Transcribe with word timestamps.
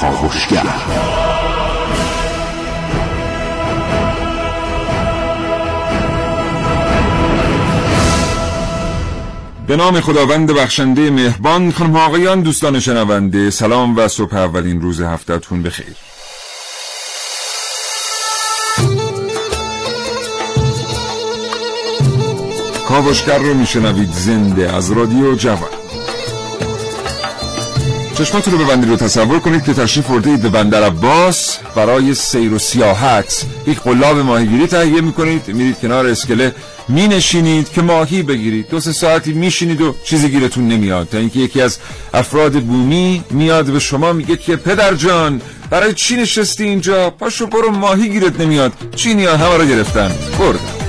کاوشگر 0.00 0.62
به 9.66 9.76
نام 9.76 10.00
خداوند 10.00 10.52
بخشنده 10.52 11.10
مهربان 11.10 11.72
خانم 11.72 11.96
آقایان 11.96 12.40
دوستان 12.40 12.80
شنونده 12.80 13.50
سلام 13.50 13.96
و 13.96 14.08
صبح 14.08 14.34
اولین 14.34 14.80
روز 14.80 15.00
هفتهتون 15.00 15.62
بخیر. 15.62 15.96
کاوشگر 22.88 23.38
رو 23.38 23.54
میشنوید 23.54 24.12
زنده 24.12 24.72
از 24.72 24.92
رادیو 24.92 25.34
جوان. 25.34 25.81
چشماتون 28.18 28.58
رو 28.58 28.64
ببندید 28.64 28.90
رو 28.90 28.96
تصور 28.96 29.38
کنید 29.38 29.64
که 29.64 29.74
تشریف 29.74 30.10
ورده 30.10 30.36
به 30.36 30.48
بندر 30.48 30.82
عباس 30.82 31.58
برای 31.74 32.14
سیر 32.14 32.54
و 32.54 32.58
سیاحت. 32.58 33.44
یک 33.66 33.80
قلاب 33.80 34.18
ماهیگیری 34.18 34.66
تهیه 34.66 35.00
می‌کنید 35.00 35.48
میرید 35.48 35.78
کنار 35.78 36.06
اسکله 36.06 36.54
می 36.88 37.08
نشینید 37.08 37.72
که 37.72 37.82
ماهی 37.82 38.22
بگیرید. 38.22 38.68
دو 38.68 38.80
سه 38.80 38.92
ساعتی 38.92 39.32
میشینید 39.32 39.80
و 39.80 39.94
چیزی 40.04 40.28
گیرتون 40.28 40.68
نمیاد. 40.68 41.08
تا 41.08 41.18
اینکه 41.18 41.38
یکی 41.38 41.62
از 41.62 41.78
افراد 42.14 42.52
بومی 42.52 43.24
میاد 43.30 43.66
به 43.66 43.78
شما 43.78 44.12
میگه 44.12 44.36
که 44.36 44.56
پدر 44.56 44.94
جان 44.94 45.40
برای 45.70 45.92
چی 45.94 46.16
نشستی 46.16 46.64
اینجا؟ 46.64 47.10
پاشو 47.10 47.46
برو 47.46 47.70
ماهی 47.70 48.08
گیرت 48.08 48.40
نمیاد. 48.40 48.72
چینی 48.96 49.24
ها 49.24 49.36
همه 49.36 49.56
رو 49.56 49.64
گرفتن. 49.64 50.12
بردن 50.38 50.81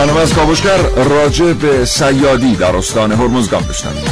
برنامه 0.00 0.20
از 0.20 0.34
کاوشگر 0.34 0.78
راجع 0.96 1.52
به 1.52 1.84
سیادی 1.84 2.56
در 2.56 2.76
استان 2.76 3.12
هرمزگان 3.12 3.62
بشنوید 3.62 4.10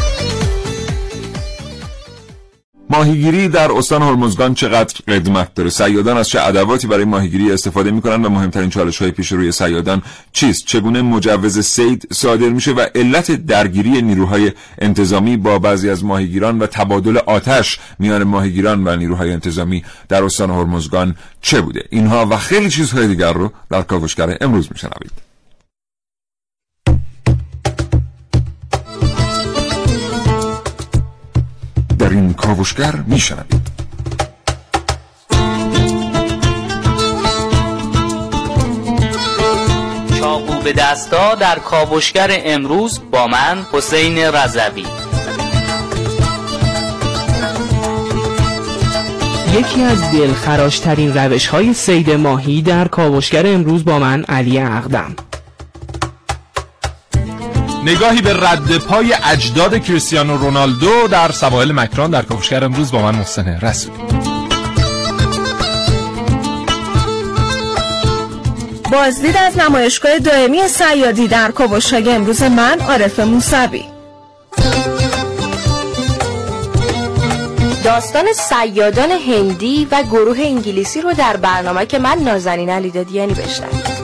ماهیگیری 2.90 3.48
در 3.48 3.72
استان 3.72 4.02
هرمزگان 4.02 4.54
چقدر 4.54 4.94
قدمت 5.08 5.54
داره؟ 5.54 5.70
سیادان 5.70 6.16
از 6.16 6.28
چه 6.28 6.42
ادواتی 6.42 6.86
برای 6.86 7.04
ماهیگیری 7.04 7.52
استفاده 7.52 7.90
می‌کنن 7.90 8.24
و 8.24 8.28
مهمترین 8.28 8.70
چالش 8.70 9.02
های 9.02 9.10
پیش 9.10 9.32
روی 9.32 9.52
سیادان 9.52 10.02
چیست؟ 10.32 10.66
چگونه 10.66 11.02
مجوز 11.02 11.66
سید 11.66 12.08
صادر 12.12 12.48
میشه 12.48 12.72
و 12.72 12.86
علت 12.94 13.30
درگیری 13.30 14.02
نیروهای 14.02 14.52
انتظامی 14.78 15.36
با 15.36 15.58
بعضی 15.58 15.90
از 15.90 16.04
ماهیگیران 16.04 16.58
و 16.58 16.66
تبادل 16.66 17.18
آتش 17.18 17.78
میان 17.98 18.24
ماهیگیران 18.24 18.88
و 18.88 18.96
نیروهای 18.96 19.32
انتظامی 19.32 19.84
در 20.08 20.24
استان 20.24 20.50
هرمزگان 20.50 21.16
چه 21.42 21.60
بوده؟ 21.60 21.84
اینها 21.90 22.26
و 22.30 22.36
خیلی 22.36 22.70
چیزهای 22.70 23.08
دیگر 23.08 23.32
رو 23.32 23.52
در 23.70 23.82
کاوشگر 23.82 24.36
امروز 24.40 24.68
میشنوید. 24.72 25.27
کاوشگر 32.38 32.94
میشنوید. 33.06 33.68
چاقو 40.18 40.62
به 40.64 40.72
دستا 40.72 41.34
در 41.34 41.58
کاوشگر 41.58 42.30
امروز 42.44 43.00
با 43.10 43.26
من 43.26 43.66
حسین 43.72 44.18
رضوی. 44.18 44.86
یکی 49.54 49.82
از 49.82 50.12
دلخراشترین 50.12 51.14
روش 51.14 51.46
های 51.46 51.74
سید 51.74 52.10
ماهی 52.10 52.62
در 52.62 52.88
کاوشگر 52.88 53.46
امروز 53.46 53.84
با 53.84 53.98
من 53.98 54.24
علی 54.24 54.58
اقدم. 54.58 55.16
نگاهی 57.88 58.22
به 58.22 58.34
رد 58.34 58.78
پای 58.78 59.14
اجداد 59.24 59.78
کریستیانو 59.78 60.36
رونالدو 60.36 61.08
در 61.08 61.32
سواحل 61.32 61.72
مکران 61.72 62.10
در 62.10 62.22
کاوشگر 62.22 62.64
امروز 62.64 62.92
با 62.92 63.02
من 63.02 63.14
محسن 63.14 63.48
رسولی. 63.48 63.98
بازدید 68.92 69.36
از 69.36 69.58
نمایشگاه 69.58 70.18
دائمی 70.18 70.68
سیادی 70.68 71.28
در 71.28 71.50
کاوشگر 71.50 72.14
امروز 72.14 72.42
من 72.42 72.80
عارف 72.80 73.20
موسوی. 73.20 73.84
داستان 77.84 78.24
سیادان 78.32 79.10
هندی 79.10 79.88
و 79.90 80.02
گروه 80.02 80.38
انگلیسی 80.40 81.00
رو 81.00 81.12
در 81.12 81.36
برنامه 81.36 81.86
که 81.86 81.98
من 81.98 82.18
نازنین 82.18 82.70
علی 82.70 82.90
دادیانی 82.90 83.34
بشنوید. 83.34 83.97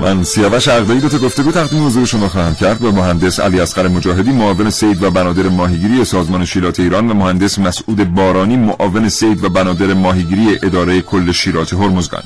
من 0.00 0.24
سیاوش 0.24 0.68
عقدایی 0.68 1.00
دو 1.00 1.08
تا 1.08 1.18
گفتگو 1.18 1.52
تقدیم 1.52 1.86
حضور 1.86 2.06
شما 2.06 2.28
خواهم 2.28 2.54
کرد. 2.54 2.78
با 2.78 2.90
مهندس 2.90 3.40
علی 3.40 3.60
اصغر 3.60 3.88
مجاهدی 3.88 4.30
معاون 4.30 4.70
سید 4.70 5.02
و 5.02 5.10
بنادر 5.10 5.48
ماهیگیری 5.48 6.04
سازمان 6.04 6.44
شیلات 6.44 6.80
ایران 6.80 7.10
و 7.10 7.14
مهندس 7.14 7.58
مسعود 7.58 8.14
بارانی 8.14 8.56
معاون 8.56 9.08
سید 9.08 9.44
و 9.44 9.48
بنادر 9.48 9.94
ماهیگیری 9.94 10.58
اداره 10.62 11.00
کل 11.00 11.32
شیرات 11.32 11.72
هرمزگان. 11.72 12.22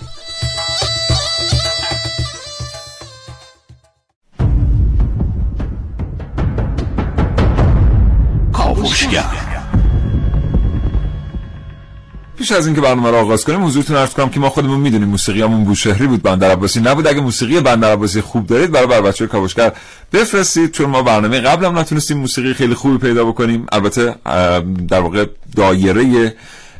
پیش 12.44 12.52
از 12.52 12.66
اینکه 12.66 12.80
برنامه 12.80 13.10
رو 13.10 13.16
آغاز 13.16 13.44
کنیم 13.44 13.64
حضورتون 13.64 13.96
عرض 13.96 14.10
کنم 14.10 14.28
که 14.28 14.40
ما 14.40 14.50
خودمون 14.50 14.80
می‌دونیم 14.80 15.08
موسیقیامون 15.08 15.64
بوشهری 15.64 16.06
بود 16.06 16.22
بندر 16.22 16.50
عباسی 16.50 16.80
نبود. 16.80 17.06
اگه 17.06 17.20
موسیقی 17.20 17.60
بندر 17.60 17.92
عباسی 17.92 18.20
خوب 18.20 18.46
دارید 18.46 18.70
برای 18.70 18.86
بر 18.86 19.00
بچه 19.00 19.26
کاوشگر 19.26 19.72
بفرستید 20.12 20.70
چون 20.70 20.90
ما 20.90 21.02
برنامه 21.02 21.40
قبلم 21.40 21.78
نتونستیم 21.78 22.18
موسیقی 22.18 22.54
خیلی 22.54 22.74
خوبی 22.74 22.98
پیدا 22.98 23.24
بکنیم. 23.24 23.66
البته 23.72 24.14
در 24.88 25.00
واقع 25.00 25.26
دایره 25.56 26.34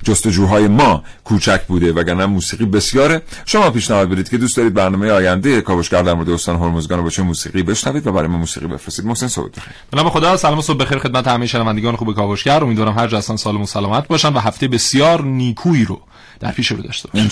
جستجوهای 0.05 0.69
ما 0.69 1.03
کوچک 1.25 1.67
بوده 1.67 1.93
وگرنه 1.93 2.27
موسیقی 2.27 2.65
بسیاره. 2.65 3.23
شما 3.45 3.71
پیشنهاد 3.71 4.09
بدید 4.09 4.29
که 4.29 4.39
دوست 4.39 4.57
دارید 4.57 4.75
برنامه 4.75 5.11
آینده 5.11 5.61
کاوشگر 5.61 6.03
در 6.03 6.15
مورد 6.15 6.31
استان 6.31 6.57
هرمزگان 6.57 6.99
رو 6.99 7.05
با 7.05 7.11
چه 7.11 7.23
موسیقی 7.23 7.63
بشنوید 7.63 8.07
و 8.07 8.13
برای 8.13 8.29
ما 8.29 8.39
موسیقی 8.39 8.67
بفرستید. 8.67 9.05
محسن 9.05 9.27
بخیر. 9.27 9.75
به 9.91 9.97
نام 9.97 10.11
خدا 10.11 10.37
سلام 10.37 10.59
و 10.59 10.63
صبح 10.63 10.77
بخیر 10.77 10.99
خدمت 10.99 11.29
همه 11.29 11.47
شنوندگان 11.47 11.97
خوب 11.97 12.15
کاوشگر. 12.15 12.65
امیدوارم 12.65 12.99
هر 12.99 13.07
جا 13.07 13.21
سالم 13.21 13.63
و 13.63 13.67
سلامت 13.67 14.09
باشن 14.09 14.33
و 14.33 14.39
هفته 14.39 14.69
بسیار 14.69 15.23
نیکویی 15.23 15.85
رو 15.85 16.01
در 16.41 16.53
پیش 16.53 16.71
رو 16.71 16.83
داشته 16.83 17.09
باشن. 17.09 17.25
ان 17.25 17.31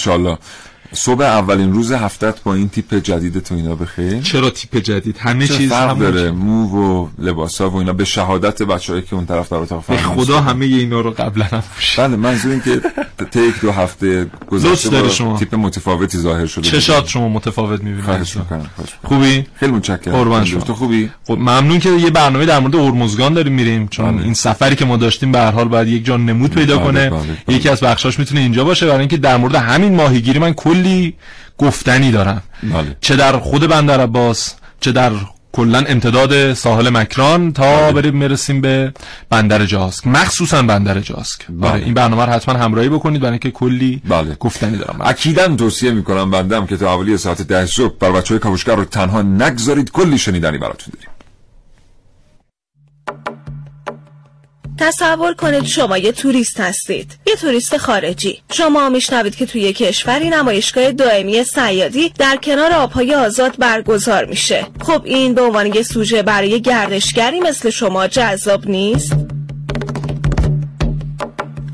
صبح 0.93 1.23
اولین 1.23 1.73
روز 1.73 1.93
هفتت 1.93 2.43
با 2.43 2.55
این 2.55 2.69
تیپ 2.69 2.95
جدید 2.95 3.39
تو 3.39 3.55
اینا 3.55 3.75
بخیر 3.75 4.21
چرا 4.21 4.51
تیپ 4.51 4.77
جدید 4.77 5.17
همه 5.19 5.47
چیز 5.47 5.71
فرق 5.71 5.91
همون 5.91 6.11
داره 6.11 6.31
مو 6.31 6.67
و 6.67 7.09
لباسا 7.19 7.71
و 7.71 7.77
اینا 7.77 7.93
به 7.93 8.05
شهادت 8.05 8.63
بچه‌ای 8.63 9.03
که 9.03 9.15
اون 9.15 9.27
طرف 9.27 9.53
در 9.53 9.57
اتاق 9.57 9.85
به 9.89 9.97
خدا. 9.97 10.41
همه 10.41 10.65
اینا 10.65 11.01
رو 11.01 11.11
قبلا 11.11 11.45
هم 11.45 11.63
پوشیدم. 11.75 12.09
بله 12.09 12.17
منظور 12.17 12.53
این 12.53 12.61
که 12.61 12.81
تا 13.31 13.41
یک 13.41 13.61
دو 13.61 13.73
هفته 13.73 14.27
گذشته 14.51 15.09
شما. 15.09 15.39
تیپ 15.39 15.55
متفاوتی 15.55 16.19
ظاهر 16.19 16.47
شده 16.47 16.63
چشات 16.63 17.09
شما 17.09 17.29
متفاوت 17.29 17.81
می‌بینید 17.81 18.05
خواهش 18.05 18.37
می‌کنم. 18.37 18.67
خوبی 19.05 19.47
خیلی 19.55 19.73
متشکرم 19.73 20.15
قربان 20.15 20.45
شما. 20.45 20.61
تو 20.61 20.75
خوبی 20.75 21.11
خب 21.27 21.33
ممنون 21.33 21.79
که 21.79 21.91
یه 21.91 22.11
برنامه 22.11 22.47
در 22.47 22.59
مورد 22.59 22.75
هرمزگان 22.75 23.35
داریم 23.35 23.53
میریم 23.53 23.89
چون 23.89 24.17
بله. 24.17 24.25
این 24.25 24.35
سفری 24.35 24.77
که 24.77 24.85
ما 24.85 24.97
داشتیم 24.97 25.33
به 25.33 25.39
هر 25.39 25.51
حال 25.51 25.69
باید 25.69 25.89
یک 25.89 26.05
جان 26.05 26.27
نمود 26.27 26.51
پیدا 26.51 26.77
بله، 26.77 26.87
کنه 26.87 27.11
بله،. 27.11 27.57
یکی 27.57 27.69
از 27.69 27.81
بخشاش 27.81 28.19
می‌تونه 28.19 28.41
اینجا 28.41 28.65
باشه 28.65 28.87
برای 28.87 28.99
اینکه 28.99 29.17
در 29.17 29.37
مورد 29.37 29.55
همین 29.55 29.95
ماهیگیری 29.95 30.39
من 30.39 30.53
کلی 30.53 30.82
گفتنی 31.59 32.11
دارم. 32.11 32.43
بله. 32.63 32.97
چه 33.01 33.17
در 33.17 33.39
خود 33.39 33.67
بندر 33.67 34.01
عباس 34.01 34.55
چه 34.81 34.93
در 34.93 35.13
کلا 35.53 35.79
امتداد 35.79 36.55
ساحل 36.55 36.89
مکران 36.89 37.53
تا 37.53 37.93
بریم 37.93 38.21
برسیم 38.21 38.61
به 38.61 38.93
بندر 39.31 39.65
جاسک. 39.67 40.07
مخصوصا 40.07 40.63
بندر 40.63 41.01
جاسک. 41.01 41.47
بله. 41.49 41.71
آره 41.71 41.85
این 41.85 41.95
برنامه 41.95 42.25
رو 42.25 42.33
حتما 42.33 42.59
همراهی 42.59 42.89
بکنید 42.89 43.21
برای 43.21 43.33
اینکه 43.33 43.51
کلی 43.51 44.03
بله. 44.09 44.37
گفتنی 44.41 44.77
دارم. 44.77 44.99
اکیدا 45.01 45.57
توصیه 45.57 45.91
می‌کنم 45.91 46.31
بندم 46.31 46.67
که 46.67 46.77
تا 46.77 46.89
حوالی 46.93 47.17
ساعت 47.17 47.43
ده 47.43 47.67
صبح 47.67 47.95
بر 48.01 48.13
بچه 48.13 48.35
های 48.35 48.39
کاوشگر 48.39 48.75
رو 48.77 48.85
تنها 48.85 49.23
نگذارید. 49.23 49.91
کلی 49.91 50.19
شنیدنی 50.19 50.59
براتون 50.59 50.93
داریم. 50.95 51.12
تصور 54.79 55.35
کنید 55.35 55.65
شما 55.65 55.99
یه 55.99 56.13
توریست 56.13 56.61
هستید. 56.61 57.19
یه 57.27 57.35
توریست 57.35 57.77
خارجی. 57.77 58.43
شما 58.53 58.89
میشنوید 58.89 59.37
که 59.37 59.47
توی 59.47 59.73
کشوری 59.73 60.31
نمایشگاه 60.31 60.93
دائمی 60.93 61.45
سیادی 61.45 62.13
در 62.19 62.37
کنار 62.37 62.73
آبهای 62.73 63.15
آزاد 63.15 63.57
برگزار 63.59 64.25
میشه. 64.25 64.67
خب 64.81 65.03
این 65.05 65.35
به 65.35 65.43
عنوان 65.43 65.75
یه 65.75 65.83
سوژه 65.83 66.23
برای 66.23 66.61
گردشگری 66.61 67.41
مثل 67.41 67.71
شما 67.71 68.09
جذاب 68.09 68.67
نیست؟ 68.67 69.13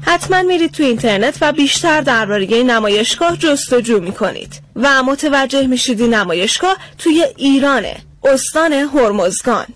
حتما 0.01 0.43
میرید 0.43 0.71
تو 0.71 0.83
اینترنت 0.83 1.39
و 1.41 1.53
بیشتر 1.53 2.01
درباره 2.01 2.63
نمایشگاه 2.63 3.37
جستجو 3.37 4.01
می‌کنید. 4.01 4.63
و 4.77 5.03
متوجه 5.03 5.67
میشید 5.67 6.01
این 6.01 6.15
نمایشگاه 6.15 6.77
توی 6.99 7.27
ایرانه. 7.37 7.97
استان 8.25 8.73
هرمزگان. 8.73 9.67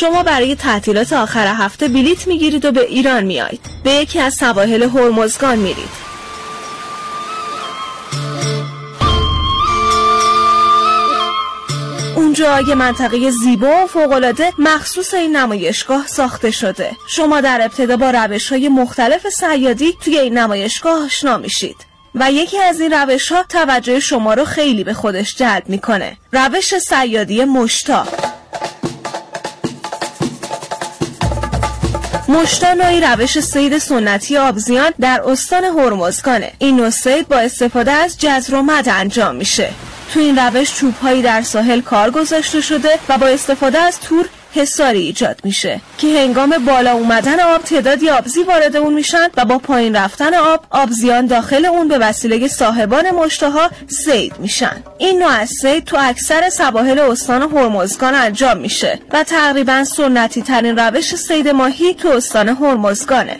شما 0.00 0.22
برای 0.22 0.54
تعطیلات 0.54 1.12
آخر 1.12 1.46
هفته 1.46 1.88
بلیت 1.88 2.26
می‌گیرید 2.26 2.64
و 2.64 2.72
به 2.72 2.80
ایران 2.80 3.24
میایید 3.24 3.60
به 3.84 3.90
یکی 3.90 4.20
از 4.20 4.34
سواحل 4.34 4.82
هرمزگان 4.82 5.58
میرید. 5.58 5.88
اونجا 12.16 12.60
یه 12.60 12.74
منطقه 12.74 13.30
زیبا 13.30 13.84
و 13.84 13.86
فوقالعاده 13.86 14.52
مخصوص 14.58 15.14
این 15.14 15.36
نمایشگاه 15.36 16.06
ساخته 16.06 16.50
شده. 16.50 16.90
شما 17.06 17.40
در 17.40 17.60
ابتدا 17.62 17.96
با 17.96 18.10
روش 18.10 18.48
های 18.48 18.68
مختلف 18.68 19.28
سیادی 19.28 19.96
توی 20.04 20.18
این 20.18 20.38
نمایشگاه 20.38 21.04
آشنا 21.04 21.36
میشید. 21.36 21.76
و 22.14 22.32
یکی 22.32 22.58
از 22.58 22.80
این 22.80 22.92
روش 22.92 23.32
ها 23.32 23.42
توجه 23.42 24.00
شما 24.00 24.34
رو 24.34 24.44
خیلی 24.44 24.84
به 24.84 24.94
خودش 24.94 25.36
جلب 25.36 25.62
می‌کنه. 25.66 26.16
روش 26.32 26.78
سیادی 26.78 27.44
مشتا 27.44 28.06
مشتا 32.30 32.74
نوعی 32.74 33.00
روش 33.00 33.40
سید 33.40 33.78
سنتی 33.78 34.36
آبزیان 34.36 34.92
در 35.00 35.22
استان 35.26 35.64
هرمزگانه. 35.64 36.52
این 36.58 36.76
نوع 36.76 36.90
سید 36.90 37.28
با 37.28 37.36
استفاده 37.36 37.90
از 37.90 38.18
جزر 38.18 38.54
و 38.54 38.62
مد 38.62 38.88
انجام 38.88 39.34
میشه. 39.34 39.70
تو 40.12 40.20
این 40.20 40.38
روش 40.38 40.74
چوبهایی 40.74 41.22
در 41.22 41.42
ساحل 41.42 41.80
کار 41.80 42.10
گذاشته 42.10 42.60
شده 42.60 42.98
و 43.08 43.18
با 43.18 43.26
استفاده 43.26 43.78
از 43.78 44.00
تور 44.00 44.28
حساری 44.54 45.00
ایجاد 45.00 45.40
میشه 45.44 45.80
که 45.98 46.06
هنگام 46.06 46.50
بالا 46.66 46.92
اومدن 46.92 47.40
آب 47.40 47.62
تعدادی 47.62 48.10
آبزی 48.10 48.42
وارد 48.42 48.76
اون 48.76 48.94
میشن 48.94 49.28
و 49.36 49.44
با 49.44 49.58
پایین 49.58 49.96
رفتن 49.96 50.34
آب 50.34 50.64
آبزیان 50.70 51.26
داخل 51.26 51.66
اون 51.66 51.88
به 51.88 51.98
وسیله 51.98 52.48
صاحبان 52.48 53.10
مشتها 53.10 53.70
سید 53.88 54.32
میشن. 54.38 54.82
این 54.98 55.18
نوع 55.18 55.32
از 55.32 55.50
سید 55.62 55.84
تو 55.84 55.96
اکثر 56.00 56.50
سواحل 56.50 56.98
استان 56.98 57.42
هرمزگان 57.42 58.14
انجام 58.14 58.58
میشه 58.58 59.00
و 59.12 59.24
تقریبا 59.24 59.84
سنتی 59.84 60.42
ترین 60.42 60.78
روش 60.78 61.14
سید 61.14 61.48
ماهی 61.48 61.94
تو 61.94 62.08
استان 62.08 62.48
هرمزگانه. 62.48 63.36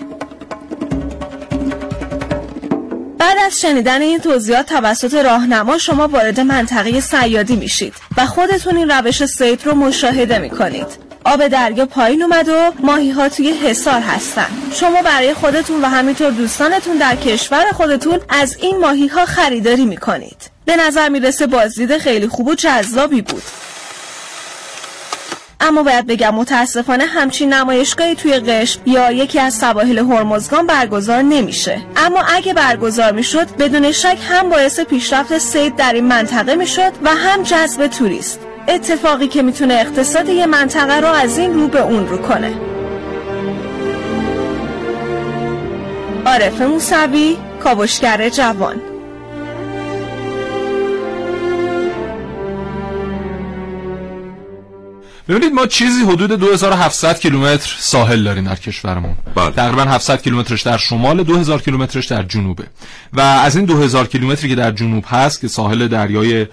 بعد 3.20 3.36
از 3.46 3.60
شنیدن 3.60 4.02
این 4.02 4.18
توضیحات 4.18 4.66
توسط 4.66 5.14
راهنما 5.14 5.78
شما 5.78 6.08
وارد 6.08 6.40
منطقه 6.40 7.00
سیادی 7.00 7.56
میشید 7.56 7.94
و 8.16 8.26
خودتون 8.26 8.76
این 8.76 8.90
روش 8.90 9.24
سید 9.24 9.66
رو 9.66 9.74
مشاهده 9.74 10.38
می‌کنید. 10.38 10.86
آب 11.24 11.48
دریا 11.48 11.86
پایین 11.86 12.22
اومد 12.22 12.48
و 12.48 12.72
ماهی 12.82 13.10
ها 13.10 13.28
توی 13.28 13.50
حصار 13.50 14.00
هستن. 14.00 14.46
شما 14.72 15.02
برای 15.02 15.34
خودتون 15.34 15.82
و 15.82 15.86
همینطور 15.86 16.30
دوستانتون 16.30 16.96
در 16.96 17.16
کشور 17.16 17.64
خودتون 17.72 18.20
از 18.28 18.56
این 18.60 18.78
ماهی 18.78 19.06
ها 19.06 19.26
خریداری 19.26 19.84
می‌کنید. 19.84 20.50
به 20.64 20.76
نظر 20.76 21.08
می‌رسه 21.08 21.46
بازدید 21.46 21.98
خیلی 21.98 22.28
خوب 22.28 22.48
و 22.48 22.54
جذابی 22.54 23.22
بود. 23.22 23.42
اما 25.60 25.82
باید 25.82 26.06
بگم 26.06 26.34
متاسفانه 26.34 27.04
همچین 27.04 27.52
نمایشگاهی 27.52 28.14
توی 28.14 28.38
قشم 28.38 28.80
یا 28.86 29.12
یکی 29.12 29.40
از 29.40 29.54
سواحل 29.54 29.98
هرمزگان 29.98 30.66
برگزار 30.66 31.22
نمیشه. 31.22 31.82
اما 31.96 32.20
اگه 32.20 32.54
برگزار 32.54 33.12
می‌شد 33.12 33.56
بدون 33.56 33.92
شک 33.92 34.18
هم 34.30 34.48
باعث 34.48 34.80
پیشرفت 34.80 35.38
سید 35.38 35.76
در 35.76 35.92
این 35.92 36.06
منطقه 36.06 36.54
می‌شد 36.54 36.92
و 37.02 37.10
هم 37.14 37.42
جذب 37.42 37.86
توریست. 37.86 38.40
اتفاقی 38.68 39.28
که 39.28 39.42
می‌تونه 39.42 39.74
اقتصاد 39.74 40.28
یه 40.28 40.46
منطقه 40.46 41.00
رو 41.00 41.08
از 41.08 41.38
این 41.38 41.54
رو 41.54 41.68
به 41.68 41.82
اون 41.82 42.08
رو 42.08 42.18
کنه. 42.18 42.52
عارف 46.26 46.60
موسوی 46.60 47.36
کاوشگر 47.64 48.28
جوان. 48.28 48.89
ببینید 55.30 55.52
ما 55.52 55.66
چیزی 55.66 56.04
حدود 56.04 56.32
2700 56.32 57.18
کیلومتر 57.18 57.76
ساحل 57.78 58.24
داریم 58.24 58.44
در 58.44 58.56
کشورمون 58.56 59.14
بله. 59.34 59.50
تقریبا 59.50 59.82
700 59.82 60.22
کیلومترش 60.22 60.62
در 60.62 60.76
شمال 60.76 61.22
2000 61.22 61.62
کیلومترش 61.62 62.06
در 62.06 62.22
جنوبه 62.22 62.64
و 63.12 63.20
از 63.20 63.56
این 63.56 63.64
2000 63.64 64.06
کیلومتری 64.06 64.48
که 64.48 64.54
در 64.54 64.70
جنوب 64.70 65.04
هست 65.08 65.40
که 65.40 65.48
ساحل 65.48 65.88
دریای 65.88 66.46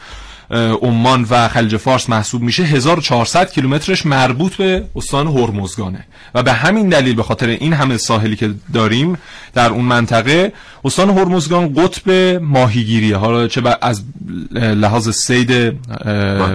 عمان 0.81 1.27
و 1.29 1.47
خلیج 1.47 1.77
فارس 1.77 2.09
محسوب 2.09 2.41
میشه 2.41 2.63
1400 2.63 3.51
کیلومترش 3.51 4.05
مربوط 4.05 4.55
به 4.55 4.83
استان 4.95 5.27
هرمزگانه. 5.27 6.05
و 6.35 6.43
به 6.43 6.53
همین 6.53 6.89
دلیل 6.89 7.15
به 7.15 7.23
خاطر 7.23 7.47
این 7.47 7.73
همه 7.73 7.97
ساحلی 7.97 8.35
که 8.35 8.53
داریم 8.73 9.17
در 9.53 9.69
اون 9.69 9.85
منطقه 9.85 10.53
استان 10.85 11.09
هرمزگان 11.09 11.73
قطب 11.73 12.11
ماهیگیریه. 12.41 13.17
حالا 13.17 13.47
چه 13.47 13.61
از 13.81 14.03
لحاظ 14.51 15.09
سید 15.09 15.75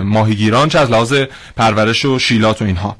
ماهیگیران 0.04 0.68
چه 0.68 0.78
از 0.78 0.90
لحاظ 0.90 1.14
پرورش 1.56 2.04
و 2.04 2.18
شیلات 2.18 2.62
و 2.62 2.64
اینها. 2.64 2.96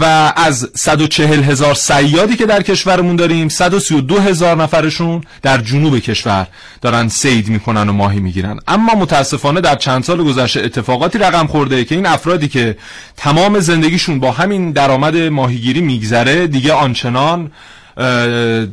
و 0.00 0.32
از 0.36 0.70
140 0.74 1.42
هزار 1.42 1.74
سیادی 1.74 2.36
که 2.36 2.46
در 2.46 2.62
کشورمون 2.62 3.16
داریم 3.16 3.48
132 3.48 4.18
هزار 4.20 4.56
نفرشون 4.56 5.20
در 5.42 5.58
جنوب 5.58 5.98
کشور 5.98 6.46
دارن 6.80 7.08
سید 7.08 7.48
می‌کنن 7.48 7.88
و 7.88 7.92
ماهی 7.92 8.20
می‌گیرن. 8.20 8.60
اما 8.68 8.94
متاسفانه 8.94 9.60
در 9.60 9.74
چند 9.74 10.04
سال 10.04 10.24
گذشته 10.24 10.60
اتفاقاتی 10.60 11.18
رقم 11.18 11.46
خورده 11.46 11.84
که 11.84 11.94
این 11.94 12.06
افرادی 12.06 12.48
که 12.48 12.76
تمام 13.16 13.60
زندگیشون 13.60 14.20
با 14.20 14.32
همین 14.32 14.72
درآمد 14.72 15.16
ماهیگیری 15.16 15.80
میگذره 15.80 16.46
دیگه 16.46 16.72
آنچنان 16.72 17.50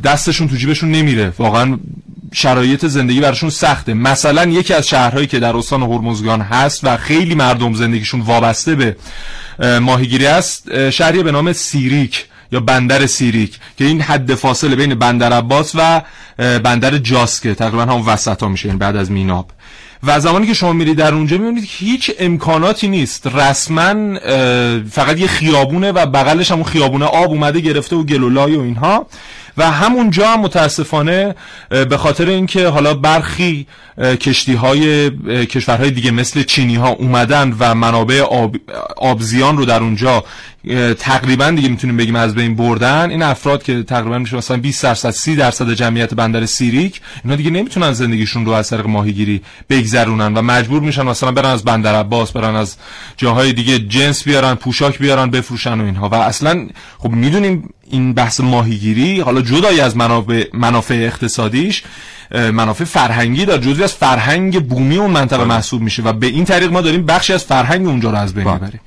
دستشون 0.03 0.47
تو 0.47 0.55
جیبشون 0.55 0.91
نمیره. 0.91 1.33
واقعا 1.39 1.79
شرایط 2.33 2.85
زندگی 2.85 3.19
براشون 3.19 3.49
سخته. 3.49 3.93
مثلا 3.93 4.45
یکی 4.45 4.73
از 4.73 4.87
شهرهایی 4.87 5.27
که 5.27 5.39
در 5.39 5.57
استان 5.57 5.81
هرمزگان 5.81 6.41
هست 6.41 6.83
و 6.83 6.97
خیلی 6.97 7.35
مردم 7.35 7.73
زندگیشون 7.73 8.21
وابسته 8.21 8.75
به 8.75 8.95
ماهیگیری 9.79 10.25
است 10.25 10.89
شهری 10.89 11.23
به 11.23 11.31
نام 11.31 11.53
سیریک 11.53 12.25
یا 12.51 12.59
بندر 12.59 13.05
سیریک 13.05 13.59
که 13.77 13.85
این 13.85 14.01
حد 14.01 14.35
فاصله 14.35 14.75
بین 14.75 14.95
بندر 14.95 15.33
عباس 15.33 15.71
و 15.75 16.01
بندر 16.37 16.97
جاسکه 16.97 17.53
تقریبا 17.53 17.81
هم 17.81 18.07
وسط 18.07 18.43
ها 18.43 18.49
میشه 18.49 18.69
بعد 18.69 18.95
از 18.95 19.11
میناب. 19.11 19.51
و 20.03 20.19
زمانی 20.19 20.47
که 20.47 20.53
شما 20.53 20.73
میرید 20.73 20.97
در 20.97 21.13
اونجا 21.13 21.37
می‌بینید 21.37 21.65
هیچ 21.67 22.11
امکاناتی 22.19 22.87
نیست. 22.87 23.27
رسما 23.27 24.19
فقط 24.89 25.19
یه 25.19 25.27
خیابونه 25.27 25.91
و 25.91 26.05
بغلش 26.05 26.51
همون 26.51 26.63
خیابونه 26.63 27.05
آب 27.05 27.29
اومده 27.29 27.59
گرفته 27.59 27.95
و 27.95 28.03
گلولای 28.03 28.55
و 28.55 28.61
اینها. 28.61 29.07
و 29.57 29.71
همونجا 29.71 30.29
هم 30.29 30.39
متاسفانه 30.39 31.35
به 31.69 31.97
خاطر 31.97 32.29
اینکه 32.29 32.67
حالا 32.67 32.93
برخی 32.93 33.67
کشتی 33.97 34.53
های 34.53 35.09
کشورهای 35.45 35.91
دیگه 35.91 36.11
مثل 36.11 36.43
چینی 36.43 36.75
ها 36.75 36.89
اومدن 36.89 37.55
و 37.59 37.75
منابع 37.75 38.21
آب، 38.21 38.55
آبزیان 38.97 39.57
رو 39.57 39.65
در 39.65 39.79
اونجا 39.79 40.23
تقریبا 40.99 41.51
دیگه 41.51 41.69
می‌تونیم 41.69 41.97
بگیم 41.97 42.15
از 42.15 42.35
بین 42.35 42.55
بردن 42.55 43.09
این 43.09 43.21
افراد 43.21 43.63
که 43.63 43.83
تقریبا 43.83 44.17
میشه 44.17 44.37
مثلا 44.37 44.57
20 44.57 44.83
درصد 44.83 45.09
30 45.09 45.35
درصد 45.35 45.73
جمعیت 45.73 46.13
بندر 46.13 46.45
سیریک 46.45 47.01
اینا 47.23 47.35
دیگه 47.35 47.49
نمی‌تونن 47.49 47.93
زندگیشون 47.93 48.45
رو 48.45 48.51
از 48.51 48.69
طریق 48.69 48.85
ماهیگیری 48.85 49.41
بگذرونن 49.69 50.33
و 50.33 50.41
مجبور 50.41 50.81
میشن 50.81 51.01
مثلا 51.01 51.31
برن 51.31 51.49
از 51.49 51.63
بندر 51.63 51.95
عباس 51.95 52.31
برن 52.31 52.55
از 52.55 52.75
جاهای 53.17 53.53
دیگه 53.53 53.79
جنس 53.79 54.23
بیارن 54.23 54.55
پوشاک 54.55 54.99
بیارن 54.99 55.29
بفروشن 55.29 55.81
و 55.81 55.85
اینها. 55.85 56.09
و 56.09 56.15
اصلا 56.15 56.67
خب 56.97 57.09
می‌دونیم 57.09 57.69
این 57.89 58.13
بحث 58.13 58.39
ماهیگیری 58.39 59.19
حالا 59.19 59.41
جدای 59.41 59.79
از 59.79 59.97
منافع, 59.97 60.43
منافع 60.53 60.93
اقتصادیش 60.93 61.83
منافع 62.31 62.83
فرهنگی 62.83 63.45
داره 63.45 63.61
جزوی 63.61 63.83
از 63.83 63.93
فرهنگ 63.93 64.67
بومی 64.67 64.97
اون 64.97 65.11
منطقه 65.11 65.37
بله. 65.37 65.47
محسوب 65.47 65.81
میشه 65.81 66.03
و 66.03 66.13
به 66.13 66.27
این 66.27 66.45
طریق 66.45 66.71
ما 66.71 66.81
داریم 66.81 67.05
بخشی 67.05 67.33
از 67.33 67.43
فرهنگ 67.43 67.87
اونجا 67.87 68.11
رو 68.11 68.17
از 68.17 68.33
بین 68.33 68.43
بله. 68.43 68.53
می‌بریم 68.53 68.79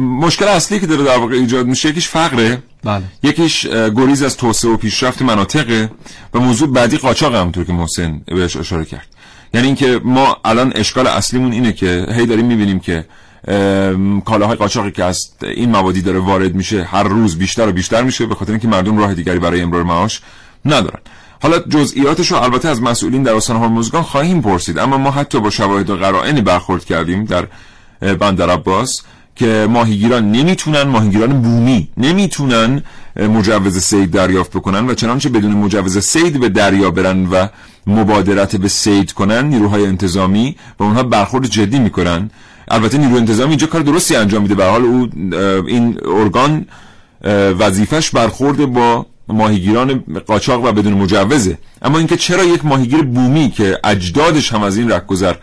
مشکل 0.00 0.48
اصلی 0.48 0.80
که 0.80 0.86
داره 0.86 1.04
در 1.04 1.16
واقع 1.16 1.34
ایجاد 1.34 1.66
میشه 1.66 1.88
یکیش 1.88 2.08
فقره 2.08 2.62
بله. 2.84 3.02
یکیش 3.22 3.66
گریز 3.66 4.22
از 4.22 4.36
توسعه 4.36 4.70
و 4.70 4.76
پیشرفت 4.76 5.22
مناطقه 5.22 5.90
و 6.34 6.38
موضوع 6.38 6.72
بعدی 6.72 6.96
قاچاق 6.96 7.34
همونطور 7.34 7.64
که 7.64 7.72
محسن 7.72 8.20
بهش 8.26 8.56
اشاره 8.56 8.84
کرد 8.84 9.06
یعنی 9.54 9.66
اینکه 9.66 10.00
ما 10.04 10.36
الان 10.44 10.72
اشکال 10.74 11.06
اصلیمون 11.06 11.52
اینه 11.52 11.72
که 11.72 12.06
هی 12.10 12.26
داریم 12.26 12.46
می‌بینیم 12.46 12.80
که 12.80 13.04
کالاهای 14.24 14.56
قاچاقی 14.56 14.90
که 14.90 15.04
از 15.04 15.30
این 15.42 15.70
موادی 15.70 16.02
داره 16.02 16.18
وارد 16.18 16.54
میشه 16.54 16.84
هر 16.84 17.02
روز 17.02 17.38
بیشتر 17.38 17.68
و 17.68 17.72
بیشتر 17.72 18.02
میشه 18.02 18.26
به 18.26 18.34
خاطر 18.34 18.52
اینکه 18.52 18.68
مردم 18.68 18.98
راه 18.98 19.14
دیگری 19.14 19.38
برای 19.38 19.60
امرار 19.60 19.82
معاش 19.82 20.20
ندارن. 20.64 21.00
حالا 21.42 21.58
جزئیاتش 21.58 22.32
رو 22.32 22.42
البته 22.42 22.68
از 22.68 22.82
مسئولین 22.82 23.22
در 23.22 23.34
استان 23.34 23.56
هرمزگان 23.56 24.02
خواهیم 24.02 24.42
پرسید 24.42 24.78
اما 24.78 24.98
ما 24.98 25.10
حتی 25.10 25.40
با 25.40 25.50
شواهد 25.50 25.90
و 25.90 25.96
قرائنی 25.96 26.40
برخورد 26.40 26.84
کردیم 26.84 27.24
در 27.24 27.46
بندر 28.00 28.50
عباس 28.50 29.02
که 29.36 29.66
ماهیگیران 29.70 30.32
نمی‌تونن 30.32 30.82
ماهیگیران 30.82 31.42
بومی 31.42 31.88
نمی‌تونن 31.96 32.82
مجوز 33.16 33.78
سید 33.78 34.10
دریافت 34.10 34.50
بکنن 34.50 34.86
و 34.86 34.94
چنانچه 34.94 35.28
بدون 35.28 35.52
مجوز 35.52 35.98
سید 35.98 36.40
به 36.40 36.48
دریا 36.48 36.90
برن 36.90 37.26
و 37.26 37.46
مبادرت 37.86 38.56
به 38.56 38.68
سید 38.68 39.12
کنن 39.12 39.44
نیروهای 39.44 39.86
انتظامی 39.86 40.56
و 40.78 40.82
اونها 40.82 41.02
برخورد 41.02 41.46
جدی 41.46 41.78
می‌کنن. 41.78 42.30
البته 42.70 42.98
نیرو 42.98 43.16
انتظامی 43.16 43.48
اینجا 43.48 43.66
کار 43.66 43.80
درستی 43.80 44.16
انجام 44.16 44.42
میده. 44.42 44.54
به 44.54 44.64
حال 44.64 44.82
او 44.82 45.08
این 45.66 45.98
ارگان 46.04 46.66
وظیفش 47.58 48.10
برخورد 48.10 48.66
با 48.66 49.06
ماهیگیران 49.28 50.04
قاچاق 50.26 50.64
و 50.64 50.72
بدون 50.72 50.92
مجوزه. 50.92 51.58
اما 51.82 51.98
اینکه 51.98 52.16
چرا 52.16 52.44
یک 52.44 52.64
ماهیگیر 52.64 53.02
بومی 53.02 53.50
که 53.50 53.78
اجدادش 53.84 54.52
هم 54.52 54.62
از 54.62 54.76
این 54.76 54.92
رکگذر 54.92 55.34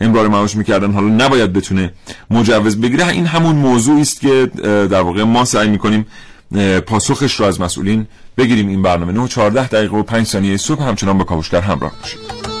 امرار 0.00 0.28
معاش 0.28 0.56
می‌کردن 0.56 0.92
حالا 0.92 1.08
نباید 1.08 1.52
بتونه 1.52 1.92
مجوز 2.30 2.80
بگیره 2.80 3.08
این 3.08 3.26
همون 3.26 3.56
موضوعی 3.56 4.00
است 4.00 4.20
که 4.20 4.50
در 4.64 5.00
واقع 5.00 5.22
ما 5.22 5.44
سعی 5.44 5.68
می‌کنیم 5.68 6.06
پاسخش 6.86 7.34
رو 7.40 7.46
از 7.46 7.60
مسئولین 7.60 8.06
بگیریم 8.38 8.68
این 8.68 8.82
برنامه. 8.82 9.12
9 9.12 9.28
14 9.28 9.68
دقیقه 9.68 9.96
و 9.96 10.02
5 10.02 10.26
ثانیه 10.26 10.56
صبح 10.56 10.82
همچنان 10.82 11.18
با 11.18 11.24
کاوشگر 11.24 11.60
همراه 11.60 11.92
باشید. 12.02 12.59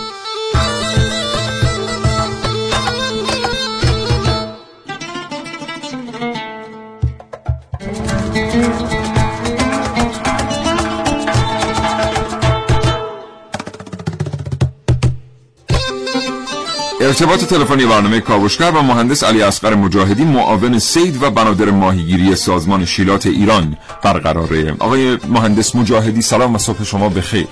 ارتباط 17.10 17.44
تلفنی 17.44 17.86
برنامه 17.86 18.20
کاوشگر 18.20 18.70
و 18.70 18.82
مهندس 18.82 19.24
علی 19.24 19.42
اصغر 19.42 19.74
مجاهدی 19.74 20.24
معاون 20.24 20.78
سید 20.78 21.22
و 21.22 21.30
بنادر 21.30 21.70
ماهیگیری 21.70 22.34
سازمان 22.34 22.84
شیلات 22.84 23.26
ایران 23.26 23.76
برقراره. 24.02 24.74
آقای 24.78 25.18
مهندس 25.28 25.76
مجاهدی 25.76 26.22
سلام 26.22 26.54
و 26.54 26.58
صبح 26.58 26.84
شما 26.84 27.08
بخیر. 27.08 27.46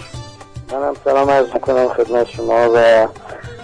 منم 0.73 0.95
سلام 1.05 1.31
عرض 1.31 1.47
می‌کنم 1.55 1.89
خدمت 1.97 2.27
شما 2.37 2.69
و 2.75 3.09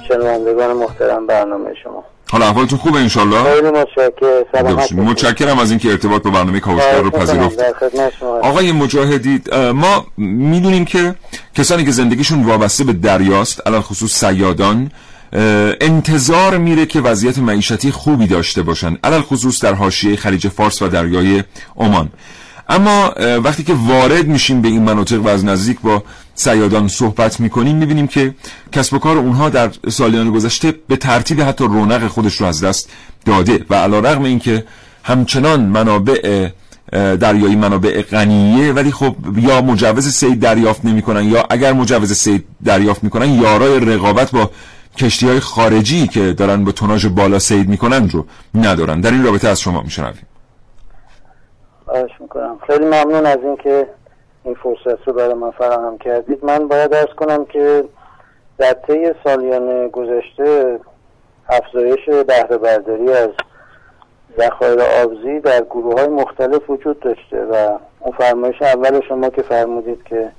شنوندگان 0.08 0.76
محترم 0.76 1.26
برنامه 1.26 1.70
شما. 1.84 2.04
حالا 2.30 2.46
احوالتون 2.46 2.78
خوبه 2.78 2.98
انشالله؟ 2.98 3.42
خیلی 3.54 3.70
متشکرم. 3.70 5.00
متشکرم 5.00 5.58
از 5.58 5.70
اینکه 5.70 5.90
ارتباط 5.90 6.22
با 6.22 6.30
برنامه 6.30 6.60
کاوشگر 6.60 7.00
رو 7.00 7.10
پذیرفت. 7.10 7.58
آقای 8.42 8.72
مجاهدی 8.72 9.42
ما 9.74 10.06
می‌دونیم 10.16 10.84
که 10.84 11.14
کسانی 11.54 11.84
که 11.84 11.90
زندگیشون 11.90 12.44
وابسته 12.44 12.84
به 12.84 12.92
دریاست 12.92 13.66
الان 13.66 13.80
خصوص 13.80 14.12
سیادان 14.24 14.90
انتظار 15.80 16.58
میره 16.58 16.86
که 16.86 17.00
وضعیت 17.00 17.38
معیشتی 17.38 17.90
خوبی 17.90 18.26
داشته 18.26 18.62
باشن. 18.62 18.96
علل 19.04 19.20
خصوص 19.20 19.64
در 19.64 19.74
حاشیه 19.74 20.16
خلیج 20.16 20.48
فارس 20.48 20.82
و 20.82 20.88
دریای 20.88 21.44
عمان. 21.76 22.08
اما 22.68 23.14
وقتی 23.44 23.62
که 23.64 23.74
وارد 23.74 24.26
میشیم 24.26 24.62
به 24.62 24.68
این 24.68 24.82
مناطق 24.82 25.22
و 25.22 25.28
از 25.28 25.44
نزدیک 25.44 25.80
با 25.80 26.02
سیادان 26.34 26.88
صحبت 26.88 27.40
می‌کنیم 27.40 27.76
می‌بینیم 27.76 28.06
که 28.06 28.34
کسب 28.72 28.94
و 28.94 28.98
کار 28.98 29.18
اونها 29.18 29.48
در 29.48 29.70
سالیان 29.88 30.30
گذشته 30.30 30.74
به 30.88 30.96
ترتیب 30.96 31.42
حتی 31.42 31.64
رونق 31.64 32.06
خودش 32.06 32.34
رو 32.34 32.46
از 32.46 32.64
دست 32.64 32.90
داده. 33.24 33.64
و 33.70 33.74
علا 33.74 33.98
رغم 33.98 34.22
اینکه 34.22 34.64
همچنان 35.02 35.60
منابع 35.60 36.48
دریایی 36.92 37.56
منابع 37.56 38.02
غنیه 38.02 38.72
ولی 38.72 38.92
خب 38.92 39.16
یا 39.36 39.60
مجوز 39.60 40.08
سید 40.08 40.40
دریافت 40.40 40.84
نمی‌کنن 40.84 41.24
یا 41.24 41.46
اگر 41.50 41.72
مجوز 41.72 42.12
سید 42.12 42.44
دریافت 42.64 43.04
می‌کنن 43.04 43.28
یارای 43.28 43.80
رقابت 43.80 44.30
با 44.30 44.50
کشتی 44.98 45.28
های 45.28 45.40
خارجی 45.40 46.08
که 46.08 46.32
دارن 46.32 46.64
به 46.64 46.72
توناژ 46.72 47.06
بالا 47.06 47.38
سید 47.38 47.68
می‌کنن 47.68 48.08
رو 48.08 48.24
ندارن. 48.54 49.00
در 49.00 49.10
این 49.10 49.24
رابطه 49.24 49.48
از 49.48 49.60
شما 49.60 49.82
میشنویم. 49.82 50.26
خواهش 51.84 52.10
می‌کنم. 52.20 52.58
خیلی 52.66 52.84
ممنون 52.84 53.26
از 53.26 53.38
اینکه 53.42 53.86
این 54.44 54.54
فرصت 54.54 55.08
رو 55.08 55.12
برای 55.12 55.34
من 55.34 55.50
فراهم 55.50 55.98
کردید. 55.98 56.44
من 56.44 56.68
باید 56.68 56.94
ارز 56.94 57.14
کنم 57.16 57.44
که 57.44 57.84
در 58.58 58.72
طی 58.72 59.12
سالیان 59.24 59.88
گذشته 59.88 60.78
افزایش 61.48 62.08
بهره 62.26 62.58
برداری 62.58 63.12
از 63.12 63.30
ذخایر 64.38 64.80
آبزی 64.80 65.40
در 65.40 65.60
گروه 65.60 66.00
های 66.00 66.08
مختلف 66.08 66.70
وجود 66.70 67.00
داشته 67.00 67.44
و 67.44 67.78
اون 68.00 68.16
فرمایش 68.18 68.62
اول 68.62 69.00
شما 69.08 69.28
که 69.28 69.42
فرمودید 69.42 70.02
که 70.04 70.30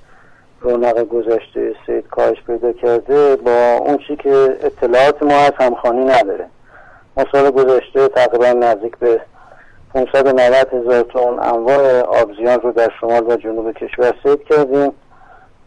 رونق 0.66 1.04
گذشته 1.04 1.76
سید 1.86 2.08
کاهش 2.08 2.38
پیدا 2.48 2.72
کرده 2.72 3.36
با 3.36 3.74
اون 3.74 3.98
چی 3.98 4.16
که 4.16 4.58
اطلاعات 4.62 5.24
ما 5.24 5.38
از 5.38 5.52
همخانی 5.60 6.06
نداره. 6.06 6.46
ما 7.18 7.26
سال 7.32 7.52
گذشته 7.52 8.08
تقریبا 8.08 8.46
نزدیک 8.46 8.98
به 8.98 9.22
590 9.94 10.74
هزار 10.74 11.02
تن 11.02 11.40
انواع 11.42 12.02
آبزیان 12.02 12.62
رو 12.62 12.72
در 12.72 12.92
شمال 13.02 13.24
و 13.28 13.36
جنوب 13.36 13.72
کشور 13.72 14.14
سید 14.24 14.44
کردیم 14.44 14.92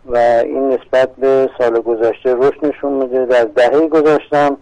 و 0.07 0.17
این 0.45 0.69
نسبت 0.69 1.09
به 1.19 1.51
سال 1.59 1.81
گذشته 1.81 2.35
رشد 2.35 2.67
نشون 2.67 2.93
میده. 2.93 3.27
در 3.27 3.45
دهه 3.45 3.87
گذشتم 3.87 4.57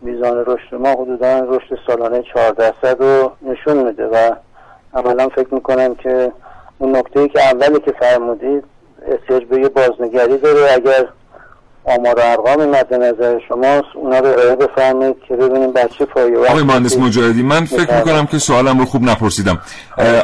میزان 0.00 0.44
رشد 0.46 0.74
ما 0.74 0.88
حدودا 0.88 1.38
رشد 1.38 1.78
سالانه 1.86 2.22
4 2.34 2.50
درصد 2.52 3.02
رو 3.02 3.32
نشون 3.42 3.76
میده 3.76 4.06
و 4.06 4.30
عملا 4.94 5.28
فکر 5.28 5.54
می‌کنم 5.54 5.94
که 5.94 6.32
اون 6.78 6.96
نکته 6.96 7.20
ای 7.20 7.28
که 7.28 7.40
اولی 7.40 7.80
که 7.80 7.92
فرمودید 7.92 8.64
احتیاج 9.12 9.44
به 9.50 9.60
یه 9.60 9.68
بازنگری 9.68 10.38
داره. 10.38 10.72
اگر 10.72 11.04
آمار 11.84 12.14
و 12.18 12.20
ارقام 12.22 12.70
مد 12.70 12.94
نظر 12.94 13.38
شماست 13.48 13.86
اونا 13.94 14.18
رو 14.18 14.26
ارائه 14.26 14.56
بفرمایید 14.56 15.16
که 15.28 15.36
ببینیم 15.36 15.72
بچه 15.72 16.04
پایه 16.04 16.38
آقای 16.38 16.62
مهندس 16.62 16.96
مجاهدی 16.96 17.42
من 17.42 17.64
فکر 17.64 17.98
می‌کنم 17.98 18.26
که 18.26 18.38
سوالم 18.38 18.78
رو 18.78 18.84
خوب 18.84 19.02
نپرسیدم. 19.02 19.58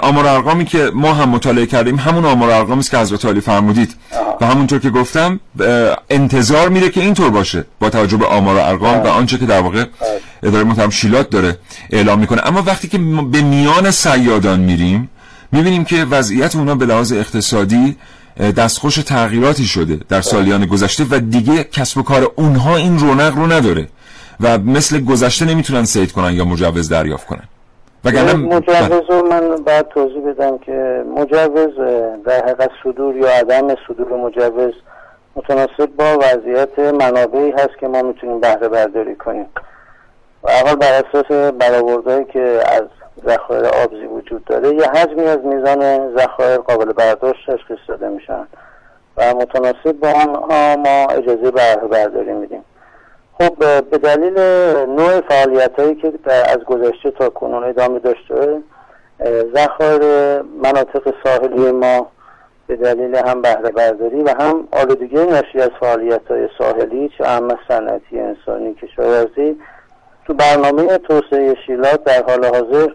آمار 0.02 0.26
ارقامی 0.26 0.64
که 0.64 0.90
ما 0.94 1.12
هم 1.14 1.28
مطالعه 1.28 1.66
کردیم 1.66 1.96
همون 1.96 2.24
آمار 2.24 2.50
ارقامی 2.50 2.80
است 2.80 2.90
که 2.90 2.98
حضرت 2.98 3.24
علی 3.24 3.40
فرمودید. 3.40 3.94
و 4.40 4.46
همونطور 4.46 4.78
که 4.78 4.90
گفتم 4.90 5.40
انتظار 6.10 6.68
میره 6.68 6.88
که 6.88 7.00
اینطور 7.00 7.30
باشه 7.30 7.64
با 7.80 7.90
توجه 7.90 8.16
به 8.16 8.26
آمار 8.26 8.56
و 8.56 8.58
ارقام 8.58 9.02
و 9.02 9.06
آنچه 9.06 9.38
که 9.38 9.46
در 9.46 9.60
واقع 9.60 9.84
اداره 10.42 10.64
محترم 10.64 10.90
شیلات 10.90 11.30
داره 11.30 11.58
اعلام 11.90 12.18
می‌کنه. 12.18 12.48
اما 12.48 12.62
وقتی 12.66 12.88
که 12.88 12.98
به 13.32 13.42
میان 13.42 13.90
سیادان 13.90 14.60
میریم 14.60 15.10
می‌بینیم 15.52 15.84
که 15.84 16.04
وضعیت 16.10 16.56
اونا 16.56 16.74
به 16.74 16.86
لحاظ 16.86 17.12
اقتصادی 17.12 17.96
دستخوش 18.38 18.96
تغییراتی 18.96 19.64
شده 19.64 20.00
در 20.08 20.20
سالیان 20.20 20.66
گذشته 20.66 21.04
و 21.10 21.18
دیگه 21.18 21.64
کسب 21.64 21.98
و 21.98 22.02
کار 22.02 22.32
اونها 22.36 22.76
این 22.76 22.98
رونق 22.98 23.36
رو 23.36 23.46
نداره 23.46 23.88
و 24.40 24.58
مثل 24.58 25.04
گذشته 25.04 25.44
نمی‌تونن 25.44 25.84
سید 25.84 26.12
کنن 26.12 26.32
یا 26.32 26.44
مجوز 26.44 26.88
دریافت 26.88 27.26
کنن. 27.26 27.48
وگرنه 28.04 28.34
مجوز 28.34 29.10
رو 29.10 29.28
من 29.28 29.56
باید 29.66 29.88
توضیح 29.88 30.20
بدم 30.28 30.58
که 30.58 31.04
مجوز 31.16 31.76
در 32.26 32.42
حقیقت 32.44 32.70
صدور 32.84 33.16
یا 33.16 33.28
عدم 33.28 33.74
صدور 33.88 34.16
مجوز 34.26 34.72
متناسب 35.36 35.86
با 35.98 36.18
وضعیت 36.18 36.78
منابعی 36.78 37.50
هست 37.50 37.78
که 37.80 37.88
ما 37.88 38.02
می‌تونیم 38.02 38.40
بهره 38.40 38.68
برداری 38.68 39.16
کنیم. 39.16 39.46
و 40.42 40.48
اول 40.48 40.74
بر 40.74 41.02
اساس 41.02 41.52
برآوردهایی 41.60 42.24
که 42.24 42.60
از 42.66 42.84
ذخایر 43.26 43.66
آبزی 43.66 44.06
وجود 44.06 44.44
داره 44.44 44.74
یه 44.74 44.84
حجمی 44.84 45.24
از 45.24 45.38
میزان 45.44 46.14
ذخایر 46.16 46.56
قابل 46.56 46.92
برداشت 46.92 47.50
تشخیص 47.50 47.78
داده 47.88 48.08
میشن. 48.08 48.46
و 49.16 49.34
متناسب 49.34 49.92
با 49.92 50.08
آنها 50.08 50.76
ما 50.76 51.06
اجازه 51.06 51.50
بهره 51.50 51.86
برداری 51.88 52.32
میدیم. 52.32 52.64
خب 53.38 53.58
به 53.90 53.98
دلیل 53.98 54.38
نوع 54.88 55.20
فعالیت 55.20 55.80
هایی 55.80 55.94
که 55.94 56.12
از 56.26 56.58
گذشته 56.58 57.10
تا 57.10 57.28
کنون 57.28 57.64
ادامه 57.64 57.98
داشته 57.98 58.62
ذخایر 59.54 60.02
مناطق 60.42 61.14
ساحلی 61.24 61.72
ما 61.72 62.06
به 62.66 62.76
دلیل 62.76 63.16
هم 63.16 63.42
بهره 63.42 63.70
برداری 63.70 64.22
و 64.22 64.34
هم 64.40 64.68
آلودگی 64.72 65.26
ناشی 65.26 65.60
از 65.60 65.70
فعالیت 65.80 66.30
های 66.30 66.48
ساحلی 66.58 67.10
چه 67.18 67.24
اهم 67.28 67.58
صنعتی 67.68 68.20
انسانی 68.20 68.74
کشاورزی 68.74 69.56
تو 70.26 70.34
برنامه 70.34 70.98
توسعه 70.98 71.56
شیلات 71.66 72.04
در 72.04 72.22
حال 72.22 72.44
حاضر 72.44 72.92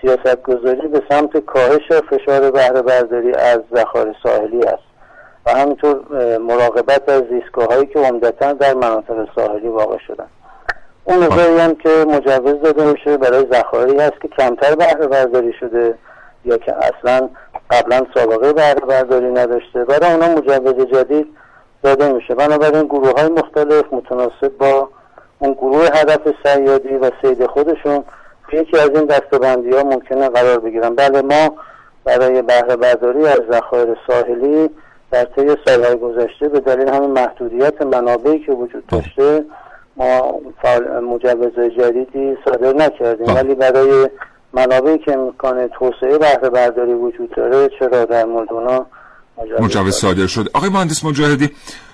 سیاست 0.00 0.42
گذاری 0.42 0.88
به 0.88 1.02
سمت 1.08 1.36
کاهش 1.36 1.92
فشار 1.92 2.50
بهره 2.50 2.82
برداری 2.82 3.34
از 3.34 3.60
ذخایر 3.74 4.14
ساحلی 4.22 4.62
است 4.62 4.86
و 5.46 5.50
همینطور 5.50 6.00
مراقبت 6.38 7.08
از 7.08 7.22
زیستگاه 7.30 7.66
هایی 7.66 7.86
که 7.86 7.98
عمدتا 7.98 8.52
در 8.52 8.74
مناطق 8.74 9.28
ساحلی 9.34 9.68
واقع 9.68 9.98
شدن. 10.06 10.26
اون 11.04 11.22
نظری 11.22 11.58
هم 11.58 11.74
که 11.74 11.88
مجوز 11.88 12.62
داده 12.62 12.84
میشه 12.92 13.16
برای 13.16 13.46
ذخایری 13.52 13.98
هست 13.98 14.20
که 14.22 14.28
کمتر 14.28 14.74
بهره 14.74 15.06
برداری 15.06 15.52
شده 15.60 15.94
یا 16.44 16.58
که 16.58 16.74
اصلا 16.76 17.28
قبلا 17.70 18.06
سابقه 18.14 18.52
بهره 18.52 18.80
برداری 18.80 19.32
نداشته. 19.32 19.84
برای 19.84 20.12
اونا 20.12 20.28
مجوز 20.28 20.86
جدید 20.86 21.26
داده 21.82 22.12
میشه. 22.12 22.34
بنابراین 22.34 22.86
گروه 22.86 23.20
های 23.20 23.28
مختلف 23.28 23.84
متناسب 23.92 24.58
با 24.58 24.88
اون 25.38 25.52
گروه 25.52 25.86
هدف 25.94 26.20
سیادی 26.42 26.96
و 26.96 27.10
سید 27.22 27.46
خودشون 27.46 28.04
یکی 28.52 28.78
از 28.78 28.90
این 28.94 29.04
دستبندی 29.04 29.70
ها 29.70 29.82
ممکنه 29.82 30.28
قرار 30.28 30.58
بگیرن. 30.58 30.94
بله 30.94 31.22
ما 31.22 31.56
برای 32.04 32.42
بهره 32.42 32.76
برداری 32.76 33.26
از 33.26 33.40
ذخایر 33.52 33.96
ساحلی 34.06 34.70
در 35.10 35.24
طی 35.24 35.56
سالهای 35.66 35.96
گذشته 35.96 36.48
به 36.48 36.60
دلیل 36.60 36.88
همین 36.88 37.10
محدودیت 37.10 37.82
منابعی 37.82 38.38
که 38.38 38.52
وجود 38.52 38.86
داشته 38.86 39.44
ما 39.96 40.40
مجوز 41.02 41.60
جدیدی 41.78 42.36
صادر 42.44 42.72
نکردیم. 42.72 43.34
ولی 43.34 43.54
برای 43.54 44.08
منابعی 44.52 44.98
که 44.98 45.12
امکان 45.12 45.68
توسعه 45.68 46.18
بهره 46.18 46.50
برداری 46.50 46.92
وجود 46.92 47.34
داره 47.36 47.68
چرا 47.78 48.04
در 48.04 48.24
مورد 48.24 48.52
اونا 48.52 48.86
مجوز 49.60 49.94
صادر 49.94 50.26
شده 50.26 50.50
آقای 50.54 50.70
مهندس 50.70 51.04
مجاهدی 51.04 51.50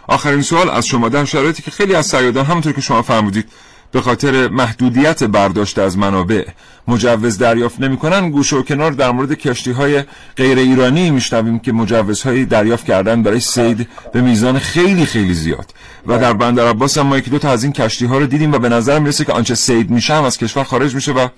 آخرین 0.08 0.42
سوال 0.42 0.70
از 0.70 0.86
شما 0.86 1.08
در 1.08 1.24
شرایطی 1.24 1.62
که 1.62 1.70
خیلی 1.70 1.94
از 1.94 2.06
سیادان 2.06 2.44
همونطور 2.44 2.72
که 2.72 2.80
شما 2.80 3.02
فرمودید 3.02 3.48
به 3.92 4.00
خاطر 4.00 4.48
محدودیت 4.48 5.24
برداشت 5.24 5.78
از 5.78 5.98
منابع. 5.98 6.44
مجوز 6.88 7.38
دریافت 7.38 7.80
نمی‌کنن 7.80 8.30
گوشه 8.30 8.56
و 8.56 8.62
کنار 8.62 8.90
در 8.90 9.10
مورد 9.10 9.32
کشتی 9.32 9.72
های 9.72 10.02
غیر 10.36 10.58
ایرانی 10.58 11.10
میشنویم 11.10 11.58
که 11.58 11.72
مجوزهایی 11.72 12.44
دریافت 12.44 12.84
کردن 12.84 13.22
برای 13.22 13.40
سید 13.40 13.88
به 14.12 14.20
میزان 14.20 14.58
خیلی 14.58 15.06
خیلی 15.06 15.34
زیاد. 15.34 15.66
و 16.06 16.18
در 16.18 16.32
بندر 16.32 16.68
عباس 16.68 16.98
هم 16.98 17.06
ما 17.06 17.18
یکی 17.18 17.30
دو 17.30 17.38
تا 17.38 17.50
از 17.50 17.64
این 17.64 17.72
کشتی 17.72 18.06
ها 18.06 18.18
رو 18.18 18.26
دیدیم 18.26 18.52
و 18.52 18.58
به 18.58 18.68
نظر 18.68 18.98
می‌رسه 18.98 19.24
که 19.24 19.32
آنچه 19.32 19.54
سید 19.54 19.90
میشه 19.90 20.14
از 20.14 20.38
کشور 20.38 20.64
خارج 20.64 20.94
میشه 20.94 21.12
و 21.12 21.28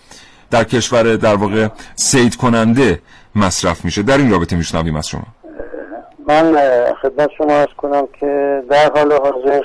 در 0.50 0.64
کشور 0.64 1.16
در 1.16 1.34
واقع 1.34 1.68
سید 1.94 2.36
کننده 2.36 3.00
مصرف 3.36 3.84
میشه. 3.84 4.02
در 4.02 4.18
این 4.18 4.30
رابطه 4.30 4.56
میشنویم 4.56 4.96
از 4.96 5.08
شما. 5.08 5.26
من 6.28 6.56
خدمت 7.02 7.30
شما 7.38 7.52
ارز 7.52 7.68
کنم 7.76 8.08
که 8.20 8.62
در 8.70 8.90
حال 8.94 9.12
حاضر 9.12 9.60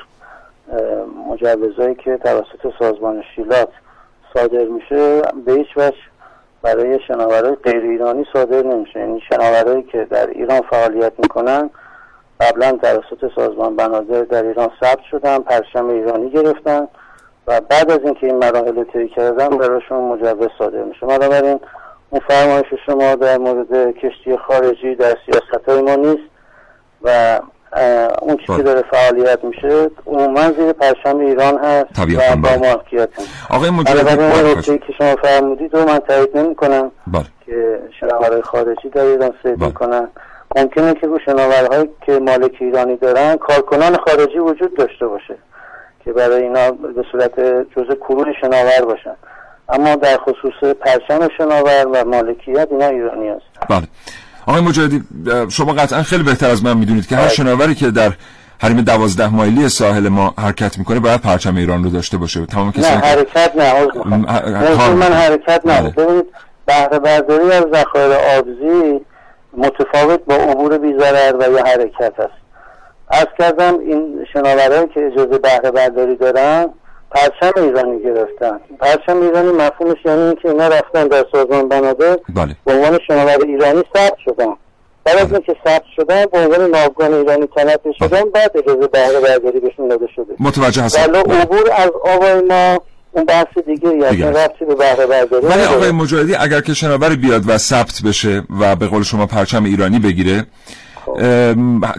مجوزهایی 1.30 1.96
که 1.96 2.18
توسط 2.18 2.74
سازمان 2.80 3.24
شیلات 3.36 3.70
صادر 4.34 4.64
میشه 4.64 5.22
به 5.46 5.54
هیچ 5.54 5.68
وجه 5.78 5.98
برای 6.62 7.00
شناورای 7.08 7.56
غیر 7.56 7.82
ایرانی 7.82 8.26
صادر 8.34 8.64
نمیشه. 8.64 9.00
یعنی 9.00 9.22
شناورایی 9.30 9.84
که 9.84 10.06
در 10.06 10.28
ایران 10.28 10.62
فعالیت 10.62 11.14
می‌کنن 11.18 11.70
قبلا 12.40 12.72
توسط 12.72 13.32
سازمان 13.36 13.76
بنادر 13.76 14.22
در 14.22 14.44
ایران 14.44 14.70
ثبت 14.82 15.04
شدن 15.12 15.40
پرچم 15.40 15.88
ایرانی 15.88 16.30
گرفتن 16.30 16.88
و 17.48 17.62
بعد 17.62 17.92
از 17.92 18.00
اینکه 18.04 18.28
این 18.28 18.36
مراحل 18.36 18.84
طی 18.84 19.08
کردن 19.08 19.50
براشون 19.50 19.98
مجوز 19.98 20.48
صادر 20.58 20.84
میشه. 20.84 21.06
بنابراین 21.06 21.60
اون 22.10 22.22
فرمایش 22.28 22.66
شما 22.86 23.16
در 23.16 23.38
مورد 23.38 23.92
کشتی 23.92 24.38
خارجی 24.38 24.96
در 24.96 25.16
سیاست 25.26 25.70
های 25.70 25.82
ما 25.82 25.96
نیست 25.96 26.30
و 27.02 27.40
اون 28.22 28.38
چیزی 28.38 28.58
که 28.58 28.64
داره 28.64 28.84
فعالیت 28.92 29.44
میشه 29.44 29.90
عموما 30.08 30.52
زیر 30.52 30.74
پرچم 30.74 31.18
ایران 31.18 31.58
هست 31.58 32.00
و 32.00 32.36
با 32.36 32.50
مالکیت 32.50 33.10
آقای 33.50 33.70
مجاهدی 33.70 34.24
اون 34.24 34.62
که 34.62 34.94
شما 34.98 35.16
فرمودید 35.16 35.76
رو 35.76 35.88
من 35.88 36.00
تایید 36.00 36.38
نمی 36.38 36.56
کنم 36.56 36.92
که 37.46 37.80
شناورهای 38.00 38.42
خارجی 38.42 38.90
در 38.90 39.02
ایران 39.02 39.34
سید 39.44 39.64
می‌کنن. 39.64 40.08
ممکنه 40.56 40.94
که 40.94 41.08
رو 41.08 41.20
شناورهایی 41.26 41.90
که 42.06 42.20
مالک 42.20 42.52
ایرانی 42.60 42.98
دارن 42.98 43.36
کارکنان 43.36 43.98
خارجی 43.98 44.40
وجود 44.40 44.78
داشته 44.78 45.08
باشه 45.08 45.36
که 46.06 46.14
برای 46.14 46.44
اینا 46.44 46.72
به 46.72 47.04
صورت 47.12 47.40
جزء 47.76 47.96
کرون 47.96 48.34
شناور 48.42 48.86
باشن. 48.86 49.16
اما 49.70 49.96
در 49.96 50.18
خصوص 50.18 50.74
پرچم 50.80 51.28
شناور 51.38 51.88
و 51.88 52.06
مالکیت 52.06 52.68
اینا 52.72 52.88
ایرانی 52.88 53.30
هست. 53.30 53.42
بله. 53.70 53.88
آقای 54.48 54.62
مجاهدی 54.62 55.04
شما 55.50 55.74
قطعا 55.74 56.04
خیلی 56.04 56.24
بهتر 56.24 56.50
از 56.50 56.64
من 56.64 56.78
می‌دونید 56.78 57.08
که 57.08 57.16
هر. 57.16 57.28
شناوری 57.28 57.76
که 57.76 57.92
در 57.92 58.12
حریم 58.62 58.82
دوازده 58.82 59.28
مایلی 59.28 59.70
ساحل 59.70 60.10
ما 60.10 60.34
حرکت 60.38 60.78
می‌کنه 60.78 61.00
باید 61.00 61.22
پرچم 61.22 61.56
ایران 61.56 61.84
رو 61.84 61.90
داشته 61.90 62.18
باشه. 62.18 62.46
تمام 62.46 62.72
کسی 62.72 62.82
نه 62.82 62.88
حرکت 62.88 63.52
نه 63.56 64.94
من 64.94 65.14
حرکت 65.14 65.62
نه. 65.66 65.82
بله. 65.82 65.90
ببینید 65.90 66.26
بهره 66.66 67.00
برداری 67.00 67.52
از 67.52 67.64
ذخایر 67.74 68.14
آبزی 68.14 69.02
متفاوت 69.58 70.20
با 70.26 70.36
عبور 70.36 70.78
بیزرر 70.78 71.36
و 71.40 71.52
یا 71.52 71.64
حرکت 71.66 72.20
است. 72.20 72.40
از 73.10 73.28
کردم 73.38 73.80
این 73.80 74.26
شناورهایی 74.34 74.88
که 74.94 75.06
اجازه 75.14 75.38
بهره 75.38 75.72
برداری 75.72 76.16
دارن 76.16 76.70
پرچم 77.12 77.64
ایرانی 77.64 78.04
گرفتن. 78.04 78.60
پرچم 78.80 79.22
ایرانی 79.22 79.52
مفهومش 79.52 79.98
یعنی 80.06 80.22
اینکه 80.22 80.50
اینا 80.50 80.68
رفتن 80.68 81.08
در 81.08 81.26
سازمان 81.32 81.70
بنادر 81.70 82.18
بله. 82.36 82.56
به 82.66 82.74
عنوان 82.74 83.00
شناور 83.08 83.46
ایرانی 83.46 83.84
ثبت 83.96 84.18
شدن. 84.26 84.54
بعد 85.04 85.18
از 85.18 85.32
اینکه 85.32 85.56
ثبت 85.66 85.84
شدن 85.96 86.26
به 86.26 86.40
عنوان 86.40 86.70
ناوگان 86.70 87.14
ایرانی 87.14 87.48
تلقی 87.56 87.94
شدن 88.00 88.22
بله. 88.22 88.32
بعد 88.32 88.58
اجازه 88.58 88.88
بهره 88.88 89.20
برداری 89.20 89.60
بهشون 89.60 89.88
داده 89.88 90.08
شده. 90.16 90.34
متوجه 90.40 90.82
هستم. 90.82 91.12
ولی 91.12 91.18
عبور 91.18 91.72
از 91.78 91.92
آبای 92.06 92.42
ما 92.42 92.80
اون 93.12 93.26
بحث 93.26 93.58
دیگه 93.68 93.90
یعنی 93.90 94.22
ربطی 94.22 94.66
به 94.66 94.76
بهره 94.76 95.06
برداری 95.06 95.46
ولی 95.46 95.64
آقای 95.64 95.92
مجاهدی 95.92 96.36
اگر 96.36 96.62
که 96.62 96.74
شناور 96.74 97.16
بیاد 97.16 97.44
و 97.48 97.58
ثبت 97.58 98.02
بشه 98.06 98.44
و 98.60 98.76
به 98.76 98.88
قول 98.88 99.04
شما 99.04 99.26
پرچم 99.26 99.64
ایرانی 99.64 100.00
بگیره 100.00 100.46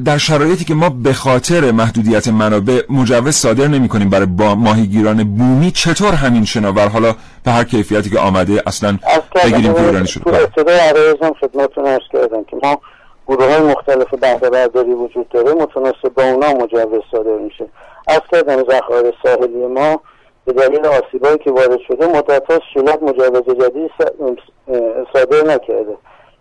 در 0.04 0.18
شرایطی 0.18 0.64
که 0.64 0.74
ما 0.74 0.88
به 0.88 1.12
خاطر 1.12 1.70
محدودیت 1.70 2.28
منابع 2.28 2.82
مجوز 2.90 3.34
صادر 3.34 3.66
نمی 3.66 3.88
کنیم 3.88 4.10
برای 4.10 4.26
با 4.26 4.54
ماهیگیران 4.54 5.36
بومی 5.36 5.70
چطور 5.70 6.14
همین 6.14 6.44
شناور؟ 6.44 6.88
حالا 6.88 7.14
به 7.44 7.50
هر 7.50 7.64
کیفیتی 7.64 8.10
که 8.10 8.18
آمده 8.18 8.62
اصلا 8.66 8.98
بگیریم 9.44 9.74
که 9.74 9.80
ایرانی 9.80 10.06
تو 10.06 10.30
ابتدای 10.30 10.78
عرایزم 10.78 11.32
خدمتتون 11.40 11.86
ارز 11.86 12.02
کردم 12.12 12.44
که 12.44 12.56
ما 12.62 12.80
گروه 13.26 13.44
های 13.44 13.60
مختلف 13.60 14.14
بهره 14.14 14.50
برداری 14.50 14.92
وجود 14.92 15.28
داره 15.28 15.52
متناسب 15.52 16.14
با 16.16 16.22
اونا 16.22 16.52
مجوز 16.52 17.02
صادر 17.12 17.38
میشه. 17.44 17.66
از 18.08 18.20
کردم 18.32 18.64
ذخایر 18.70 19.14
ساحلی 19.22 19.66
ما 19.66 20.00
به 20.44 20.52
دلیل 20.52 20.86
آسیبایی 20.86 21.38
که 21.38 21.50
وارد 21.50 21.78
شده 21.88 22.06
مدت 22.06 22.42
شیلات 22.74 23.02
مجوز 23.02 23.42
جدید 23.42 23.90
صادر 25.12 25.42
نکرده. 25.46 25.96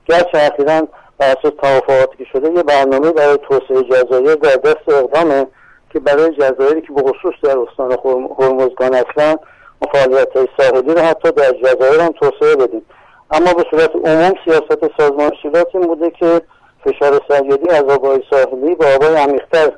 گرچه 0.05 0.51
اخیرا 0.53 0.87
بر 1.19 1.35
اساس 1.39 1.53
توافقاتی 1.61 2.17
که 2.17 2.25
شده 2.31 2.51
یه 2.51 2.63
برنامه 2.63 3.11
برای 3.11 3.37
توسعه 3.37 3.83
جزایر 3.83 4.35
در 4.35 4.55
دست 4.55 4.89
اقدامه 4.89 5.47
که 5.93 5.99
برای 5.99 6.31
جزایری 6.31 6.81
که 6.81 6.93
به 6.93 7.01
خصوص 7.01 7.33
در 7.43 7.57
استان 7.59 7.97
هرمزگان 8.39 8.93
هستن 8.93 9.35
فعالیت 9.93 10.37
های 10.37 10.47
ساحلی 10.57 10.93
رو 10.93 11.01
حتی 11.01 11.31
در 11.31 11.51
جزایر 11.51 12.01
هم 12.01 12.11
توسعه 12.11 12.55
بدیم 12.55 12.85
اما 13.31 13.53
به 13.53 13.65
صورت 13.71 13.91
عموم 14.05 14.33
سیاست 14.45 14.91
سازمان 14.97 15.31
شیلات 15.41 15.67
این 15.75 15.87
بوده 15.87 16.09
که 16.09 16.41
فشار 16.85 17.21
سرگردی 17.27 17.69
از 17.69 17.83
آبای 17.83 18.23
ساحلی 18.29 18.75
به 18.75 18.95
آبای 18.95 19.15
عمیقتر 19.15 19.71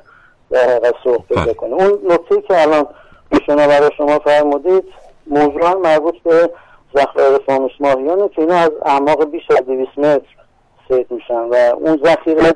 در 0.50 0.70
حقیقت 0.70 0.94
سوق 1.04 1.26
پیدا 1.28 1.44
بله. 1.44 1.54
کنه 1.54 1.72
اون 1.72 1.98
نکته 2.08 2.40
که 2.40 2.62
الان 2.62 2.86
شما 3.46 3.66
برای 3.66 3.90
شما 3.96 4.18
فرمودید 4.18 4.84
موضوعا 5.26 5.74
مربوط 5.74 6.14
به 6.24 6.50
ذخایر 6.96 7.38
فاموس 7.46 7.72
ماهیانه 7.80 8.28
که 8.28 8.42
اینا 8.42 8.54
از 8.54 8.70
اعماق 8.82 9.30
بیش 9.30 9.50
از 9.50 9.66
200 9.66 9.98
متر 9.98 10.41
سید 10.92 11.06
میشن 11.10 11.34
و 11.34 11.54
اون 11.80 12.00
ذخیره 12.04 12.54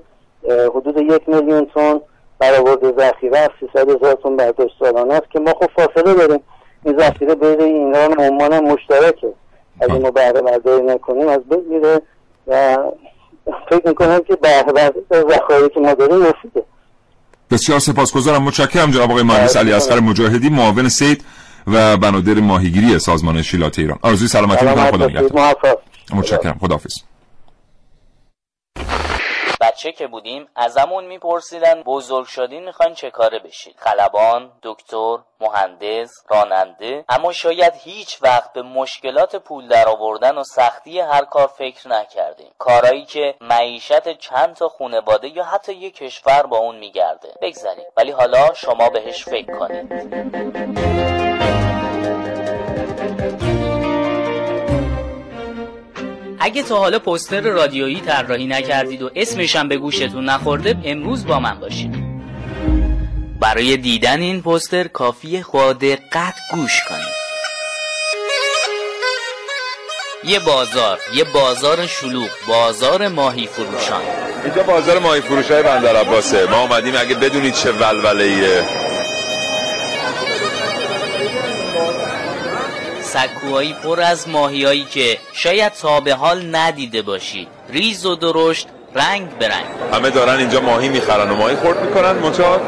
حدود 0.75 0.97
یک 0.97 1.29
میلیون 1.29 1.67
تن 1.75 2.01
برآورد 2.39 2.99
ذخیره 2.99 3.49
300 3.61 3.91
هزار 3.91 4.19
تن 4.23 4.37
برداشت 4.37 4.75
سالانه 4.79 5.15
است 5.15 5.31
که 5.31 5.41
ما 5.41 5.55
خب 5.61 5.71
فاصله 5.77 6.15
داریم. 6.15 6.41
این 6.85 6.99
ذخیره 6.99 7.35
بین 7.35 7.61
ایران 7.61 8.13
و 8.13 8.23
عمان 8.23 8.65
مشترکه. 8.65 9.29
اگه 9.81 9.99
ما 9.99 10.11
بهره 10.11 10.41
برداری 10.41 10.83
نکنیم 10.87 11.29
از 11.29 11.41
بین 11.49 11.65
میره 11.71 12.03
و 12.47 12.79
فکر 13.71 13.89
می‌کنم 13.89 14.21
که 14.21 14.37
بهره 14.37 14.73
برداری 14.73 15.69
که 15.75 15.81
ما 15.81 15.95
داریم 15.95 16.17
مفیده. 16.17 16.63
بسیار 17.51 17.79
سپاسگزارم. 17.79 18.43
متشکرم 18.43 18.91
جناب 18.91 19.11
آقای 19.11 19.23
مهندس 19.23 19.57
علی 19.57 19.73
اصغر 19.73 20.01
مجاهدی 20.01 20.49
معاون 20.49 20.89
سید 20.89 21.25
و 21.67 21.97
بنادر 21.97 22.35
ماهیگیری 22.35 22.99
سازمان 22.99 23.43
شیلات 23.43 23.79
ایران. 23.79 23.99
آرزوی 24.03 24.29
سلامتی 24.29 24.67
می‌کنم. 24.67 24.91
خدا 24.91 25.07
نگهدار. 25.07 25.57
متشکرم. 26.15 26.59
خداحافظ. 26.61 26.95
بچه 29.61 29.93
که 29.93 30.07
بودیم 30.07 30.49
ازمون 30.57 31.05
میپرسیدن 31.05 31.83
بزرگ 31.83 32.27
شدین 32.27 32.65
می‌خواین 32.65 32.95
چه 32.95 33.11
کاره 33.11 33.39
بشید 33.39 33.77
خلبان 33.79 34.53
دکتر 34.63 35.19
مهندس 35.41 36.11
راننده. 36.29 37.05
اما 37.09 37.33
شاید 37.33 37.73
هیچ 37.77 38.23
وقت 38.23 38.53
به 38.53 38.63
مشکلات 38.63 39.37
پول 39.37 39.69
درآوردن 39.69 40.39
و 40.39 40.45
سختی 40.45 41.01
هر 41.01 41.25
کار 41.25 41.47
فکر 41.47 41.89
نکردیم. 41.89 42.51
کارایی 42.59 43.05
که 43.05 43.35
معیشت 43.41 44.19
چند 44.19 44.55
تا 44.55 44.69
خونواده 44.69 45.29
یا 45.29 45.45
حتی 45.45 45.73
یک 45.73 45.97
کشور 45.97 46.43
با 46.43 46.59
اون 46.59 46.79
میگرده. 46.79 47.29
بگذاریم 47.43 47.87
ولی 47.97 48.11
حالا 48.11 48.55
شما 48.55 48.89
بهش 48.89 49.25
فکر 49.25 49.59
کنید. 49.59 51.16
اگه 56.47 56.63
تا 56.63 56.77
حالا 56.77 56.99
پوستر 56.99 57.41
رادیویی 57.41 58.01
طراحی 58.01 58.47
نکردید 58.47 59.03
و 59.03 59.11
اسمش 59.15 59.57
هم 59.57 59.69
به 59.69 59.77
گوشتون 59.77 60.25
نخورده 60.25 60.77
امروز 60.85 61.27
با 61.27 61.41
من 61.41 61.61
باشید. 61.61 61.95
برای 63.41 63.77
دیدن 63.77 64.21
این 64.21 64.43
پوستر 64.43 64.89
کافی 64.89 65.43
خود 65.43 65.79
دقت 65.79 66.35
گوش 66.53 66.85
کنید. 66.89 67.17
یه 70.25 70.39
بازار 70.39 70.99
یه 71.15 71.25
بازار 71.25 71.87
شلوغ 71.87 72.31
بازار 72.49 73.09
ماهی 73.09 73.47
فروشان. 73.47 74.03
اینجا 74.45 74.63
بازار 74.63 74.99
ماهی 74.99 75.21
فروش 75.21 75.51
های 75.51 75.63
بندر 75.63 75.97
عباسه. 75.97 76.47
ما 76.51 76.61
اومدیم 76.61 76.95
اگه 76.97 77.15
بدونید 77.15 77.55
چه 77.55 77.73
ولوله 77.73 78.25
ایه 78.25 78.86
سکوهایی 83.17 83.77
پر 83.85 84.01
از 84.01 84.29
ماهیایی 84.29 84.85
که 84.85 85.19
شاید 85.33 85.73
تا 85.73 86.01
به 86.01 86.15
حال 86.15 86.57
ندیده 86.57 87.03
باشید 87.03 87.49
ریز 87.71 88.07
و 88.07 88.15
درشت 88.15 88.69
رنگ 88.95 89.39
به 89.39 89.49
رنگ. 89.49 89.65
همه 89.93 90.11
دارن 90.11 90.39
اینجا 90.39 90.61
ماهی 90.61 90.89
می‌خرن 90.89 91.31
و 91.31 91.37
ماهی 91.37 91.57
خورد 91.57 91.83
می‌کنن 91.83 92.13
منتها 92.13 92.61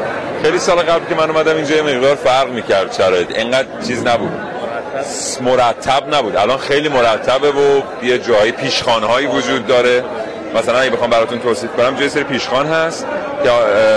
خیلی 0.43 0.59
سال 0.59 0.77
قبل 0.77 1.05
که 1.09 1.15
من 1.15 1.29
اومدم 1.29 1.55
اینجا 1.55 1.75
یه 1.75 1.81
مقدار 1.81 2.15
فرق 2.15 2.49
می‌کرد 2.49 2.93
شرایط. 2.93 3.37
اینقدر 3.37 3.67
چیز 3.87 4.03
نبود. 4.03 4.31
مرتب 5.41 6.15
نبود. 6.15 6.35
الان 6.35 6.57
خیلی 6.57 6.89
مرتبه 6.89 7.51
و 7.51 7.81
یه 8.03 8.17
جایی 8.17 8.51
پیشخانه 8.51 9.05
هایی 9.07 9.27
وجود 9.27 9.67
داره. 9.67 10.03
مثلا 10.55 10.79
اگه 10.79 10.89
بخوام 10.89 11.09
براتون 11.09 11.39
توصیف 11.39 11.69
کنم 11.77 11.95
جای 11.95 12.09
سری 12.09 12.23
پیشخان 12.23 12.67
هست 12.67 13.05
که 13.43 13.49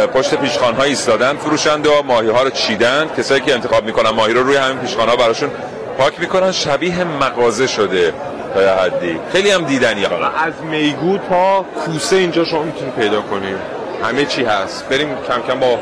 پشت 0.06 0.34
پیشخان 0.34 0.74
ها 0.74 0.82
ایستادن 0.82 1.36
فروشنده 1.36 1.98
و 1.98 2.02
ماهی 2.02 2.28
ها 2.28 2.42
رو 2.42 2.50
چیدن. 2.50 3.10
کسایی 3.18 3.40
که 3.40 3.54
انتخاب 3.54 3.84
می‌کنن 3.84 4.10
ماهی 4.10 4.34
رو 4.34 4.42
روی 4.42 4.56
همین 4.56 4.78
پیشخان 4.78 5.16
براشون 5.16 5.50
پاک 5.98 6.20
می‌کنن 6.20 6.52
شبیه 6.52 7.04
مغازه 7.04 7.66
شده 7.66 8.14
تا 8.54 8.60
حدی. 8.60 9.18
خیلی 9.32 9.50
هم 9.50 9.64
دیدنی 9.64 10.04
ها 10.04 10.30
از 10.30 10.52
میگو 10.62 11.18
تا 11.18 11.62
کوسه 11.62 12.16
اینجا 12.16 12.44
شما 12.44 12.62
می‌تونید 12.62 12.94
پیدا 12.94 13.20
کنیم 13.22 13.56
همه 14.02 14.24
چی 14.24 14.44
هست. 14.44 14.88
بریم 14.88 15.08
کم 15.28 15.42
کم 15.48 15.60
با 15.60 15.78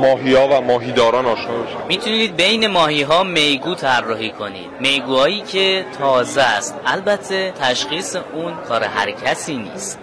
ماهی 0.00 0.34
ها 0.34 0.48
و 0.48 0.60
ماهیداران 0.60 1.26
آشنا 1.26 1.52
بشیم. 1.52 1.76
می‌تونید 1.88 2.36
بین 2.36 2.66
ماهی 2.66 3.02
ها 3.02 3.22
میگو 3.22 3.74
طراحی 3.74 4.30
کنید. 4.30 4.70
میگوهایی 4.80 5.40
که 5.40 5.84
تازه 5.98 6.42
است. 6.42 6.74
البته 6.86 7.52
تشخیص 7.60 8.16
اون 8.32 8.52
کار 8.68 8.84
هر 8.84 9.10
کسی 9.10 9.56
نیست. 9.56 9.98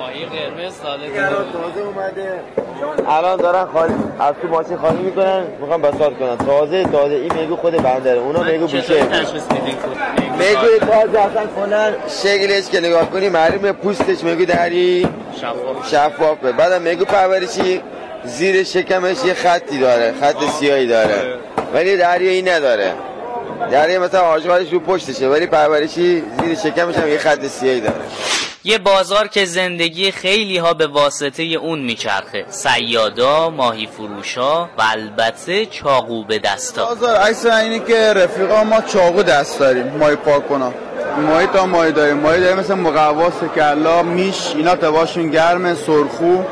ماهی 0.00 0.24
قرمز 0.24 0.72
تازه 1.52 1.80
اومده. 1.86 2.40
الان 3.08 3.36
دارن 3.36 3.66
خالی 3.72 3.94
از 4.20 4.34
تو 4.42 4.48
ماشین 4.48 4.76
خالی 4.76 4.98
می‌کنن. 4.98 5.42
می‌خوان 5.60 5.82
بساط 5.82 6.12
کنن. 6.12 6.36
تازه 6.36 6.84
تازه. 6.84 7.14
این 7.14 7.32
میگو 7.34 7.56
خود 7.56 7.82
بندره. 7.82 8.18
اونا 8.18 8.42
میگو 8.42 8.66
بوشه 8.66 9.02
میگو 10.38 10.78
تازه 10.86 11.18
اصلا 11.18 11.46
کنن 11.56 11.94
شکلش 12.22 12.70
که 12.70 12.80
نگاه 12.80 13.10
کنی 13.10 13.28
معلومه 13.28 13.72
پوستش 13.72 14.24
میگو 14.24 14.44
دری. 14.44 15.08
شفافه. 15.90 16.52
بعدم 16.52 16.82
میگو 16.82 17.04
پرورشی 17.04 17.80
زیر 18.24 18.64
شکمش 18.64 19.24
یه 19.24 19.34
خطی 19.34 19.78
داره. 19.78 20.14
خط 20.20 20.44
سیاهی 20.58 20.86
داره. 20.86 21.34
ولی 21.74 21.96
دریایی 21.96 22.42
نداره. 22.42 22.92
دریا 23.70 24.00
مثلا 24.00 24.20
آجوالش 24.20 24.72
رو 24.72 24.80
پشتشه. 24.80 25.28
ولی 25.28 25.46
پرورشی 25.46 26.22
زیر 26.40 26.54
شکمش 26.54 26.94
هم 26.94 27.08
یه 27.08 27.18
خط 27.18 27.46
سیاهی 27.46 27.80
داره. 27.80 27.94
یه 28.64 28.78
بازار 28.78 29.28
که 29.28 29.44
زندگی 29.44 30.10
خیلی 30.10 30.58
ها 30.58 30.74
به 30.74 30.86
واسطه 30.86 31.42
اون 31.42 31.78
میچرخه. 31.78 32.44
سیادا، 32.48 33.50
ماهی 33.50 33.86
فروشا 33.86 34.64
و 34.64 34.68
البته 34.78 35.66
چاقو 35.66 36.24
به 36.24 36.38
دستا 36.38 36.86
بازار 36.86 37.16
عکس 37.16 37.46
اینه 37.46 37.78
که 37.78 38.12
رفیقا 38.12 38.64
ما 38.64 38.80
چاقو 38.80 39.22
دست 39.22 39.58
داریم. 39.58 39.86
ماهی 39.86 40.16
پاک 40.16 40.48
کنم 40.48 40.74
ماهی 41.26 41.46
تا 41.46 41.66
ماهی 41.66 41.92
داریم. 41.92 42.16
ماهی 42.16 42.40
داریم 42.40 42.58
مثل 42.58 42.74
مقواس 42.74 43.32
کلا 43.54 44.02
میش 44.02 44.52
اینا 44.56 44.76
تباشون 44.76 45.30
گرمه 45.30 45.74
سرخو. 45.74 46.42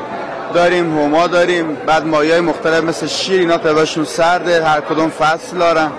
داریم 0.53 0.99
هما 0.99 1.27
داریم. 1.27 1.75
بعد 1.75 2.05
ماهی 2.05 2.31
های 2.31 2.41
مختلف 2.41 2.83
مثل 2.83 3.07
شیر 3.07 3.39
اینا 3.39 3.57
تباشون 3.57 4.05
سرده 4.05 4.65
هر 4.65 4.81
کدوم 4.81 5.09
فصل 5.09 5.57
دارن. 5.57 5.91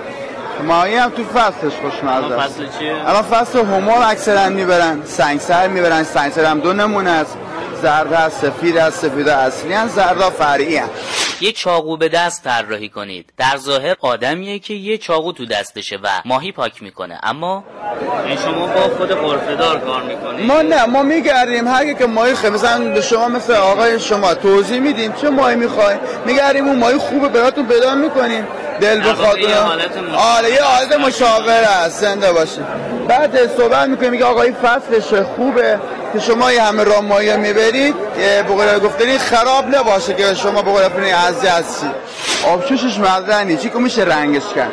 ماهی 0.62 0.96
هم 0.96 1.11
تو 1.11 1.25
فصلش 1.25 1.73
خوشمزه 1.83 2.37
فصل 2.37 2.79
چیه؟ 2.79 3.09
الان 3.09 3.23
فصل 3.23 3.59
هما 3.59 4.05
اکثرا 4.05 4.49
می‌برن 4.49 5.03
سنگسر 5.05 5.68
می‌برن 5.68 6.03
سنگسر 6.03 6.44
هم 6.44 6.61
دو 6.61 6.73
نمونه 6.73 7.11
است 7.11 7.37
زرد 7.83 8.12
هست 8.12 8.47
سفید 8.47 8.77
هست 8.77 8.99
سفید 8.99 9.29
اصلی 9.29 9.73
هست 9.73 9.95
زرد 9.95 10.21
فرعی 10.21 10.77
هست. 10.77 10.90
یه 11.40 11.53
چاقو 11.53 11.97
به 11.97 12.09
دست 12.09 12.45
طراحی 12.45 12.88
کنید. 12.88 13.33
در 13.37 13.57
ظاهر 13.57 13.97
آدمیه 14.01 14.59
که 14.59 14.75
یه 14.75 14.99
چاقو 14.99 15.33
تو 15.33 15.47
دستشه 15.47 15.97
و 15.97 16.09
ماهی 16.25 16.53
پاک 16.53 16.83
می‌کنه. 16.83 17.21
اما 17.23 17.64
شما 18.45 18.66
با 18.66 18.81
خود 18.81 19.09
قرفدار 19.12 19.79
کار 19.79 20.03
می‌کنید. 20.03 20.47
ما 20.47 20.62
نه 20.62 20.87
ما 20.87 21.03
میگردیم 21.03 21.69
هر 21.69 21.93
که 21.93 22.07
ماهی 22.07 22.35
خیلی 22.35 22.55
مثلا 22.55 22.93
به 22.93 23.01
شما 23.01 23.29
مثل 23.29 23.53
آقای 23.53 24.01
شما 24.01 24.35
توضیح 24.35 24.81
میدیم 24.81 25.12
چه 25.12 25.31
ماهی 25.31 25.57
می‌خوای 25.57 25.97
میگردیم 26.27 26.66
اون 26.69 26.79
ماهی 26.79 26.99
خوبه 26.99 27.29
براتون 27.29 27.66
پیدا 27.66 27.95
می‌کنیم. 27.95 28.47
دل 28.81 29.01
بخواد 29.01 29.38
آره 30.16 30.51
یه 30.51 30.62
حالت 30.62 30.93
مشاور 30.93 31.64
هست. 31.64 32.01
زنده 32.01 32.33
باشه 32.33 32.62
بعد 33.09 33.57
صحبت 33.57 33.88
می‌کنیم 33.88 34.11
میگه 34.11 34.25
آقای 34.25 34.53
فصلش 34.53 35.14
خوبه. 35.37 35.81
که 36.12 36.20
شما 36.20 36.53
یه 36.53 36.62
همه 36.62 36.85
راه 36.85 37.01
ماهی 37.01 37.37
می‌برید 37.37 37.94
بقول 38.49 38.79
گفتنی 38.79 39.18
خراب 39.18 39.75
نباشه 39.75 40.14
که 40.14 40.35
شما 40.35 40.62
بقول 40.62 40.88
فرنی 40.88 41.11
عزی 41.11 41.46
هستی 41.46 41.87
آبشوشش 42.46 42.99
مزنی 42.99 43.57
چی. 43.57 43.70
که 43.70 43.79
میشه 43.79 44.03
رنگش 44.03 44.42
کرد. 44.55 44.73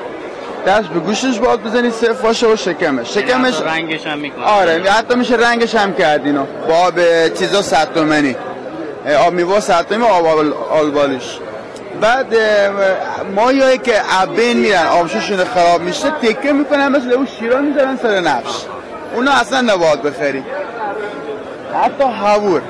دست 0.67 0.87
به 0.87 0.99
گوشش 0.99 1.39
باید 1.39 1.63
بزنی 1.63 1.91
صرف 1.91 2.21
باشه 2.21 2.47
و 2.47 2.55
شکمش. 2.55 3.13
شکمش 3.13 3.61
رنگش 3.61 4.07
هم 4.07 4.17
می‌کنه. 4.17 4.45
آره 4.45 4.83
حتی 4.91 5.15
میشه 5.15 5.35
رنگش 5.35 5.75
هم 5.75 5.93
کرد 5.93 6.25
اینو. 6.25 6.45
با 6.67 6.75
آب 6.75 6.99
چیزا 7.33 7.61
ستومنی 7.61 8.35
آب 9.19 9.33
میوا 9.33 9.59
ستومنی 9.59 10.03
آب 10.03 10.25
آلبالیش. 10.71 11.37
بعد 12.01 12.35
ماهیایی 13.35 13.77
که 13.77 14.01
عبین 14.21 14.57
میرن 14.57 14.87
آبشوشون 14.87 15.43
خراب 15.43 15.81
میشه 15.81 16.09
تکه 16.09 16.51
می‌کنن 16.53 16.87
مثل 16.87 17.11
اون 17.11 17.27
شیران 17.39 17.65
می‌ذارن 17.65 17.99
سر 18.01 18.19
نفش 18.19 18.55
اونا 19.15 19.31
اصلا 19.31 19.61
نباید 19.61 20.01
بخری. 20.01 20.43
حتی 21.83 22.03
حوور 22.03 22.61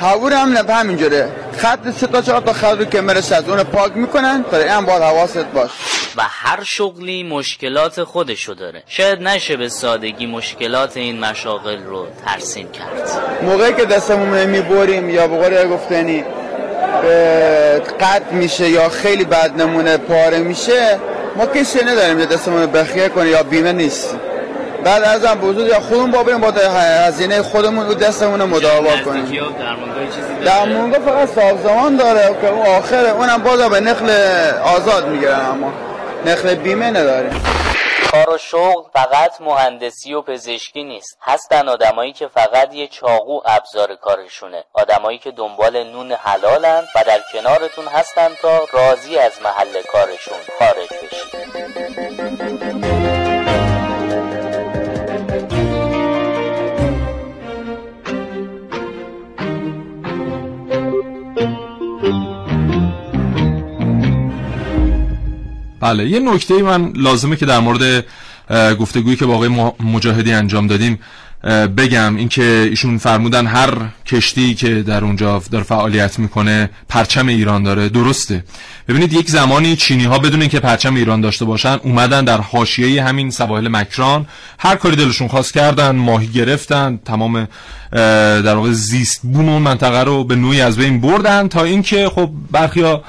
حوور 0.00 0.32
هم 0.32 0.52
نه 0.52 0.74
همینجوره. 0.74 1.28
خط 1.56 1.90
سه 1.90 2.06
تا 2.06 2.22
چهار 2.22 2.40
تا 2.40 2.52
خط 2.52 2.78
رو 2.78 2.84
که 2.84 3.00
مرس 3.00 3.32
از 3.32 3.48
اون 3.48 3.62
پاک 3.62 3.96
می‌کنن 3.96 4.44
تا 4.50 4.56
این 4.56 4.80
باید 4.80 5.02
حواست 5.02 5.44
باش. 5.44 5.70
و 6.16 6.22
هر 6.22 6.64
شغلی 6.64 7.22
مشکلات 7.22 8.04
خودشو 8.04 8.54
داره. 8.54 8.82
شاید 8.86 9.22
نشه 9.22 9.56
به 9.56 9.68
سادگی 9.68 10.26
مشکلات 10.26 10.96
این 10.96 11.20
مشاغل 11.20 11.82
رو 11.82 12.06
ترسیم 12.26 12.68
کرد. 12.72 13.10
موقعی 13.42 13.72
که 13.72 13.84
دستمون 13.84 14.44
می‌بریم 14.44 15.10
یا 15.10 15.28
به 15.28 15.36
قول 15.36 15.68
گفتنی 15.68 16.24
قطع 18.00 18.32
میشه 18.32 18.68
یا 18.68 18.88
خیلی 18.88 19.24
بد 19.24 19.62
نمونه 19.62 19.96
پاره 19.96 20.38
میشه 20.38 20.98
ما 21.36 21.46
کسی 21.46 21.84
نداریم 21.84 22.24
دستمون 22.24 22.66
بخیه 22.66 23.08
کنه 23.08 23.28
یا 23.28 23.42
بیمه 23.42 23.72
نیست. 23.72 24.16
بعد 24.84 25.02
از 25.02 25.24
هم 25.24 25.40
بزرگ 25.40 25.66
یا 25.66 25.80
خودمون 25.80 26.10
با 26.10 26.22
بریم 26.22 26.40
با 26.40 26.50
هزینه 26.50 27.42
خودمون 27.42 27.86
رو 27.86 27.94
دستمون 27.94 28.42
مداوا 28.42 28.96
کنیم. 29.04 29.54
در 30.44 30.64
مونگا 30.64 30.98
فقط 30.98 31.28
سازمان 31.28 31.96
داره 31.96 32.36
که 32.40 32.48
اون 32.48 32.66
آخره 32.66 33.10
اونم 33.10 33.42
باز 33.42 33.60
به 33.60 33.80
نخل 33.80 34.10
آزاد 34.76 35.08
می‌گیرن 35.08 35.40
اما. 35.40 35.72
نخل 36.26 36.54
بیمه 36.54 36.90
نداریم. 36.90 37.42
کار 38.12 38.30
و 38.30 38.38
شغل 38.38 38.82
فقط 38.94 39.40
مهندسی 39.40 40.14
و 40.14 40.22
پزشکی 40.22 40.84
نیست. 40.84 41.18
هستن 41.22 41.68
آدمایی 41.68 42.12
که 42.12 42.28
فقط 42.28 42.74
یه 42.74 42.86
چاقو 42.86 43.40
ابزار 43.44 43.94
کارشونه. 43.94 44.64
آدمایی 44.72 45.18
که 45.18 45.30
دنبال 45.30 45.84
نون 45.84 46.12
حلالن 46.12 46.82
و 46.94 47.04
در 47.06 47.20
کنارتون 47.32 47.84
هستن 47.86 48.28
تا 48.42 48.60
راضی 48.72 49.18
از 49.18 49.32
محل 49.44 49.82
کارشون 49.92 50.38
خارج 50.58 50.88
بشید 50.88 51.38
بله 65.80 66.08
یه 66.08 66.20
نکته 66.20 66.62
من 66.62 66.92
لازمه 66.96 67.36
که 67.36 67.46
در 67.46 67.58
مورد 67.58 68.04
گفتگویی 68.80 69.16
که 69.16 69.26
با 69.26 69.34
آقای 69.34 69.48
مجاهدی 69.80 70.32
انجام 70.32 70.66
دادیم 70.66 70.98
بگم. 71.76 72.16
اینکه 72.16 72.66
ایشون 72.70 72.98
فرمودن 72.98 73.46
هر 73.46 73.70
کشتی 74.06 74.54
که 74.54 74.82
در 74.82 75.04
اونجا 75.04 75.42
داره 75.50 75.64
فعالیت 75.64 76.18
می‌کنه 76.18 76.70
پرچم 76.88 77.28
ایران 77.28 77.62
داره. 77.62 77.88
درسته. 77.88 78.44
ببینید 78.88 79.12
یک 79.12 79.30
زمانی 79.30 79.76
چینی 79.76 80.04
ها 80.04 80.18
بدون 80.18 80.40
اینکه 80.40 80.60
پرچم 80.60 80.94
ایران 80.94 81.20
داشته 81.20 81.44
باشن 81.44 81.78
اومدن 81.82 82.24
در 82.24 82.40
حاشیه 82.40 83.04
همین 83.04 83.30
سواحل 83.30 83.68
مکران. 83.68 84.26
هر 84.58 84.76
کاری 84.76 84.96
دلشون 84.96 85.28
خواست 85.28 85.54
کردن 85.54 85.96
ماهی 85.96 86.26
گرفتن 86.26 87.00
تمام 87.04 87.48
در 87.92 88.54
واقع 88.54 88.70
زیست 88.72 89.20
بوم 89.22 89.48
اون 89.48 89.62
منطقه 89.62 90.04
رو 90.04 90.24
به 90.24 90.36
نوعی 90.36 90.60
از 90.60 90.76
بین 90.76 91.00
بردن 91.00 91.48
تا 91.48 91.64
اینکه 91.64 92.08
خب 92.08 92.30
برخیا 92.50 93.02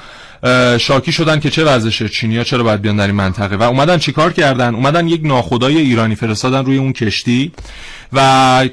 شاکی 0.78 1.12
شدن 1.12 1.40
که 1.40 1.50
چه 1.50 1.64
وضعشه 1.64 2.08
چینیا 2.08 2.44
چرا 2.44 2.62
باید 2.62 2.82
بیان 2.82 2.96
در 2.96 3.06
این 3.06 3.16
منطقه؟ 3.16 3.56
و 3.56 3.62
اومدن 3.62 3.98
چیکار 3.98 4.32
کردن؟ 4.32 4.74
اومدن 4.74 5.08
یک 5.08 5.20
ناخدای 5.24 5.78
ایرانی 5.78 6.14
فرستادن 6.14 6.64
روی 6.64 6.78
اون 6.78 6.92
کشتی 6.92 7.52
و 8.12 8.68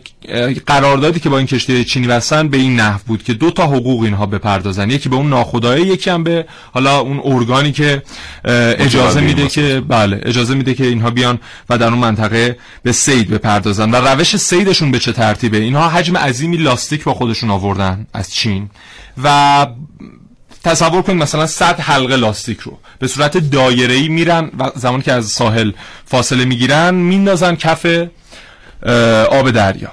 قراردادی 0.65 1.19
که 1.19 1.29
با 1.29 1.37
این 1.37 1.47
کشتی 1.47 1.83
چینی 1.83 2.07
بستن 2.07 2.47
به 2.47 2.57
این 2.57 2.75
نحو 2.75 2.99
بود 3.07 3.23
که 3.23 3.33
دو 3.33 3.51
تا 3.51 3.67
حقوق 3.67 4.01
اینها 4.01 4.25
بپردازن. 4.25 4.89
یکی 4.89 5.09
به 5.09 5.15
اون 5.15 5.29
ناخدای 5.29 5.81
یکی 5.81 6.09
هم 6.09 6.23
به 6.23 6.45
حالا 6.73 6.99
اون 6.99 7.21
ارگانی 7.23 7.71
که 7.71 8.03
اجازه 8.45 9.21
میده 9.21 9.47
که 9.47 9.81
بله 9.87 10.21
اجازه 10.23 10.55
میده 10.55 10.73
که 10.73 10.85
اینها 10.85 11.09
بیان 11.09 11.39
و 11.69 11.77
در 11.77 11.87
اون 11.87 11.99
منطقه 11.99 12.57
به 12.83 12.91
سید 12.91 13.29
بپردازن. 13.29 13.91
و 13.91 13.95
روش 13.95 14.35
سیدشون 14.35 14.91
به 14.91 14.99
چه 14.99 15.11
ترتیبه؟ 15.11 15.57
اینها 15.57 15.89
حجم 15.89 16.17
عظیمی 16.17 16.57
لاستیک 16.57 17.03
با 17.03 17.13
خودشون 17.13 17.49
آوردن 17.49 18.07
از 18.13 18.33
چین. 18.33 18.69
و 19.23 19.67
تصور 20.63 21.01
کنید 21.01 21.21
مثلا 21.21 21.47
100 21.47 21.79
حلقه 21.79 22.15
لاستیک 22.15 22.59
رو 22.59 22.79
به 22.99 23.07
صورت 23.07 23.37
دایره‌ای 23.37 24.07
میرن 24.07 24.51
و 24.59 24.71
زمانی 24.75 25.03
که 25.03 25.13
از 25.13 25.25
ساحل 25.25 25.71
فاصله 26.05 26.45
می‌گیرن 26.45 26.93
میندازن 26.93 27.55
کف 27.55 27.85
آب 29.29 29.51
دریا. 29.51 29.91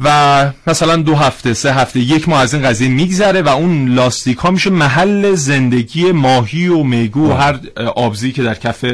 و 0.00 0.50
مثلا 0.66 0.96
دو 0.96 1.14
هفته 1.14 1.54
سه 1.54 1.74
هفته 1.74 2.00
یک 2.00 2.28
ماه 2.28 2.40
از 2.40 2.54
این 2.54 2.62
قضیه 2.62 2.88
میگذره 2.88 3.42
و 3.42 3.48
اون 3.48 3.94
لاستیک 3.94 4.38
ها 4.38 4.50
میشه 4.50 4.70
محل 4.70 5.34
زندگی 5.34 6.12
ماهی 6.12 6.68
و 6.68 6.82
میگو 6.82 7.30
و 7.30 7.34
هر 7.34 7.58
آبزی 7.76 8.32
که 8.32 8.42
در 8.42 8.54
کف 8.54 8.84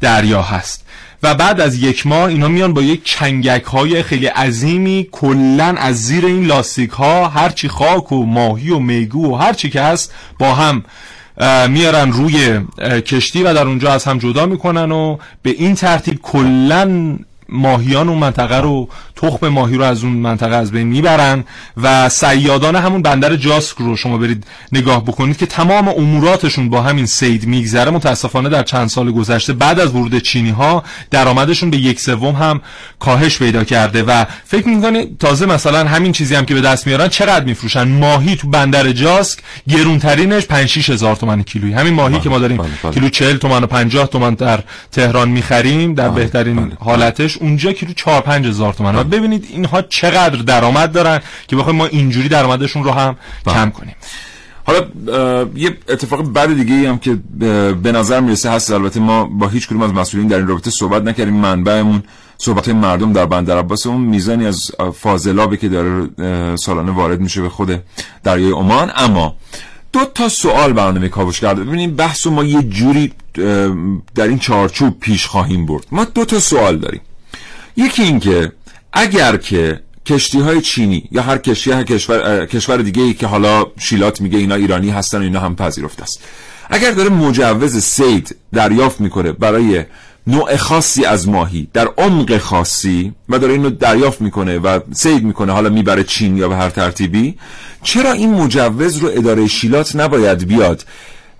دریا 0.00 0.42
هست. 0.42 0.81
و 1.22 1.34
بعد 1.34 1.60
از 1.60 1.82
یک 1.82 2.06
ماه 2.06 2.24
اینا 2.24 2.48
میان 2.48 2.74
با 2.74 2.82
یک 2.82 3.04
چنگک 3.04 3.64
های 3.64 4.02
خیلی 4.02 4.26
عظیمی 4.26 5.08
کلا 5.12 5.74
از 5.78 6.02
زیر 6.02 6.26
این 6.26 6.46
لاستیک 6.46 6.90
ها 6.90 7.28
هرچی 7.28 7.68
خاک 7.68 8.12
و 8.12 8.26
ماهی 8.26 8.70
و 8.70 8.78
میگو 8.78 9.32
و 9.32 9.34
هرچی 9.34 9.70
که 9.70 9.80
هست 9.80 10.14
با 10.38 10.54
هم 10.54 10.84
میارن 11.68 12.12
روی 12.12 12.60
کشتی 13.06 13.42
و 13.42 13.54
در 13.54 13.66
اونجا 13.66 13.92
از 13.92 14.04
هم 14.04 14.18
جدا 14.18 14.46
می‌کنن 14.46 14.92
و 14.92 15.18
به 15.42 15.50
این 15.50 15.74
ترتیب 15.74 16.18
کلا 16.22 17.16
ماهیان 17.48 18.08
اون 18.08 18.18
منطقه 18.18 18.60
رو 18.60 18.88
تخم 19.22 19.48
ماهی 19.48 19.76
رو 19.76 19.84
از 19.84 20.04
اون 20.04 20.12
منطقه 20.12 20.56
از 20.56 20.72
بین 20.72 20.86
می‌برن 20.86 21.44
و 21.82 22.08
سیادان 22.08 22.76
همون 22.76 23.02
بندر 23.02 23.36
جاسک 23.36 23.76
رو 23.78 23.96
شما 23.96 24.18
برید 24.18 24.46
نگاه 24.72 25.04
بکنید 25.04 25.36
که 25.36 25.46
تمام 25.46 25.88
اموراتشون 25.88 26.68
با 26.68 26.82
همین 26.82 27.06
سید 27.06 27.46
میگذره. 27.46 27.90
متاسفانه 27.90 28.48
در 28.48 28.62
چند 28.62 28.88
سال 28.88 29.12
گذشته 29.12 29.52
بعد 29.52 29.80
از 29.80 29.94
ورود 29.94 30.18
چینی 30.18 30.50
ها 30.50 30.84
درآمدشون 31.10 31.70
به 31.70 31.76
یک 31.76 32.00
سوم 32.00 32.34
هم 32.34 32.60
کاهش 32.98 33.38
پیدا 33.38 33.64
کرده 33.64 34.02
و 34.02 34.24
فکر 34.44 34.68
می‌کنید 34.68 35.18
تازه 35.18 35.46
مثلا 35.46 35.88
همین 35.88 36.12
چیزی 36.12 36.34
هم 36.34 36.44
که 36.44 36.54
به 36.54 36.60
دست 36.60 36.86
میارن 36.86 37.08
چقدر 37.08 37.44
میفروشن؟ 37.44 37.88
ماهی 37.88 38.36
تو 38.36 38.48
بندر 38.48 38.92
جاسک 38.92 39.38
گرونترینش 39.68 40.46
5 40.46 40.68
6 40.68 40.90
هزار 40.90 41.16
تومان 41.16 41.42
کیلویی. 41.42 41.72
همین 41.72 41.94
ماهی 41.94 42.20
که 42.20 42.30
ما 42.30 42.38
داریم 42.38 42.56
بله، 42.56 42.68
بله. 42.82 42.92
کیلو 42.92 43.08
40 43.08 43.36
تومان 43.36 43.64
و 43.64 43.66
50 43.66 44.06
تومان 44.06 44.34
در 44.34 44.60
تهران 44.92 45.28
می‌خریم 45.28 45.94
در 45.94 46.08
بله، 46.08 46.22
بهترین 46.22 46.72
حالتش 46.80 47.36
اونجا 47.36 47.72
کیلو 47.72 47.92
4 47.92 48.20
5 48.20 48.46
هزار 48.46 48.72
تومان 48.72 49.11
ببینید 49.12 49.46
اینها 49.50 49.82
چقدر 49.82 50.42
درآمد 50.42 50.92
دارن 50.92 51.20
که 51.48 51.56
بخوایم 51.56 51.78
ما 51.78 51.86
اینجوری 51.86 52.28
درآمدشون 52.28 52.84
رو 52.84 52.90
هم 52.90 53.16
بله. 53.44 53.54
کم 53.54 53.70
کنیم. 53.70 53.94
حالا 54.64 54.80
یه 55.54 55.76
اتفاق 55.88 56.22
بعد 56.22 56.56
دیگه 56.56 56.88
هم 56.88 56.98
که 56.98 57.18
به 57.82 57.92
نظر 57.92 58.20
می‌رسه 58.20 58.50
هست. 58.50 58.72
البته 58.72 59.00
ما 59.00 59.24
با 59.24 59.48
هیچ 59.48 59.68
کدوم 59.68 59.82
از 59.82 59.92
مسئولین 59.92 60.28
در 60.28 60.36
این 60.36 60.46
رابطه 60.46 60.70
صحبت 60.70 61.02
نکردیم. 61.02 61.34
منبعمون 61.34 62.02
صحبت 62.38 62.68
مردم 62.68 63.12
در 63.12 63.26
بندر 63.26 63.58
عباس 63.58 63.86
اون 63.86 64.00
میزانی 64.00 64.46
از 64.46 64.70
فاضلابی 64.94 65.56
که 65.56 65.68
داره 65.68 66.08
سالانه 66.56 66.92
وارد 66.92 67.20
میشه 67.20 67.42
به 67.42 67.48
خود 67.48 67.82
دریای 68.24 68.52
عمان. 68.52 68.92
اما 68.96 69.36
دو 69.92 70.04
تا 70.14 70.28
سوال 70.28 70.72
برنامه 70.72 71.08
کاوش 71.08 71.40
کرده. 71.40 71.64
ببینیم 71.64 71.96
بحث 71.96 72.26
ما 72.26 72.44
یه 72.44 72.62
جوری 72.62 73.12
در 74.14 74.28
این 74.28 74.38
چارچوب 74.38 75.00
پیش 75.00 75.26
خواهیم 75.26 75.66
برد. 75.66 75.86
ما 75.92 76.04
دو 76.04 76.24
تا 76.24 76.40
سوال 76.40 76.78
داریم. 76.78 77.00
یکی 77.76 78.02
اینکه 78.02 78.52
اگر 78.92 79.36
که 79.36 79.80
کشتی 80.06 80.40
های 80.40 80.60
چینی 80.60 81.08
یا 81.10 81.22
هر 81.22 81.38
کشتی 81.38 81.72
هر 81.72 81.82
کشور, 81.82 82.46
کشور 82.46 82.76
دیگه 82.76 83.02
ای 83.02 83.14
که 83.14 83.26
حالا 83.26 83.66
شیلات 83.78 84.20
میگه 84.20 84.38
اینا 84.38 84.54
ایرانی 84.54 84.90
هستن 84.90 85.18
و 85.18 85.22
اینا 85.22 85.40
هم 85.40 85.56
پذیرفته 85.56 86.02
است. 86.02 86.20
اگر 86.70 86.90
داره 86.90 87.08
مجوز 87.08 87.84
سید 87.84 88.36
دریافت 88.52 89.00
می‌کنه 89.00 89.32
برای 89.32 89.84
نوع 90.26 90.56
خاصی 90.56 91.04
از 91.04 91.28
ماهی 91.28 91.68
در 91.72 91.88
عمق 91.98 92.38
خاصی 92.38 93.12
و 93.28 93.38
داره 93.38 93.52
اینو 93.52 93.70
دریافت 93.70 94.20
می‌کنه 94.20 94.58
و 94.58 94.80
سید 94.92 95.24
می‌کنه 95.24 95.52
حالا 95.52 95.68
می‌بره 95.68 96.04
چین 96.04 96.36
یا 96.36 96.48
به 96.48 96.56
هر 96.56 96.70
ترتیبی 96.70 97.38
چرا 97.82 98.12
این 98.12 98.34
مجوز 98.34 98.96
رو 98.96 99.10
اداره 99.14 99.46
شیلات 99.46 99.96
نباید 99.96 100.46
بیاد؟ 100.48 100.84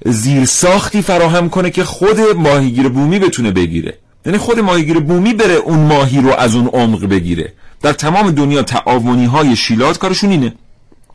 زیر 0.06 0.44
ساختی 0.44 1.02
فراهم 1.02 1.48
کنه 1.48 1.70
که 1.70 1.84
خود 1.84 2.20
ماهیگیر 2.20 2.88
بومی 2.88 3.18
بتونه 3.18 3.50
بگیره. 3.50 3.98
یعنی 4.26 4.38
خود 4.38 4.60
ماهیگیر 4.60 4.98
بومی 4.98 5.34
بره 5.34 5.54
اون 5.54 5.78
ماهی 5.78 6.20
رو 6.20 6.30
از 6.32 6.54
اون 6.54 6.66
عمق 6.66 7.06
بگیره. 7.06 7.52
در 7.82 7.92
تمام 7.92 8.30
دنیا 8.30 8.62
تعاونی 8.62 9.24
های 9.24 9.56
شیلات 9.56 9.98
کارشون 9.98 10.30
اینه. 10.30 10.52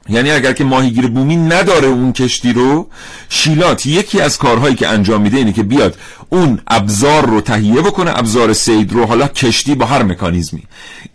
یعنی 0.09 0.31
اگر 0.31 0.53
که 0.53 0.63
ماهیگیر 0.63 1.07
بومی 1.07 1.35
نداره 1.35 1.87
اون 1.87 2.13
کشتی 2.13 2.53
رو 2.53 2.87
شیلات 3.29 3.85
یکی 3.85 4.21
از 4.21 4.37
کارهایی 4.37 4.75
که 4.75 4.87
انجام 4.87 5.21
میده 5.21 5.37
اینه 5.37 5.53
که 5.53 5.63
بیاد 5.63 5.97
اون 6.29 6.59
ابزار 6.67 7.25
رو 7.25 7.41
تهیه 7.41 7.81
بکنه 7.81 8.19
ابزار 8.19 8.53
سید 8.53 8.93
رو 8.93 9.05
حالا 9.05 9.27
کشتی 9.27 9.75
با 9.75 9.85
هر 9.85 10.03
مکانیزمی. 10.03 10.63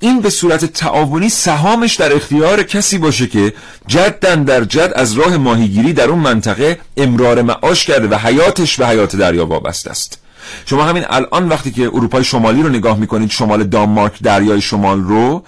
این 0.00 0.20
به 0.20 0.31
صورت 0.31 0.64
تعاونی 0.64 1.28
سهامش 1.28 1.94
در 1.94 2.16
اختیار 2.16 2.62
کسی 2.62 2.98
باشه 2.98 3.26
که 3.26 3.52
جدن 3.87 4.44
در 4.44 4.64
جد 4.64 4.92
از 4.96 5.12
راه 5.12 5.37
ماهیگیری 5.37 5.92
در 5.92 6.09
اون 6.09 6.18
منطقه 6.18 6.78
امرار 6.96 7.42
معاش 7.42 7.85
کرده 7.85 8.09
و 8.09 8.14
حیاتش 8.14 8.76
به 8.76 8.87
حیات 8.87 9.16
دریا 9.16 9.46
وابسته 9.46 9.90
است. 9.90 10.22
شما 10.66 10.85
همین 10.85 11.05
الان 11.09 11.48
وقتی 11.48 11.70
که 11.70 11.83
اروپای 11.83 12.24
شمالی 12.24 12.62
رو 12.62 12.68
نگاه 12.68 12.98
می‌کنید 12.98 13.31
شمال 13.31 13.64
دانمارک 13.64 14.22
دریای 14.22 14.61
شمال 14.61 15.02
رو 15.02 15.42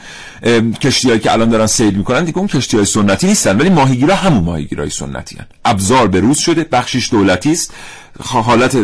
کشتیهایی 0.80 1.20
که 1.20 1.33
الان 1.33 1.48
دارن 1.48 1.66
سید 1.66 1.96
می‌کنن 1.96 2.24
دیگه 2.24 2.38
اون 2.38 2.46
کشتی 2.46 2.76
های 2.76 2.87
سنتی 2.87 3.26
نیستن 3.26 3.61
ولی 3.61 3.70
ماهیگیرا 3.70 4.14
همون 4.14 4.44
ماهیگیرای 4.44 4.90
سنتی 4.90 5.37
هن. 5.37 5.46
ابزار 5.64 6.09
به 6.09 6.20
روز 6.20 6.38
شده 6.38 6.66
بخشش 6.72 7.11
دولتی 7.11 7.52
است 7.52 7.72
حالت 8.20 8.76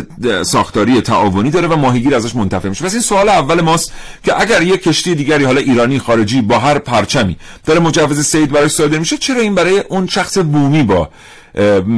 ساختاری 0.43 1.01
تعاونی 1.01 1.49
داره 1.49 1.67
و 1.67 1.75
ماهیگیر 1.75 2.15
ازش 2.15 2.35
منتفع 2.35 2.69
میشه 2.69 2.85
پس 2.85 2.93
این 2.93 3.01
سوال 3.01 3.29
اول 3.29 3.61
ماست 3.61 3.93
که 4.23 4.41
اگر 4.41 4.61
یک 4.61 4.83
کشتی 4.83 5.15
دیگری 5.15 5.43
حالا 5.43 5.61
ایرانی 5.61 5.99
خارجی 5.99 6.41
با 6.41 6.59
هر 6.59 6.79
پرچمی 6.79 7.37
داره 7.65 7.79
مجوز 7.79 8.25
سید 8.25 8.51
برای 8.51 8.69
صادر 8.69 8.97
میشه 8.97 9.17
چرا 9.17 9.41
این 9.41 9.55
برای 9.55 9.79
اون 9.79 10.07
شخص 10.07 10.37
بومی 10.37 10.83
با 10.83 11.09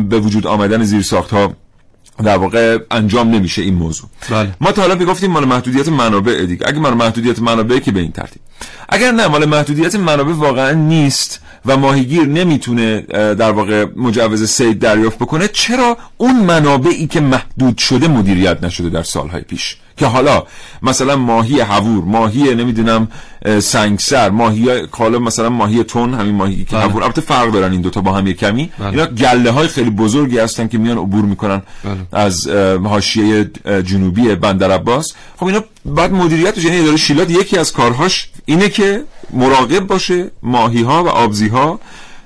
به 0.09 0.19
وجود 0.19 0.47
آمدن 0.47 0.83
زیر 0.83 1.01
ساخت 1.01 1.31
ها 1.31 1.53
در 2.23 2.37
واقع 2.37 2.77
انجام 2.91 3.29
نمیشه 3.29 3.61
این 3.61 3.73
موضوع. 3.73 4.09
بله. 4.29 4.49
ما 4.61 4.71
تا 4.71 4.81
حالا 4.81 4.95
می‌گفتیم 4.95 5.31
مال 5.31 5.45
محدودیت 5.45 5.87
منابع 5.87 6.45
دیگه. 6.45 6.67
اگه 6.67 6.79
مال 6.79 6.93
محدودیت 6.93 7.39
منابع 7.39 7.79
که 7.79 7.91
به 7.91 7.99
این 7.99 8.11
ترتیب. 8.11 8.41
اگر 8.89 9.11
نه 9.11 9.27
مال 9.27 9.45
محدودیت 9.45 9.95
منابع 9.95 10.33
واقعا 10.33 10.71
نیست 10.71 11.39
و 11.65 11.77
ماهیگیر 11.77 12.25
نمی‌تونه 12.25 13.01
در 13.11 13.51
واقع 13.51 13.85
مجوز 13.95 14.49
سید 14.49 14.79
دریافت 14.79 15.17
بکنه 15.17 15.47
چرا 15.47 15.97
اون 16.17 16.39
منابعی 16.39 17.07
که 17.07 17.19
محدود 17.19 17.77
شده 17.77 18.07
مدیریت 18.07 18.63
نشده 18.63 18.89
در 18.89 19.03
سالهای 19.03 19.41
پیش؟ 19.41 19.77
که 19.97 20.05
حالا 20.05 20.43
مثلا 20.81 21.15
ماهی 21.15 21.61
حوور 21.61 22.03
ماهی 22.03 22.55
نمی‌دونم 22.55 23.07
سنگسر 23.59 24.29
ماهی 24.29 24.87
حالا 24.91 25.19
مثلا 25.19 25.49
ماهی 25.49 25.83
تون 25.83 26.13
همین 26.13 26.35
ماهی 26.35 26.65
که 26.65 26.75
بله. 26.75 26.85
حوور 26.85 27.03
البته 27.03 27.21
فرق 27.21 27.51
دارن 27.51 27.71
این 27.71 27.81
دوتا 27.81 28.01
با 28.01 28.11
هم 28.11 28.27
یه 28.27 28.33
کمی 28.33 28.71
بله. 28.79 28.89
اینا 28.89 29.05
گله 29.05 29.51
های 29.51 29.67
خیلی 29.67 29.89
بزرگی 29.89 30.39
هستن 30.39 30.67
که 30.67 30.77
میان 30.77 30.97
عبور 30.97 31.25
می‌کنن 31.25 31.61
بله. 31.83 31.95
از 32.11 32.47
حاشیه 32.83 33.51
جنوبی 33.85 34.35
بندر 34.35 34.71
عباس 34.71 35.13
خب 35.37 35.45
اینا 35.45 35.63
بعد 35.85 36.11
مدیریت 36.11 36.57
یعنی 36.57 36.79
اداره 36.79 36.97
شیلات 36.97 37.29
یکی 37.29 37.57
از 37.57 37.71
کارهاش 37.71 38.29
اینه 38.45 38.69
که 38.69 39.03
مراقب 39.33 39.79
باشه 39.79 40.31
ماهی 40.43 40.81
ها 40.81 41.03
و 41.03 41.07
آبزی 41.07 41.47
ها 41.47 41.79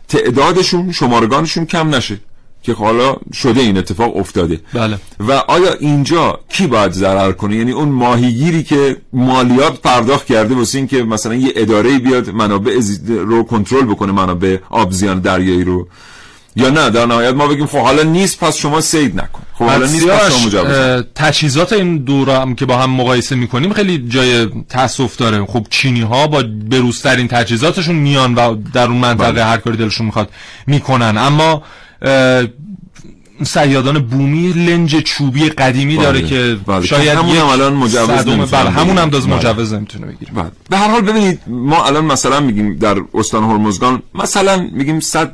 تعدادشون 0.07 0.91
شمارگانشون 0.91 1.65
کم 1.65 1.95
نشه 1.95 2.19
که 2.63 2.73
حالا 2.73 3.15
شده 3.33 3.61
این 3.61 3.77
اتفاق 3.77 4.17
افتاده. 4.17 4.59
بله. 4.73 4.97
و 5.19 5.31
آیا 5.31 5.73
اینجا 5.73 6.39
کی 6.49 6.67
باید 6.67 6.91
ضرر 6.91 7.31
کنه؟ 7.31 7.55
یعنی 7.55 7.71
اون 7.71 7.89
ماهیگیری 7.89 8.63
که 8.63 8.97
مالیات 9.13 9.81
پرداخت 9.81 10.25
کرده 10.25 10.55
واسه 10.55 10.77
این 10.77 10.87
که 10.87 11.03
مثلا 11.03 11.35
یه 11.35 11.53
اداره 11.55 11.99
بیاد 11.99 12.29
منابع 12.29 12.79
رو 13.07 13.43
کنترل 13.43 13.85
بکنه 13.85 14.11
منابع 14.11 14.57
آبزیان 14.69 15.19
دریایی 15.19 15.63
رو. 15.63 15.87
یا 16.55 16.69
نه؟ 16.69 16.89
در 16.89 17.05
نهایت 17.05 17.33
ما 17.33 17.47
بگیم 17.47 17.65
خب 17.65 17.77
حالا 17.77 18.03
نیست 18.03 18.39
پس 18.39 18.57
شما 18.57 18.81
سید 18.81 19.15
نکن. 19.15 19.41
خب 19.53 19.65
حالا 19.65 19.85
نیست 19.85 20.07
پس 20.07 20.49
شما 20.49 21.01
تجهیزات 21.15 21.73
این 21.73 21.97
دور 21.97 22.29
هم 22.29 22.55
که 22.55 22.65
با 22.65 22.77
هم 22.77 22.89
مقایسه 22.89 23.35
می‌کنیم 23.35 23.73
خیلی 23.73 24.07
جای 24.07 24.49
تاسف 24.69 25.15
داره. 25.17 25.45
خب 25.45 25.67
چینی 25.69 26.01
ها 26.01 26.27
با 26.27 26.43
بروزترین 26.69 27.27
تجهیزاتشون 27.27 27.95
میان 27.95 28.35
و 28.35 28.55
در 28.73 28.87
اون 28.87 28.97
منطقه 28.97 29.31
بله. 29.31 29.43
هر 29.43 29.57
کاری 29.57 29.77
دلشون 29.77 30.05
می‌خواد 30.05 30.29
می‌کنن. 30.67 31.17
اما 31.17 31.63
سیادان 33.43 33.99
بومی 33.99 34.53
لنج 34.53 34.95
چوبی 34.95 35.49
قدیمی 35.49 35.97
داره 35.97 36.19
بله. 36.19 36.29
که 36.29 36.57
بله. 36.67 36.85
شاید 36.85 37.17
همون 37.17 37.37
هم 37.37 37.45
الان 37.45 37.73
مجوز 37.73 38.07
بله 38.51 38.69
همون 38.69 38.97
هم 38.97 39.09
داز 39.09 39.27
مجوز 39.27 39.73
نمی‌تونه 39.73 40.05
بگیره 40.05 40.31
بله. 40.33 40.51
به 40.69 40.77
هر 40.77 40.89
حال 40.89 41.01
ببینید 41.01 41.39
ما 41.47 41.85
الان 41.85 42.05
مثلا 42.05 42.39
میگیم 42.39 42.77
در 42.77 42.97
استان 43.13 43.43
هرمزگان 43.43 44.01
مثلا 44.15 44.69
میگیم 44.71 44.99
صد 44.99 45.31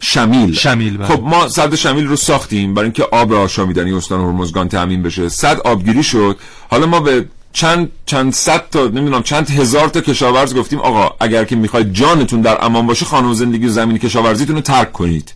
شمیل 0.00 0.52
شمیل 0.52 0.96
بله. 0.96 1.06
خب 1.06 1.22
ما 1.22 1.48
صد 1.48 1.74
شمیل 1.74 2.06
رو 2.06 2.16
ساختیم 2.16 2.74
برای 2.74 2.86
اینکه 2.86 3.04
آب 3.12 3.32
آشامیدنی 3.32 3.92
استان 3.92 4.20
هرمزگان 4.20 4.68
تامین 4.68 5.02
بشه 5.02 5.28
صد 5.28 5.60
آبگیری 5.60 6.02
شد 6.02 6.38
حالا 6.70 6.86
ما 6.86 7.00
به 7.00 7.24
چند 7.52 7.90
چند 8.06 8.32
صد 8.32 8.70
تا 8.70 8.84
نمی‌دونم 8.86 9.22
چند 9.22 9.50
هزار 9.50 9.88
تا 9.88 10.00
کشاورز 10.00 10.54
گفتیم 10.54 10.78
آقا 10.78 11.16
اگر 11.20 11.44
که 11.44 11.56
می‌خواید 11.56 11.92
جانتون 11.92 12.40
در 12.40 12.64
امان 12.64 12.86
باشه 12.86 13.04
خانه 13.04 13.34
زندگی 13.34 13.66
و 13.66 13.68
زمین 13.68 13.98
کشاورزیتون 13.98 14.56
رو 14.56 14.62
ترک 14.62 14.92
کنید 14.92 15.34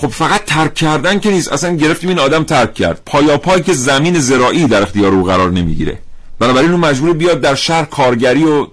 خب 0.00 0.08
فقط 0.08 0.44
ترک 0.44 0.74
کردن 0.74 1.20
که 1.20 1.30
نیست. 1.30 1.52
اصلا 1.52 1.76
گرفتیم 1.76 2.08
این 2.08 2.18
آدم 2.18 2.44
ترک 2.44 2.74
کرد. 2.74 3.00
پایا 3.06 3.38
پای 3.38 3.62
که 3.62 3.72
زمین 3.72 4.18
زراعی 4.18 4.66
در 4.66 4.82
اختیار 4.82 5.12
او 5.12 5.24
قرار 5.24 5.50
نمی‌گیره. 5.50 5.98
بنابراین 6.38 6.70
اون 6.70 6.80
مجبور 6.80 7.12
بیاد 7.12 7.40
در 7.40 7.54
شهر 7.54 7.84
کارگری 7.84 8.44
و 8.44 8.66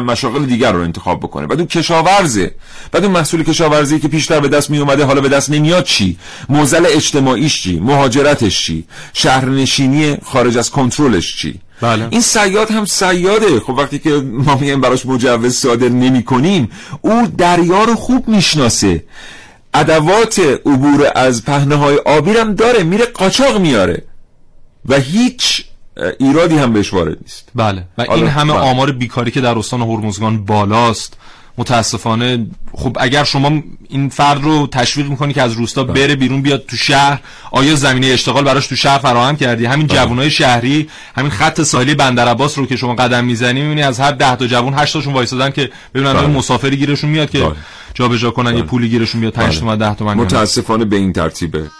مشاغل 0.00 0.44
دیگر 0.44 0.72
رو 0.72 0.80
انتخاب 0.80 1.20
بکنه. 1.20 1.46
بعد 1.46 1.58
اون 1.58 1.66
کشاورزه. 1.66 2.54
بعد 2.92 3.04
اون 3.04 3.12
محصول 3.12 3.42
کشاورزی 3.42 4.00
که 4.00 4.08
پیشتر 4.08 4.40
به 4.40 4.48
دست 4.48 4.70
می 4.70 4.78
اومده 4.78 5.04
حالا 5.04 5.20
به 5.20 5.28
دست 5.28 5.50
نمیاد 5.50 5.84
چی؟ 5.84 6.18
موزل 6.48 6.86
اجتماعیش 6.88 7.62
چی؟ 7.62 7.80
مهاجرتش 7.80 8.62
چی؟ 8.62 8.84
شهرنشینی 9.12 10.16
خارج 10.24 10.58
از 10.58 10.70
کنترلش 10.70 11.36
چی؟ 11.36 11.60
بله. 11.80 12.08
این 12.10 12.20
سیاد 12.20 12.70
هم 12.70 12.84
سیاده. 12.84 13.60
خب 13.60 13.70
وقتی 13.70 13.98
که 13.98 14.10
ما 14.10 14.54
میگیم 14.56 14.80
براش 14.80 15.06
مجوز 15.06 15.54
صادر 15.54 15.88
نمی 15.88 16.22
کنیم 16.22 16.70
او 17.00 17.26
دریا 17.38 17.84
رو 17.84 17.94
خوب 17.94 18.28
می‌شناسه. 18.28 19.04
ادوات 19.74 20.38
عبور 20.38 21.12
از 21.14 21.44
پهنه 21.44 21.74
های 21.74 21.96
آبی 21.96 22.30
هم 22.30 22.54
داره 22.54 22.82
میره 22.82 23.06
قاچاق 23.06 23.60
میاره. 23.60 24.04
و 24.88 24.94
هیچ 24.94 25.64
ایرادی 26.20 26.58
هم 26.58 26.72
بهش 26.72 26.92
وارد 26.92 27.18
نیست. 27.22 27.48
بله. 27.54 27.84
و 27.98 28.02
این 28.02 28.26
همه 28.26 28.52
بله. 28.52 28.62
آمار 28.62 28.92
بیکاری 28.92 29.30
که 29.30 29.40
در 29.40 29.58
استان 29.58 29.82
هرمزگان 29.82 30.44
بالاست 30.44 31.16
متاسفانه 31.58 32.46
خب 32.74 32.96
اگر 33.00 33.24
شما 33.24 33.62
این 33.88 34.08
فرد 34.08 34.42
رو 34.42 34.66
تشویق 34.66 35.08
می‌کنی 35.08 35.32
که 35.32 35.42
از 35.42 35.52
روستا 35.52 35.84
بله. 35.84 35.92
بره 35.92 36.16
بیرون 36.16 36.42
بیاد 36.42 36.66
تو 36.66 36.76
شهر 36.76 37.20
آیا 37.50 37.74
زمینه 37.74 38.06
اشتغال 38.06 38.44
براش 38.44 38.66
تو 38.66 38.76
شهر 38.76 38.98
فراهم 38.98 39.36
کردی 39.36 39.64
همین 39.66 39.86
بله. 39.86 39.98
جوانای 39.98 40.30
شهری 40.30 40.88
همین 41.16 41.30
خط 41.30 41.62
ساحلی 41.62 41.94
بندر 41.94 42.28
عباس 42.28 42.58
رو 42.58 42.66
که 42.66 42.76
شما 42.76 42.94
قدم 42.94 43.24
می‌زنی 43.24 43.62
می‌بینی 43.62 43.82
از 43.82 44.00
هر 44.00 44.12
10 44.12 44.36
تا 44.36 44.46
جوان 44.46 44.74
8 44.74 44.92
تاشون 44.92 45.12
وایسادن 45.12 45.50
که 45.50 45.70
ببینن 45.94 46.12
بله. 46.12 46.26
مسافری 46.26 46.76
گیرشون 46.76 47.10
میاد 47.10 47.30
که. 47.30 47.52
جابجا 47.94 48.30
کنن. 48.30 48.56
یه 48.56 48.62
پولی 48.62 48.88
گیرشون 48.88 49.20
میاد 49.20 49.32
5 49.32 49.58
تومن 49.58 49.76
10 49.76 49.94
تومن 49.94 50.14
متاسفانه 50.14 50.84
به 50.84 50.96
این 50.96 51.12
ترتیبه 51.12 51.70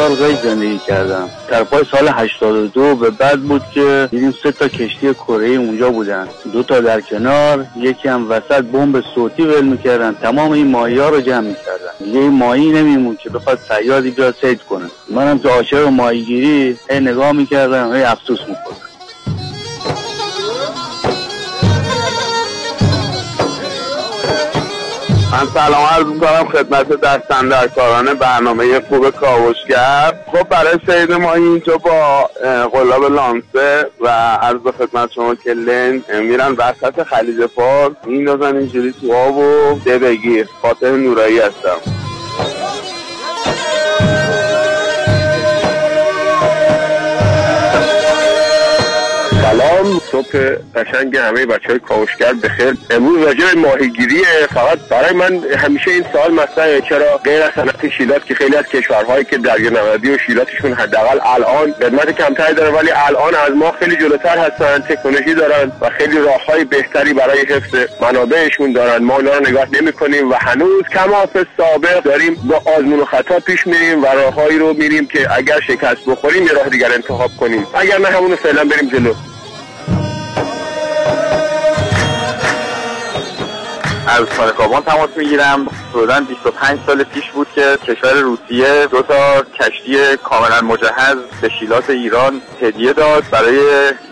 سال 0.00 0.14
غیر 0.14 0.36
زندگی 0.36 0.78
کردم. 0.78 1.28
در 1.48 1.64
پای 1.64 1.84
سال 1.90 2.08
82 2.08 2.94
به 2.96 3.10
بعد 3.10 3.40
بود 3.40 3.62
که 3.74 4.08
دیدیم 4.10 4.34
سه 4.42 4.52
تا 4.52 4.68
کشتی 4.68 5.14
کره 5.14 5.46
اونجا 5.46 5.90
بودن. 5.90 6.28
دو 6.52 6.62
تا 6.62 6.80
در 6.80 7.00
کنار 7.00 7.66
یکی 7.76 8.08
هم 8.08 8.30
وسط 8.30 8.60
بمب 8.60 9.04
صوتی 9.14 9.42
ول 9.42 9.64
می‌کردن. 9.64 10.14
تمام 10.14 10.50
این 10.50 10.66
ماهی 10.66 10.98
ها 10.98 11.08
رو 11.08 11.20
جمع 11.20 11.40
می‌کردن. 11.40 12.12
یه 12.12 12.20
ماهی 12.20 12.72
نمیمون 12.72 13.16
که 13.16 13.30
بخواد 13.30 13.58
سیادی 13.68 14.10
بیاد 14.10 14.34
سید 14.40 14.62
کنه. 14.62 14.86
منم 15.10 15.38
که 15.38 15.48
عاشق 15.48 15.86
ماهیگیری 15.88 16.78
هی 16.90 17.00
نگاه 17.00 17.32
می‌کردم 17.32 17.94
هی 17.94 18.02
افسوس 18.02 18.40
می‌کنم 18.40 18.89
من 25.32 25.46
سلام 25.54 25.84
عرض 25.84 26.06
می‌کنم 26.06 26.48
خدمت 26.52 26.88
دستن 27.00 27.48
در 27.48 27.68
کاران 27.68 28.14
برنامه 28.14 28.80
خوب 28.80 29.10
کاوشگر. 29.10 30.14
خب 30.32 30.48
برای 30.48 30.78
سید 30.86 31.12
ما 31.12 31.34
اینجا 31.34 31.76
با 31.76 32.30
قلاب 32.72 33.04
لانسه 33.04 33.90
و 34.00 34.08
عرض 34.36 34.60
خدمت 34.78 35.12
شما 35.12 35.34
که 35.34 35.54
لند 35.54 36.12
میرن 36.12 36.52
وسط 36.52 37.02
خلیج 37.02 37.46
فارس. 37.46 37.92
میندازن 38.06 38.56
اینجوری 38.56 38.94
تو 39.00 39.14
آب 39.14 39.36
و 39.36 39.78
ده 39.84 39.98
بگیر 39.98 40.48
فاتح 40.62 40.86
نورایی 40.86 41.38
هستم. 41.38 41.80
سلام 49.60 50.00
صبح 50.12 50.38
قشنگ 50.74 51.16
همه 51.16 51.46
بچه 51.46 51.68
های 51.68 51.78
کاوشگر 51.78 52.32
بخیر. 52.32 52.74
امروز 52.90 53.26
راجع 53.26 53.54
ماهیگیری 53.56 54.24
فقط 54.54 54.78
برای 54.78 55.14
من 55.14 55.38
همیشه 55.58 55.90
این 55.90 56.04
سوال 56.12 56.32
مطرحه 56.32 56.80
چرا 56.80 57.16
غیر 57.16 57.42
از 57.42 57.50
صنعت 57.54 57.88
شیلات 57.88 58.26
که 58.26 58.34
خیلی 58.34 58.56
از 58.56 58.64
کشورهایی 58.64 59.24
که 59.24 59.38
دریا 59.38 59.70
نمدی 59.70 60.10
و 60.10 60.18
شیلاتشون 60.18 60.72
حداقل 60.72 61.18
الان 61.22 61.72
خدمت 61.72 62.10
کمتری 62.10 62.54
داره 62.54 62.70
ولی 62.70 62.90
الان 62.90 63.34
از 63.34 63.50
ما 63.56 63.72
خیلی 63.72 63.96
جلوتر 63.96 64.38
هستن 64.38 64.78
تکنولوژی 64.78 65.34
دارن 65.34 65.72
و 65.80 65.90
خیلی 65.90 66.18
راههای 66.18 66.64
بهتری 66.64 67.12
برای 67.12 67.40
حفظ 67.40 67.74
منابعشون 68.00 68.72
دارن. 68.72 69.04
ما 69.04 69.16
اونا 69.16 69.34
رو 69.34 69.48
نگاه 69.48 69.66
نمی‌کنیم 69.72 70.30
و 70.30 70.34
هنوز 70.34 70.84
کما 70.94 71.28
سابق 71.56 72.02
داریم 72.02 72.34
با 72.34 72.62
آزمون 72.76 73.00
و 73.00 73.04
خطا 73.04 73.38
پیش 73.38 73.66
میریم 73.66 74.02
و 74.02 74.06
راههایی 74.06 74.58
رو 74.58 74.72
میریم 74.72 75.06
که 75.06 75.36
اگر 75.36 75.60
شکست 75.60 76.04
بخوریم 76.06 76.46
یه 76.46 76.52
راه 76.52 76.68
دیگر 76.68 76.92
انتخاب 76.92 77.30
کنیم. 77.40 77.66
اگر 77.74 77.98
نه 77.98 78.08
همونو 78.08 78.36
فعلا 78.36 78.64
بریم 78.64 78.88
جلو. 78.88 79.14
از 84.06 84.26
خانه 84.36 84.52
تماس 84.80 85.08
می‌گیرم. 85.16 85.66
حدودا 85.90 86.20
25 86.20 86.78
سال 86.86 87.04
پیش 87.04 87.30
بود 87.30 87.46
که 87.54 87.78
کشور 87.86 88.12
روسیه 88.12 88.86
دو 88.86 89.02
تا 89.02 89.42
کشتی 89.42 90.16
کاملا 90.16 90.60
مجهز 90.60 91.16
به 91.40 91.48
شیلات 91.48 91.90
ایران 91.90 92.42
هدیه 92.62 92.92
داد 92.92 93.24
برای 93.30 93.60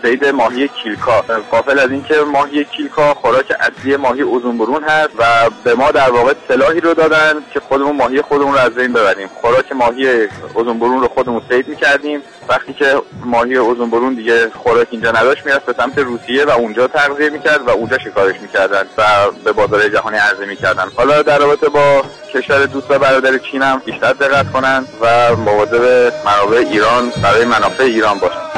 صید 0.01 0.25
ماهی 0.25 0.67
کیلکا. 0.67 1.21
قافل 1.51 1.79
از 1.79 1.91
اینکه 1.91 2.15
ماهی 2.33 2.63
کیلکا 2.63 3.13
خوراک 3.13 3.53
اصلی 3.59 3.95
ماهی 3.95 4.23
برون 4.23 4.83
هست 4.83 5.09
و 5.17 5.23
به 5.63 5.75
ما 5.75 5.91
در 5.91 6.09
واقع 6.09 6.33
سلاحی 6.47 6.79
رو 6.79 6.93
دادن 6.93 7.33
که 7.53 7.59
خودمون 7.59 7.95
ماهی 7.95 8.21
خودمون 8.21 8.53
رو 8.53 8.59
از 8.59 8.71
بین 8.71 8.93
ببریم. 8.93 9.29
خوراک 9.41 9.71
ماهی 9.71 10.27
برون 10.55 11.01
رو 11.01 11.07
خودمون 11.07 11.41
صید 11.49 11.67
می‌کردیم. 11.67 12.21
وقتی 12.49 12.73
که 12.73 13.01
ماهی 13.25 13.59
برون 13.91 14.13
دیگه 14.13 14.49
خوراک 14.49 14.87
اینجا 14.91 15.11
نداشت 15.11 15.45
می‌رفت 15.45 15.65
به 15.65 15.73
سمت 15.77 15.97
روسیه 15.97 16.45
و 16.45 16.49
اونجا 16.49 16.87
تغذیه 16.87 17.29
می‌کرد 17.29 17.67
و 17.67 17.69
اونجا 17.69 17.97
شکارش 17.97 18.35
می‌کردن 18.41 18.83
و 18.97 19.03
به 19.43 19.51
بازار 19.51 19.89
جهانی 19.89 20.17
عرضه 20.17 20.45
می‌کردن. 20.45 20.91
حالا 20.95 21.21
در 21.21 21.37
رابطه 21.37 21.68
با 21.69 22.03
کشور 22.33 22.65
دوست 22.65 22.91
و 22.91 22.99
برادر 22.99 23.37
چین 23.37 23.61
هم 23.61 23.81
بیشتر 23.85 24.13
دقت 24.13 24.51
کنند 24.51 24.87
و 25.01 25.35
مواظب 25.35 26.13
منابع 26.25 26.57
ایران 26.57 27.11
برای 27.23 27.45
منافع 27.45 27.83
ایران 27.83 28.19
باشند 28.19 28.49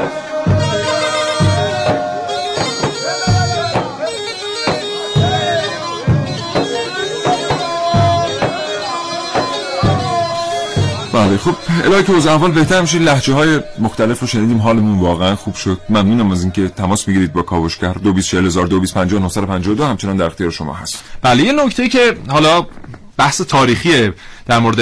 بله 11.13 11.37
خب 11.37 11.55
الهی 11.83 12.03
که 12.03 12.31
احوال 12.31 12.51
بهتر 12.51 12.81
میشه 12.81 12.99
لحجه 12.99 13.33
های 13.33 13.59
مختلف 13.79 14.19
رو 14.19 14.27
شنیدیم 14.27 14.57
حالمون 14.57 14.99
واقعا 14.99 15.35
خوب 15.35 15.55
شد. 15.55 15.77
ممنونم 15.89 16.31
از 16.31 16.41
اینکه 16.43 16.67
تماس 16.67 17.07
می‌گیرید 17.07 17.33
با 17.33 17.41
کاوشگر. 17.41 17.93
224000 17.93 19.85
همچنان 19.85 20.17
در 20.17 20.25
اختیار 20.25 20.51
شما 20.51 20.73
هست. 20.73 21.03
بله 21.21 21.43
یه 21.43 21.51
نکته 21.51 21.89
که 21.89 22.17
حالا 22.29 22.65
بحث 23.21 23.41
تاریخی 23.41 24.11
در 24.45 24.59
مورد 24.59 24.81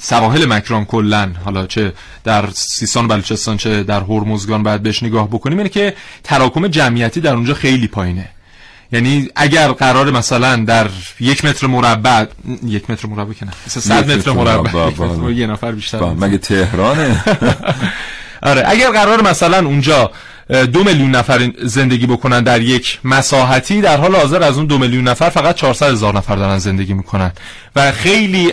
سواحل 0.00 0.46
مکران 0.46 0.84
کلا. 0.84 1.30
حالا 1.44 1.66
چه 1.66 1.92
در 2.24 2.44
سیستان 2.54 3.08
بلوچستان 3.08 3.56
چه 3.56 3.82
در 3.82 4.00
هرمزگان 4.00 4.62
باید 4.62 4.82
بهش 4.82 5.02
نگاه 5.02 5.28
بکنیم. 5.28 5.58
اینه 5.58 5.70
که 5.70 5.94
تراکم 6.24 6.66
جمعیتی 6.68 7.20
در 7.20 7.34
اونجا 7.34 7.54
خیلی 7.54 7.88
پایینه. 7.88 8.28
یعنی 8.92 9.28
اگر 9.36 9.68
قرار 9.68 10.10
مثلا 10.10 10.56
در 10.56 10.88
یک 11.20 11.44
متر 11.44 11.66
مربع 11.66 12.26
یک 12.66 12.90
متر 12.90 13.08
مربع 13.08 13.32
که 13.32 13.44
نه 13.46 13.52
صد 13.68 14.10
متر 14.10 14.32
مربع. 14.32 15.32
یه 15.40 15.46
نفر 15.46 15.72
بیشتر. 15.72 15.98
مگه 16.00 16.38
تهرانه؟ 16.38 17.24
آره 18.50 18.62
اگر 18.66 18.90
قرار 18.90 19.22
مثلا 19.22 19.66
اونجا 19.66 20.10
دو 20.48 20.84
میلیون 20.84 21.10
نفر 21.10 21.50
زندگی 21.62 22.06
بکنن 22.06 22.42
در 22.42 22.60
یک 22.60 22.98
مساحتی 23.04 23.80
در 23.80 23.96
حال 23.96 24.16
حاضر 24.16 24.42
از 24.42 24.56
اون 24.56 24.66
دو 24.66 24.78
میلیون 24.78 25.08
نفر 25.08 25.30
فقط 25.30 25.54
400 25.54 25.90
هزار 25.90 26.16
نفر 26.16 26.36
دارن 26.36 26.58
زندگی 26.58 26.94
می‌کنن. 26.94 27.32
و 27.76 27.92
خیلی 27.92 28.52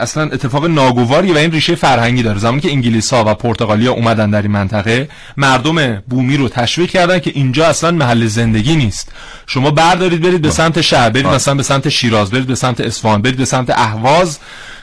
اصلا 0.00 0.22
اتفاق 0.22 0.66
ناگواری 0.66 1.32
و 1.32 1.36
این 1.36 1.52
ریشه 1.52 1.74
فرهنگی 1.74 2.22
داره. 2.22 2.38
زمانی 2.38 2.60
که 2.60 2.70
انگلیس 2.70 3.12
ها 3.12 3.24
و 3.26 3.34
پرتغالیا 3.34 3.92
اومدن 3.92 4.30
در 4.30 4.42
این 4.42 4.50
منطقه 4.50 5.08
مردم 5.36 6.00
بومی 6.00 6.36
رو 6.36 6.48
تشویق 6.48 6.90
کردن 6.90 7.18
که 7.18 7.32
اینجا 7.34 7.66
اصلا 7.66 7.90
محل 7.90 8.26
زندگی 8.26 8.76
نیست. 8.76 9.12
شما 9.46 9.70
بردارید 9.70 10.22
برید 10.22 10.42
به 10.42 10.50
سمت 10.50 10.80
شهر 10.80 11.10
برید 11.10 11.26
مثلا 11.26 11.54
به 11.54 11.62
سمت 11.62 11.88
شیراز 11.88 12.30
برید 12.30 12.46
به 12.46 12.54
سمت 12.54 12.80
اصفهان 12.80 13.22
برید 13.22 13.36
به 13.36 13.44
سمت 13.44 13.70
اهواز. 13.70 14.38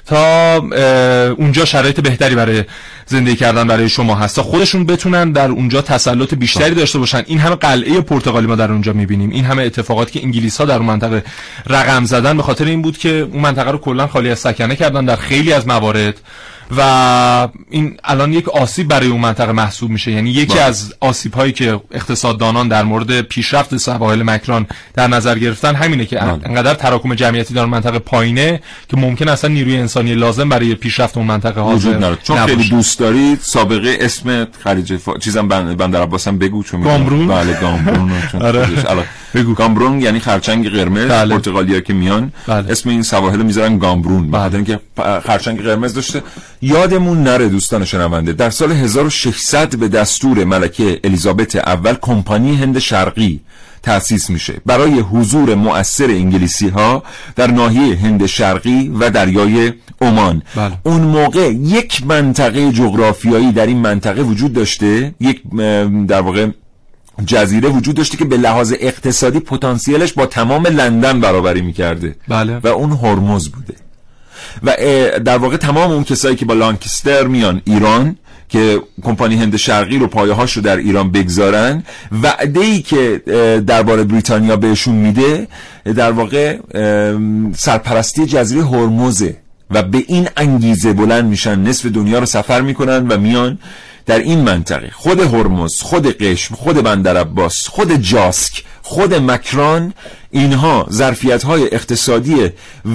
تا 0.06 0.56
اونجا 1.38 1.66
شرایط 1.66 2.00
بهتری 2.00 2.36
برای 2.36 2.64
زندگی 3.06 3.36
کردن 3.36 3.68
برای 3.68 3.90
شما 3.90 4.16
هست. 4.16 4.36
تا 4.36 4.44
خودشون 4.44 4.86
بتونن 4.86 5.32
در 5.32 5.50
اونجا 5.50 5.82
تسلط 5.82 6.34
بیشتری 6.34 6.76
داشته 6.76 7.00
باشن. 7.00 7.24
این 7.28 7.40
همه 7.40 7.56
قلعه 7.56 8.02
پرتغالی 8.02 8.48
ما 8.48 8.56
در 8.56 8.72
اونجا 8.72 8.94
می‌بینیم. 8.94 9.30
این 9.30 9.46
همه 9.46 9.64
اتفاقاتی 9.64 10.20
که 10.20 10.26
انگلیس 10.26 10.58
ها 10.58 10.66
در 10.66 10.78
اون 10.78 10.86
منطقه 10.86 11.24
رقم 11.68 12.06
زدن 12.06 12.38
به 12.38 12.44
خاطر 12.44 12.66
این 12.66 12.82
بود 12.82 12.98
که 12.98 13.10
اون 13.10 13.42
منطقه 13.42 13.72
رو 13.72 13.78
کلا 13.78 14.08
خالی 14.08 14.30
از 14.30 14.40
سکنه 14.40 14.76
کردن 14.76 15.06
در 15.06 15.16
خیلی 15.16 15.54
از 15.54 15.68
موارد. 15.68 16.22
و 16.78 17.48
این 17.70 17.98
الان 18.04 18.34
یک 18.34 18.50
آسیب 18.50 18.88
برای 18.88 19.08
اون 19.08 19.22
منطقه 19.22 19.52
محسوب 19.52 19.92
میشه 19.92 20.12
یعنی 20.12 20.30
یکی 20.30 20.58
با. 20.58 20.64
از 20.64 20.94
آسیب 21.00 21.34
هایی 21.34 21.52
که 21.52 21.82
اقتصاددانان 21.92 22.68
در 22.68 22.84
مورد 22.84 23.22
پیشرفت 23.22 23.78
سواحل 23.78 24.24
مکران 24.24 24.68
در 24.94 25.08
نظر 25.08 25.40
گرفتن 25.40 25.76
همینه 25.76 26.06
که 26.06 26.16
بله. 26.16 26.30
انقدر 26.30 26.74
تراکم 26.74 27.16
جمعیتی 27.16 27.54
در 27.54 27.66
منطقه 27.66 28.00
پایینه 28.00 28.62
که 28.90 28.98
ممکن 28.98 29.30
اصلا 29.30 29.50
نیروی 29.50 29.78
انسانی 29.78 30.16
لازم 30.16 30.50
برای 30.50 30.76
پیشرفت 30.76 31.18
اون 31.18 31.28
منطقه 31.28 31.62
حاضر 31.62 31.96
نداره 31.96 32.18
چون 32.24 32.46
خیلی 32.46 32.70
دوست 32.70 33.00
دارید 33.00 33.40
سابقه 33.42 33.98
اسم 34.00 34.48
خلیج 34.64 34.98
فا... 34.98 35.18
چیزم 35.18 35.48
بند... 35.48 35.78
بندر 35.78 36.02
عباس 36.02 36.28
هم 36.28 36.38
بگو 36.38 36.64
چون 36.64 36.82
گامبرون 36.82 37.28
بله 37.28 37.60
گامبرون 37.62 38.12
آره. 38.42 39.06
بگو. 39.36 39.54
گامبرون 39.54 40.02
یعنی 40.02 40.20
خرچنگ 40.20 40.70
قرمز 40.70 41.12
بله. 41.12 41.36
پرتغالیا 41.36 41.80
که 41.80 41.94
میان. 41.94 42.32
بله. 42.48 42.72
اسم 42.72 42.90
این 42.90 43.04
سواحل 43.04 43.42
می‌ذارن 43.42 43.78
گامبرون. 43.78 44.32
بعد 44.32 44.56
اینکه 44.56 44.80
خرچنگ 45.26 45.62
قرمز 45.62 45.94
داشته. 45.94 46.24
یادمون 46.62 47.24
نره 47.24 47.50
دوستان 47.50 47.86
شنونده 47.86 48.34
در 48.34 48.50
سال 48.50 48.72
1600 48.72 49.76
به 49.76 49.88
دستور 49.88 50.44
ملکه 50.44 51.00
الیزابت 51.04 51.56
اول 51.56 51.96
کمپانی 52.02 52.56
هند 52.56 52.80
شرقی 52.80 53.40
تأسیس 53.84 54.30
میشه. 54.30 54.54
برای 54.66 55.00
حضور 55.00 55.56
مؤثر 55.56 56.06
انگلیسی 56.06 56.68
ها 56.68 57.04
در 57.36 57.52
ناحیه 57.52 57.98
هند 57.98 58.26
شرقی 58.26 58.92
و 59.00 59.10
دریای 59.10 59.74
عمان. 60.02 60.42
بله. 60.56 60.72
اون 60.84 61.02
موقع 61.02 61.52
یک 61.52 62.06
منطقه 62.06 62.72
جغرافیایی 62.72 63.52
در 63.52 63.66
این 63.66 63.78
منطقه 63.78 64.22
وجود 64.22 64.54
داشته. 64.54 65.14
یک 65.20 65.42
در 66.08 66.22
واقع 66.22 66.48
جزیره 67.26 67.70
وجود 67.70 67.96
داشته 67.96 68.18
که 68.18 68.26
به 68.26 68.38
لحاظ 68.38 68.74
اقتصادی 68.80 69.40
پتانسیلش 69.40 70.14
با 70.14 70.26
تمام 70.26 70.68
لندن 70.68 71.22
برابری 71.22 71.62
می‌کرده. 71.62 72.16
بله. 72.28 72.58
و 72.64 72.68
اون 72.68 72.92
هرمز 72.92 73.50
بوده. 73.50 73.74
و 74.64 74.76
در 75.20 75.38
واقع 75.38 75.58
تمام 75.58 75.92
اون 75.92 76.04
کسایی 76.04 76.36
که 76.36 76.46
با 76.46 76.54
لانکستر 76.54 77.28
میان 77.28 77.62
ایران 77.66 78.16
که 78.50 78.82
کمپانی 79.04 79.36
هند 79.36 79.56
شرقی 79.56 79.98
رو 79.98 80.08
پایه 80.08 80.34
هاش 80.34 80.54
رو 80.58 80.62
در 80.62 80.78
ایران 80.78 81.12
بگذارن 81.12 81.84
وعده 82.24 82.60
ای 82.60 82.82
که 82.82 83.22
درباره 83.68 84.04
بریتانیا 84.04 84.56
بهشون 84.56 84.96
میده 84.96 85.48
در 85.96 86.12
واقع 86.12 86.58
سرپرستی 87.56 88.26
جزیره 88.26 88.66
هرمزه. 88.66 89.38
و 89.74 89.84
به 89.84 90.04
این 90.08 90.28
انگیزه 90.38 90.94
بلند 90.94 91.26
میشن. 91.26 91.60
نصف 91.60 91.86
دنیا 91.86 92.20
رو 92.20 92.26
سفر 92.26 92.62
می‌کنن 92.62 93.08
و 93.08 93.18
میان 93.18 93.58
در 94.06 94.20
این 94.20 94.42
منطقه. 94.42 94.92
خود 94.94 95.20
هرمز 95.20 95.82
خود 95.82 96.18
قشم 96.18 96.56
خود 96.56 96.84
بندر 96.84 97.18
عباس 97.18 97.68
خود 97.68 97.94
جاسک 97.94 98.64
خود 98.82 99.14
مکران 99.14 99.94
اینها 100.32 100.88
ظرفیت 100.92 101.44
های 101.44 101.76
اقتصادی 101.76 102.50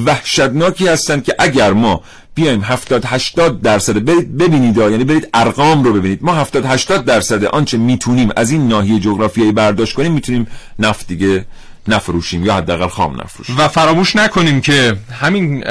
وحشتناکی 0.06 0.88
هستند 0.88 1.24
که 1.24 1.34
اگر 1.38 1.72
ما 1.72 2.02
بیایم 2.34 2.60
70 2.60 3.04
80 3.06 3.62
درصد 3.62 4.04
برید 4.04 4.38
ببینید 4.38 4.76
یعنی 4.76 5.04
برید 5.04 5.28
ارقام 5.34 5.84
رو 5.84 5.92
ببینید. 5.92 6.18
ما 6.22 6.34
70 6.34 6.66
80 6.66 7.04
درصد 7.04 7.44
آنچه 7.44 7.78
می‌تونیم 7.78 8.28
از 8.36 8.50
این 8.50 8.68
ناحیه 8.68 9.00
جغرافیایی 9.00 9.52
برداشت 9.52 9.94
کنیم 9.94 10.12
می‌تونیم 10.12 10.46
نفت 10.78 11.06
دیگه 11.06 11.44
نفروشیم 11.88 12.44
یا 12.44 12.54
حداقل 12.54 12.88
خام 12.88 13.20
نفروشیم. 13.20 13.58
و 13.58 13.68
فراموش 13.68 14.16
نکنیم 14.16 14.60
که 14.60 14.96
همین 15.20 15.64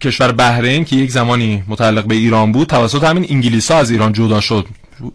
کشور 0.00 0.32
بحرین 0.32 0.84
که 0.84 0.96
یک 0.96 1.10
زمانی 1.10 1.62
متعلق 1.68 2.04
به 2.04 2.14
ایران 2.14 2.52
بود 2.52 2.68
توسط 2.68 3.04
همین 3.04 3.26
انگلیسا 3.30 3.76
از 3.76 3.90
ایران 3.90 4.12
جدا 4.12 4.40
شد. 4.40 4.66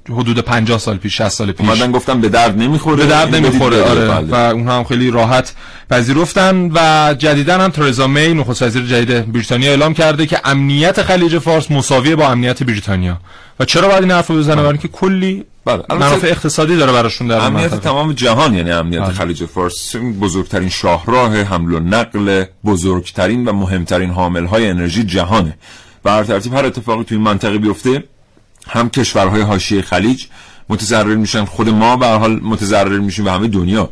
حدود 0.10 0.40
50 0.40 0.78
سال 0.78 0.98
پیش 0.98 1.18
60 1.18 1.30
سال 1.30 1.52
پیش. 1.52 1.70
اومدن 1.70 1.92
گفتم 1.92 2.22
به 2.22 2.30
درد 2.30 2.58
نمی‌خوره 2.58 2.98
به 2.98 3.06
درد 3.06 3.36
نمی‌خوره 3.36 3.82
آره. 3.82 4.08
بله. 4.08 4.28
و 4.32 4.36
اونها 4.36 4.78
هم 4.78 4.84
خیلی 4.84 5.12
راحت 5.12 5.54
پذیرفتن 5.90 6.72
و 6.74 7.14
جدیدا 7.14 7.58
هم 7.58 7.70
ترزا 7.70 8.08
می 8.08 8.34
نخست 8.34 8.62
وزیر 8.62 8.86
جدید 8.86 9.32
بریتانیا 9.32 9.70
اعلام 9.70 9.94
کرده 9.94 10.26
که 10.26 10.42
امنیت 10.44 11.04
خلیج 11.04 11.38
فارس 11.38 11.72
مساویه 11.72 12.16
با 12.16 12.28
امنیت 12.28 12.64
بریتانیا. 12.64 13.18
و 13.60 13.66
چرا 13.66 13.88
باید 13.88 14.02
این 14.02 14.12
حرفو 14.12 14.34
بزنه؟ 14.36 14.62
برای 14.62 14.78
که 14.78 14.88
کلی 14.88 15.44
بله. 15.66 15.84
منافع 15.90 16.28
اقتصادی 16.28 16.78
داره 16.78 16.92
براشون 16.92 17.28
در 17.28 17.38
امنیت 17.38 17.76
تمام 17.76 18.14
جهان 18.14 18.54
یعنی 18.54 18.72
امنیت 18.72 19.02
بله. 19.02 19.14
خلیج 19.14 19.46
فارس 19.46 19.96
بزرگترین 19.96 20.70
شاهراه 20.70 21.42
حمل 21.42 21.74
و 21.74 21.80
نقل 21.80 22.44
بزرگترین 22.66 23.46
و 23.46 23.54
مهمترین 23.54 24.10
حامل 24.10 24.46
های 24.46 24.68
انرژی 24.68 25.04
جهانه. 25.04 25.58
و 26.06 26.10
هر 26.10 26.24
ترتیب 26.24 26.54
هر 26.54 26.66
اتفاقی 26.66 27.04
توی 27.04 27.18
این 27.18 27.26
منطقه 27.26 27.58
بیفته 27.58 28.04
هم 28.68 28.90
کشورهای 28.90 29.42
حاشیه 29.42 29.82
خلیج 29.82 30.26
متضرر 30.70 31.16
میشن. 31.16 31.46
خود 31.46 31.70
ما 31.70 31.98
به 31.98 32.08
حال 32.08 32.40
متضرر 32.44 33.00
میشیم 33.00 33.26
و 33.26 33.30
همه 33.30 33.48
دنیا. 33.48 33.90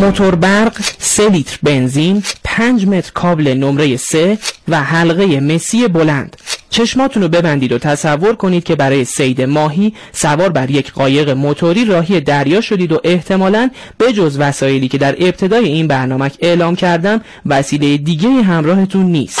موتور 0.00 0.34
برق 0.34 0.80
3 0.98 1.28
لیتر 1.28 1.58
بنزین 1.62 2.22
5 2.44 2.86
متر 2.86 3.10
کابل 3.14 3.48
نمره 3.48 3.96
3 3.96 4.38
و 4.68 4.82
حلقه 4.82 5.40
مسی 5.40 5.88
بلند. 5.88 6.36
چشماتون 6.74 7.22
رو 7.22 7.28
ببندید 7.28 7.72
و 7.72 7.78
تصور 7.78 8.34
کنید 8.34 8.64
که 8.64 8.76
برای 8.76 9.04
سید 9.04 9.42
ماهی 9.42 9.94
سوار 10.12 10.48
بر 10.48 10.70
یک 10.70 10.92
قایق 10.92 11.30
موتوری 11.30 11.84
راهی 11.84 12.20
دریا 12.20 12.60
شدید 12.60 12.92
و 12.92 13.00
احتمالاً 13.04 13.70
به 13.98 14.12
جز 14.12 14.38
وسایلی 14.38 14.88
که 14.88 14.98
در 14.98 15.16
ابتدای 15.18 15.64
این 15.64 15.88
برنامه 15.88 16.30
اعلام 16.40 16.76
کردم 16.76 17.20
وسیله 17.46 17.96
دیگه 17.96 18.28
همراهتون 18.28 19.06
نیست 19.06 19.40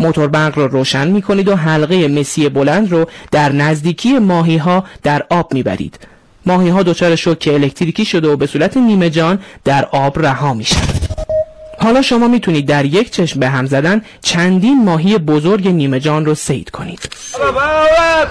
موتور 0.00 0.28
برق 0.28 0.58
رو 0.58 0.68
روشن 0.68 1.08
می 1.08 1.22
کنید 1.22 1.48
و 1.48 1.56
حلقه 1.56 2.08
مسی 2.08 2.48
بلند 2.48 2.92
رو 2.92 3.06
در 3.30 3.52
نزدیکی 3.52 4.18
ماهی 4.18 4.56
ها 4.56 4.84
در 5.02 5.22
آب 5.30 5.54
می 5.54 5.62
برید. 5.62 5.98
ماهی 6.48 6.68
ها 6.68 6.82
دچار 6.82 7.16
شوک 7.16 7.48
الکتریکی 7.52 8.04
شده 8.04 8.28
و 8.28 8.36
به 8.36 8.46
صورت 8.46 8.76
نیمه 8.76 9.10
جان 9.10 9.38
در 9.64 9.84
آب 9.84 10.18
رها 10.18 10.54
میشن 10.54 10.80
حالا 11.80 12.02
شما 12.02 12.28
می‌تونید 12.28 12.66
در 12.66 12.84
یک 12.84 13.10
چشم 13.10 13.40
به 13.40 13.48
هم 13.48 13.66
زدن 13.66 14.02
چندین 14.22 14.84
ماهی 14.84 15.18
بزرگ 15.18 15.68
نیمه 15.68 16.00
جان 16.00 16.26
رو 16.26 16.34
سید 16.34 16.70
کنید. 16.70 17.08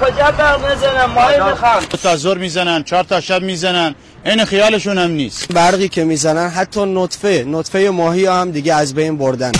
کجا 0.02 0.32
برق 0.38 0.72
می‌زنن 0.72 1.06
ماهی 1.16 1.52
می‌خوام. 1.52 1.84
تا 2.16 2.34
می‌زنن 2.34 2.84
چهار 2.84 3.04
تا 3.04 3.22
شب 3.22 3.42
می‌زنن 3.42 3.96
این 4.26 4.46
خیالشون 4.46 4.98
هم 4.98 5.12
نیست. 5.12 5.54
برقی 5.54 5.88
که 5.88 6.04
می‌زنن 6.04 6.50
حتی 6.50 6.86
نطفه 6.86 7.46
نطفه 7.48 7.90
ماهی 7.90 8.26
هم 8.26 8.52
دیگه 8.52 8.74
از 8.74 8.96
بین 8.96 9.18
بردن. 9.18 9.52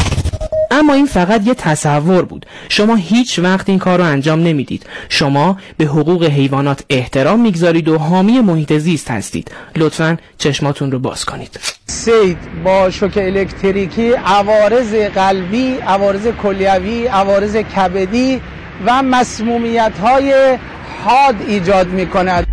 اما 0.72 0.94
این 0.94 1.06
فقط 1.06 1.48
یه 1.48 1.54
تصور 1.54 2.26
بود. 2.26 2.46
شما 2.70 2.96
هیچ 2.96 3.40
وقت 3.40 3.70
این 3.70 3.80
کار 3.80 4.00
رو 4.00 4.06
انجام 4.06 4.40
نمی‌دید. 4.40 4.86
شما 5.10 5.58
به 5.78 5.86
حقوق 5.86 6.24
حیوانات 6.24 6.84
احترام 6.90 7.40
می‌گذارید 7.42 7.90
و 7.90 7.98
حامی 7.98 8.40
محیط 8.40 8.74
زیست 8.74 9.12
هستید. 9.12 9.52
لطفا 9.76 10.18
چشماتون 10.38 10.92
رو 10.92 11.00
باز 11.00 11.26
کنید. 11.26 11.60
سید 11.86 12.38
با 12.64 12.90
شوک 12.90 13.18
الکتریکی 13.18 14.12
عوارض 14.12 14.94
قلبی 14.94 15.76
عوارض 15.76 16.28
کلیوی 16.28 17.08
عوارض 17.08 17.56
کبدی 17.56 18.42
و 18.86 19.04
مسمومیت 19.04 19.94
های 20.02 20.58
حاد 21.04 21.36
ایجاد 21.48 21.88
می 21.88 22.06
کند 22.06 22.48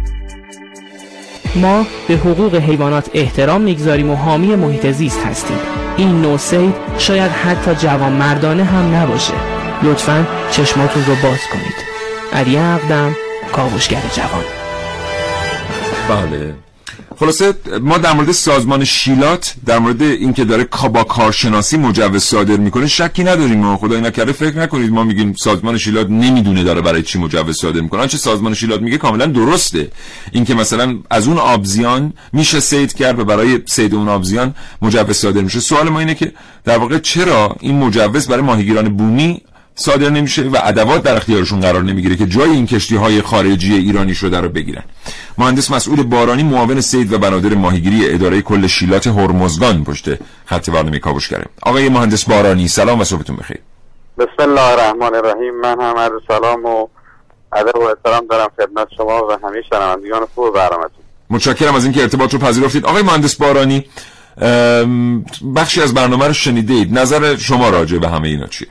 ما 1.57 1.87
به 2.09 2.15
حقوق 2.15 2.55
حیوانات 2.55 3.11
احترام 3.15 3.61
می‌گذاریم 3.61 4.11
و 4.11 4.17
حامی 4.17 4.57
محیط 4.57 4.87
زیست 4.87 5.27
هستیم. 5.27 5.59
این 5.97 6.23
نوع 6.23 6.37
سید 6.37 6.75
شاید 6.99 7.31
حتی 7.31 7.75
جوان 7.75 8.13
مردانه 8.13 8.65
هم 8.65 8.95
نباشه. 8.95 9.35
لطفا 9.83 10.27
چشماتون 10.51 11.05
رو 11.05 11.15
باز 11.15 11.41
کنید. 11.53 11.75
علی 12.33 12.57
اقدم 12.57 13.17
کاوشگر 13.53 14.03
جوان. 14.17 14.45
بله. 16.09 16.55
خلاصه 17.17 17.55
ما 17.81 17.99
در 17.99 18.13
مورد 18.13 18.33
سازمان 18.33 18.85
شیلات 18.85 19.55
در 19.67 19.79
مورد 19.79 20.03
اینکه 20.03 20.45
داره 20.45 20.69
با 20.93 21.05
کارشناسی 21.05 21.77
مجوز 21.77 22.23
صادر 22.23 22.57
می‌کنه 22.57 22.87
شکی 22.87 23.25
نداریم 23.25 23.65
و 23.65 23.77
خدای 23.77 24.01
نکرده 24.01 24.33
فکر 24.33 24.59
نکنید 24.59 24.91
ما 24.91 25.05
میگیم 25.05 25.33
سازمان 25.33 25.79
شیلات 25.79 26.11
نمی‌دونه 26.11 26.65
داره 26.65 26.81
برای 26.81 27.03
چی 27.03 27.19
مجوز 27.19 27.57
صادر 27.57 27.81
می‌کنه. 27.81 28.01
آنچه 28.01 28.19
سازمان 28.19 28.55
شیلات 28.55 28.81
میگه 28.81 28.99
کاملا 28.99 29.27
درسته. 29.27 29.91
اینکه 30.33 30.55
مثلا 30.55 30.99
از 31.11 31.29
اون 31.29 31.39
آبزیان 31.39 32.13
میشه 32.33 32.61
سید 32.61 32.93
کرد 32.93 33.19
و 33.19 33.25
برای 33.25 33.61
سید 33.67 33.95
اون 33.95 34.09
آبزیان 34.09 34.55
مجوز 34.83 35.17
صادر 35.17 35.41
میشه. 35.41 35.61
سوال 35.61 35.89
ما 35.89 35.99
اینه 35.99 36.15
که 36.15 36.33
در 36.65 36.79
واقع 36.79 36.99
چرا 36.99 37.57
این 37.61 37.79
مجوز 37.79 38.29
برای 38.29 38.43
ماهیگیران 38.43 38.97
بومی 38.97 39.43
صادر 39.75 40.11
نمیشه 40.11 40.43
و 40.43 40.59
ادوات 40.63 41.03
در 41.03 41.17
اختیارشون 41.17 41.61
قرار 41.61 41.83
نمی‌گیره 41.83 42.17
که 42.17 42.27
جای 42.27 42.51
این 42.51 42.67
کشتی 42.67 42.97
های 42.97 43.23
خارجی 43.23 43.75
ایرانی 43.75 44.15
شده 44.15 44.41
رو 44.41 44.49
بگیرن. 44.49 44.83
مهندس 45.39 45.71
مسئول 45.71 46.03
بارانی 46.03 46.43
معاون 46.43 46.81
سید 46.81 47.13
و 47.13 47.19
بنادر 47.19 47.55
ماهیگیری 47.55 48.11
اداره 48.11 48.43
کل 48.43 48.67
شیلات 48.67 49.07
هرمزگان 49.07 49.85
پشت 49.85 50.09
خط 50.45 50.71
برنامه 50.71 50.99
کاوشگره 50.99 51.45
آقای 51.63 51.89
مهندس 51.89 52.25
بارانی 52.25 52.69
سلام 52.69 53.01
و 53.01 53.05
صبحتون 53.05 53.37
بخیر. 53.37 53.59
بسم 54.19 54.29
الله 54.39 54.61
الرحمن 54.61 55.15
الرحیم. 55.15 55.55
من 55.63 55.81
هم 55.81 55.97
عرض 55.97 56.13
سلام 56.29 56.65
و 56.65 56.87
ادب 57.53 57.77
و 57.77 57.83
احترام 57.83 58.27
دارم 58.31 58.49
خدمت 58.57 58.89
شما 58.97 59.27
و 59.27 59.33
همه 59.47 59.63
شنوندگان 59.71 60.27
خوب 60.35 60.55
برنامه‌تون. 60.55 61.05
متشکرم 61.31 61.75
از 61.75 61.85
اینکه 61.85 62.03
ارتباط 62.03 62.33
رو 62.33 62.39
پذیرفتید. 62.39 62.87
آقای 62.87 63.03
مهندس 63.03 63.35
بارانی 63.35 63.85
بخشی 65.57 65.83
از 65.83 65.95
برنامه 65.95 66.27
رو 66.27 66.33
شنیدید. 66.33 66.99
نظر 66.99 67.37
شما 67.37 67.69
راجع 67.69 67.99
به 67.99 68.09
همه 68.09 68.29
اینا 68.29 68.47
چیه؟ 68.47 68.69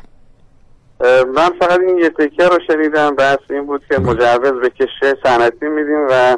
من 1.36 1.49
فقط 1.60 1.80
این 1.88 1.97
یه 1.97 2.10
تکه 2.10 2.47
رو 2.47 2.60
شنیدم 2.68 3.16
بحث 3.16 3.39
این 3.49 3.66
بود 3.66 3.82
که 3.89 3.99
مجوز 3.99 4.62
به 4.62 4.70
کشه 4.70 5.18
صنعتی 5.24 5.66
میدیم 5.66 6.08
و 6.10 6.38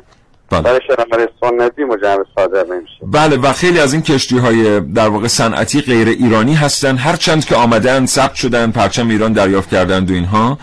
بله. 0.49 0.61
برای 0.61 0.80
شرکت 0.88 1.30
سنتی 1.41 1.84
مجوز 1.84 2.26
صادر 2.36 2.63
نمیشه. 2.63 2.93
بله 3.03 3.38
و 3.38 3.53
خیلی 3.53 3.80
از 3.80 3.93
این 3.93 4.01
کشتی 4.01 4.38
های 4.38 4.80
در 4.80 5.07
واقع 5.07 5.28
صنعتی 5.28 5.82
غیر 5.82 6.07
ایرانی 6.07 6.53
هستن. 6.53 6.97
هر 6.97 7.16
چند 7.16 7.45
که 7.45 7.55
آمدن 7.55 8.05
ثبت 8.05 8.36
شدن 8.36 8.72
پرچم 8.72 9.09
ایران 9.09 9.34
دریافت 9.34 9.70
کردن 9.70 10.05
و 10.05 10.11
اینها. 10.11 10.57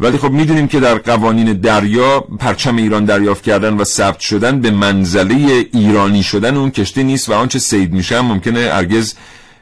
ولی 0.00 0.18
خب 0.18 0.30
می‌دونیم 0.30 0.68
که 0.68 0.80
در 0.80 0.94
قوانین 0.94 1.52
دریا 1.52 2.20
پرچم 2.20 2.76
ایران 2.76 3.04
دریافت 3.04 3.44
کردن 3.44 3.76
و 3.76 3.84
ثبت 3.84 4.20
شدن 4.20 4.60
به 4.60 4.70
منزله 4.70 5.66
ایرانی 5.72 6.22
شدن 6.22 6.56
اون 6.56 6.70
کشتی 6.70 7.04
نیست 7.04 7.28
و 7.28 7.32
آنچه 7.32 7.58
سید 7.58 7.92
میشه 7.92 8.20
ممکنه 8.20 8.68
ارگز 8.72 9.14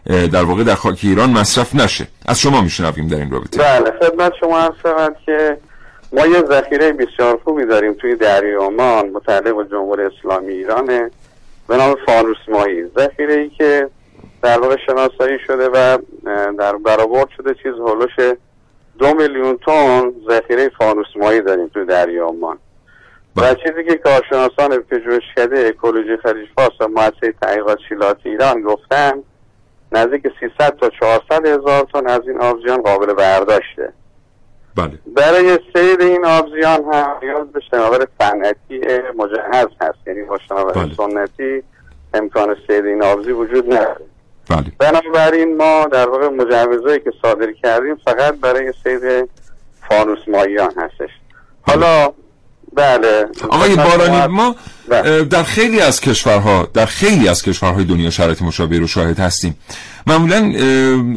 در 0.06 0.44
واقع 0.44 0.64
در 0.64 0.74
خاک 0.74 1.00
ایران 1.02 1.30
مصرف 1.30 1.74
نشه. 1.74 2.06
از 2.26 2.40
شما 2.40 2.60
میشنویم 2.60 3.08
در 3.08 3.16
این 3.16 3.30
رابطه. 3.30 3.58
بله 3.58 3.92
خدمت 4.00 4.32
شما 4.40 4.60
هم 4.60 4.74
شود 4.82 5.16
که 5.26 5.58
ما 6.12 6.26
یه 6.26 6.42
ذخیره 6.42 6.92
بسیار 6.92 7.40
خوبی 7.44 7.66
داریم 7.66 7.92
توی 7.94 8.16
دریای 8.16 8.54
عمان 8.54 9.08
متعلق 9.08 9.56
به 9.56 9.64
جمهوری 9.70 10.02
اسلامی 10.02 10.52
ایرانه 10.52 11.10
به 11.68 11.76
نام 11.76 11.96
فانوس 12.06 12.36
ماهی. 12.48 12.84
ذخیره 12.98 13.34
ای 13.34 13.48
که 13.48 13.90
در 14.42 14.60
واقع 14.60 14.76
شناسایی 14.86 15.38
شده 15.46 15.68
و 15.68 15.98
در 16.58 16.76
برآورد 16.76 17.28
شده 17.36 17.54
چیز 17.54 17.72
هولوش 17.72 18.36
دو 18.98 19.14
میلیون 19.14 19.58
تن 19.66 20.12
ذخیره 20.30 20.70
فانوس 20.78 21.06
مایی 21.16 21.40
داریم 21.40 21.68
تو 21.68 21.84
دریا 21.84 22.26
عمان. 22.26 22.58
و 23.36 23.54
چیزی 23.54 23.84
که 23.88 23.94
کارشناسان 23.94 24.78
پژوهشکده 24.78 25.66
اکولوژی 25.66 26.16
خلیج 26.16 26.48
فارس 26.56 26.80
و 26.80 26.88
مؤسسه 26.88 27.34
تحقیقات 27.42 27.78
شیلات 27.88 28.16
ایران 28.24 28.62
گفتن 28.62 29.12
نزدیک 29.92 30.22
300 30.40 30.76
تا 30.76 30.90
400 31.00 31.46
هزار 31.46 31.86
تن 31.92 32.06
از 32.06 32.20
این 32.28 32.40
آبزیان 32.40 32.82
قابل 32.82 33.12
برداشته 33.12 33.92
بله. 34.76 34.98
برای 35.16 35.58
سیر 35.74 36.00
این 36.00 36.24
آبزیان 36.24 36.84
هم 36.92 37.16
نیاز 37.22 37.52
به 37.52 37.60
شناور 37.70 38.06
صنعتی 38.20 38.80
مجهز 39.16 39.66
هست 39.80 39.98
یعنی 40.06 40.22
با 40.22 40.38
شناور 40.48 40.72
بله. 40.72 40.94
سنتی 40.94 41.62
امکان 42.14 42.56
سیر 42.66 42.84
این 42.84 43.02
آبزی 43.02 43.32
وجود 43.32 43.72
نداره 43.72 44.04
بله. 44.50 44.72
بنابراین 44.78 45.56
ما 45.56 45.86
در 45.92 46.08
واقع 46.08 46.28
مجوزهایی 46.28 47.00
که 47.00 47.12
صادر 47.22 47.52
کردیم 47.52 47.94
فقط 47.94 48.34
برای 48.34 48.72
سیر 48.84 49.24
فانوس 49.88 50.28
ماییان 50.28 50.72
هستش 50.76 51.10
حالا 51.62 52.12
بله. 52.76 53.24
آقای 53.50 53.76
بارانی 53.76 54.26
ما- 54.26 54.56
اه، 54.90 55.20
در 55.24 55.42
خیلی 55.42 55.80
از 55.80 56.00
کشورها 56.00 56.68
در 56.74 56.86
خیلی 56.86 57.28
از 57.28 57.42
کشورهای 57.42 57.84
دنیا 57.84 58.10
شرایط 58.10 58.42
مشابه 58.42 58.78
رو 58.78 58.86
شاهد 58.86 59.18
هستیم. 59.20 59.56
معمولا 60.06 60.52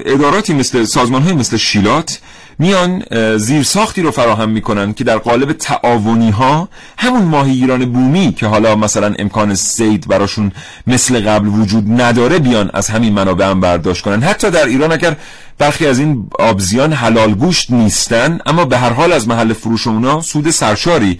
اداراتی 0.05 0.53
مثل 0.53 0.83
سازمان 0.83 1.21
های 1.21 1.33
مثل 1.33 1.57
شیلات 1.57 2.19
میان 2.59 3.03
زیرساختی 3.37 4.01
رو 4.01 4.11
فراهم 4.11 4.49
می‌کنن 4.49 4.93
که 4.93 5.03
در 5.03 5.17
قالب 5.17 5.51
تعاونی 5.51 6.29
ها 6.29 6.69
همون 6.97 7.23
ماهیگیران 7.23 7.85
بومی 7.85 8.33
که 8.33 8.47
حالا 8.47 8.75
مثلا 8.75 9.13
امکان 9.19 9.55
سید 9.55 10.07
براشون 10.07 10.51
مثل 10.87 11.29
قبل 11.29 11.47
وجود 11.47 12.01
نداره 12.01 12.39
بیان 12.39 12.71
از 12.73 12.87
همین 12.87 13.13
منابع 13.13 13.49
هم 13.49 13.59
برداشت 13.59 14.03
کنن. 14.03 14.23
حتی 14.23 14.51
در 14.51 14.65
ایران 14.65 14.91
اگر 14.91 15.15
برخی 15.57 15.87
از 15.87 15.99
این 15.99 16.27
آبزیان 16.39 16.93
حلال 16.93 17.33
گوشت 17.33 17.71
نیستن 17.71 18.39
اما 18.45 18.65
به 18.65 18.77
هر 18.77 18.93
حال 18.93 19.13
از 19.13 19.27
محل 19.27 19.53
فروش 19.53 19.87
اونا 19.87 20.21
سود 20.21 20.49
سرشاری 20.49 21.19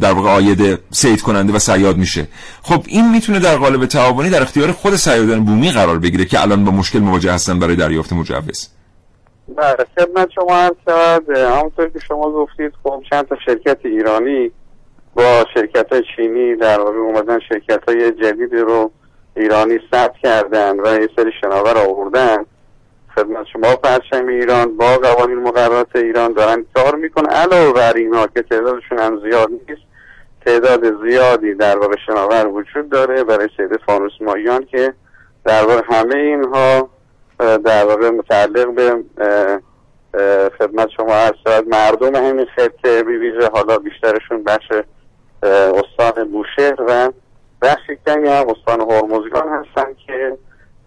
در 0.00 0.12
واقع 0.12 0.30
آید 0.30 0.78
سید 0.90 1.22
کننده 1.22 1.52
و 1.52 1.58
صیاد 1.58 1.96
میشه. 1.96 2.28
خب 2.62 2.84
این 2.88 3.10
می‌تونه 3.10 3.38
در 3.38 3.56
قالب 3.56 3.86
تعاونی 3.86 4.30
در 4.30 4.42
اختیار 4.42 4.72
خود 4.72 4.96
صیادان 4.96 5.44
بومی 5.44 5.70
قرار 5.70 5.98
بگیره 5.98 6.24
که 6.24 6.40
الان 6.42 6.64
با 6.64 6.72
مشکل 6.72 6.98
مواجه 6.98 7.32
هستن 7.32 7.58
برای 7.58 7.76
دریافت 7.76 8.12
مجوز. 8.12 8.68
بله 9.48 9.76
خدمت 9.98 10.30
شما 10.30 10.56
عرض 10.56 10.74
شود. 10.84 11.30
همونطور 11.30 11.88
که 11.88 11.98
شما 11.98 12.30
گفتید 12.30 12.72
خب 12.82 13.02
چند 13.10 13.28
تا 13.28 13.36
شرکت 13.46 13.78
ایرانی 13.84 14.52
با 15.14 15.44
شرکت 15.54 15.92
های 15.92 16.02
چینی 16.16 16.56
در 16.56 16.80
واقع 16.80 16.98
اومدن 16.98 17.38
شرکت 17.48 17.88
های 17.88 18.10
جدیدی 18.10 18.56
رو 18.56 18.90
ایرانی 19.36 19.78
ثبت 19.90 20.16
کردن 20.22 20.80
و 20.80 21.00
یه 21.00 21.08
سری 21.16 21.32
شناور 21.40 21.78
آوردن. 21.78 22.46
خدمت 23.14 23.46
شما 23.52 23.76
پرچم 23.76 24.26
ایران 24.26 24.76
با 24.76 24.96
قوانین 24.96 25.38
مقررات 25.38 25.96
ایران 25.96 26.32
دارن 26.32 26.66
کار 26.74 26.94
می‌کنن. 26.94 27.30
علاوه 27.30 27.72
بر 27.72 27.92
اینا 27.92 28.26
که 28.26 28.42
تعدادشون 28.42 28.98
هم 28.98 29.20
زیاد 29.20 29.50
نیست 29.50 29.82
تعداد 30.46 31.06
زیادی 31.08 31.54
در 31.54 31.78
واقع 31.78 31.96
شناور 32.06 32.46
وجود 32.46 32.88
داره 32.88 33.24
برای 33.24 33.48
سید 33.56 33.80
فانوس 33.86 34.12
مایان 34.20 34.64
که 34.64 34.94
در 35.44 35.64
واقع 35.64 35.82
همه 35.84 36.16
اینها 36.16 36.88
در 37.38 37.84
واقع 37.84 38.10
متعلق 38.10 38.74
به 38.74 39.02
خدمت 40.58 40.88
شما 40.96 41.14
عرض 41.14 41.64
مردم 41.66 42.16
همین 42.16 42.46
خطه 42.56 43.02
بی 43.02 43.16
ویژه 43.16 43.48
حالا 43.52 43.78
بیشترشون 43.78 44.44
بخش 44.44 44.72
استان 45.42 46.28
بوشهر 46.32 46.74
و 46.88 47.12
بخش 47.62 47.90
کمی 48.06 48.28
هم 48.28 48.46
استان 48.48 48.80
هرمزگان 48.90 49.48
هستن 49.48 49.94
که 50.06 50.38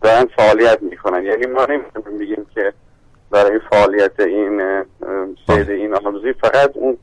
دارن 0.02 0.26
فعالیت 0.38 0.82
می‌کنن. 0.82 1.24
یعنی 1.24 1.45
ما 1.45 1.66
نمی‌تونیم 1.66 2.20
بگیم 2.20 2.48
که 2.56 2.74
برای 3.32 3.60
فعالیت 3.72 4.20
این 4.20 4.84
سید 5.48 5.70
این 5.70 5.95
آموزی 5.95 6.34
فقط 6.34 6.72
اون 6.78 6.98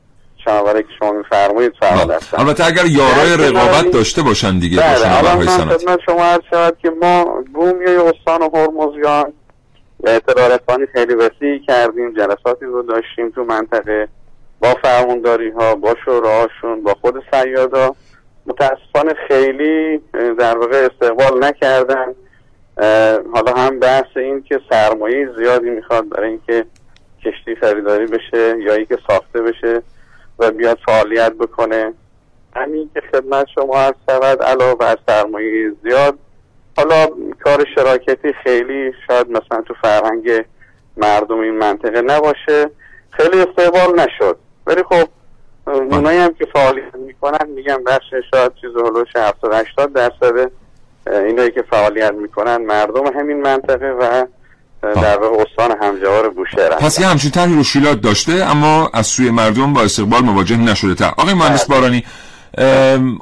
شناوره 0.45 0.83
که 0.83 0.89
شما 0.99 1.11
میفرمایید 1.11 1.73
فعال 1.79 2.11
هستن 2.11 2.39
البته 2.39 2.65
اگر 2.65 2.85
یارای 2.85 3.37
بله، 3.37 3.49
رقابت 3.49 3.81
بله. 3.81 3.91
داشته 3.91 4.21
باشن 4.21 4.59
دیگه 4.59 4.77
بله 4.77 5.23
من 5.23 5.45
خدمت 5.45 5.99
شما 6.05 6.23
عرض 6.23 6.41
شود 6.49 6.77
که 6.81 6.89
ما 6.89 7.43
بومیای 7.53 7.97
استان 7.97 8.41
هرمزگان 8.41 9.33
اطلاع 10.03 10.47
رسانی 10.47 10.85
خیلی 10.93 11.13
وسیعی 11.15 11.59
کردیم 11.59 12.13
جلساتی 12.13 12.65
رو 12.65 12.81
داشتیم 12.81 13.29
تو 13.29 13.43
منطقه 13.43 14.07
با 14.59 14.75
فرمانداری 14.83 15.49
ها 15.49 15.75
با 15.75 15.95
شوراهاشون 16.05 16.83
با 16.83 16.95
خود 17.01 17.23
سیادا. 17.31 17.95
متاسفانه 18.45 19.13
خیلی 19.27 20.01
در 20.39 20.57
واقع 20.57 20.87
استقبال 20.91 21.43
نکردن. 21.43 22.05
حالا 23.33 23.53
هم 23.57 23.79
بحث 23.79 24.05
این 24.15 24.43
که 24.43 24.59
سرمایه 24.69 25.29
زیادی 25.37 25.69
می‌خواد 25.69 26.09
برای 26.09 26.29
اینکه 26.29 26.65
کشتی 27.25 27.55
خریداری 27.61 28.05
بشه 28.05 28.55
یا 28.59 28.73
اینکه 28.73 28.97
ساخته 29.07 29.41
بشه. 29.41 29.81
و 30.39 30.51
بیاد 30.51 30.77
فعالیت 30.85 31.33
بکنه. 31.33 31.93
همین 32.55 32.89
که 32.93 33.01
خدمت 33.11 33.47
شما 33.55 33.77
هست 33.77 33.95
شود 34.09 34.43
علاوه 34.43 34.75
بر 34.75 34.97
سرمایه 35.07 35.71
زیاد 35.83 36.17
حالا 36.77 37.07
کار 37.43 37.65
شراکتی 37.75 38.33
خیلی 38.43 38.93
شاید 39.07 39.29
مثلا 39.29 39.61
تو 39.61 39.73
فرهنگ 39.81 40.45
مردم 40.97 41.39
این 41.39 41.57
منطقه 41.57 42.01
نباشه. 42.01 42.69
خیلی 43.11 43.41
استقبال 43.41 43.99
نشد. 43.99 44.37
ولی 44.67 44.83
خب 44.83 45.07
اونایی 45.67 46.19
هم 46.19 46.33
که 46.33 46.45
فعالیت 46.53 46.95
می‌کنن 46.95 47.49
میگم 47.49 47.83
بخش 47.83 48.13
شاید 48.31 48.51
چیز 48.61 48.71
هلوش 48.75 49.15
70 49.15 49.53
80 49.53 49.93
درصد 49.93 50.51
اینایی 51.07 51.51
که 51.51 51.61
فعالیت 51.61 52.13
می‌کنن 52.13 52.57
مردم 52.57 53.19
همین 53.19 53.41
منطقه 53.41 53.91
و 53.91 54.25
در 54.93 55.17
واقع 55.17 55.43
استان 55.43 55.77
همجوار 55.81 56.29
بوشهر. 56.29 56.69
پس 56.69 56.99
یه 56.99 57.07
همچین 57.07 57.31
طرحی 57.31 57.55
رو 57.55 57.63
شیلات 57.63 58.01
داشته 58.01 58.33
اما 58.33 58.89
از 58.93 59.07
سوی 59.07 59.29
مردم 59.29 59.73
با 59.73 59.81
استقبال 59.81 60.21
مواجه 60.21 60.57
نشده 60.57 60.95
تا 60.95 61.07
آقای 61.17 61.33
مهندس 61.33 61.65
بارانی 61.65 62.03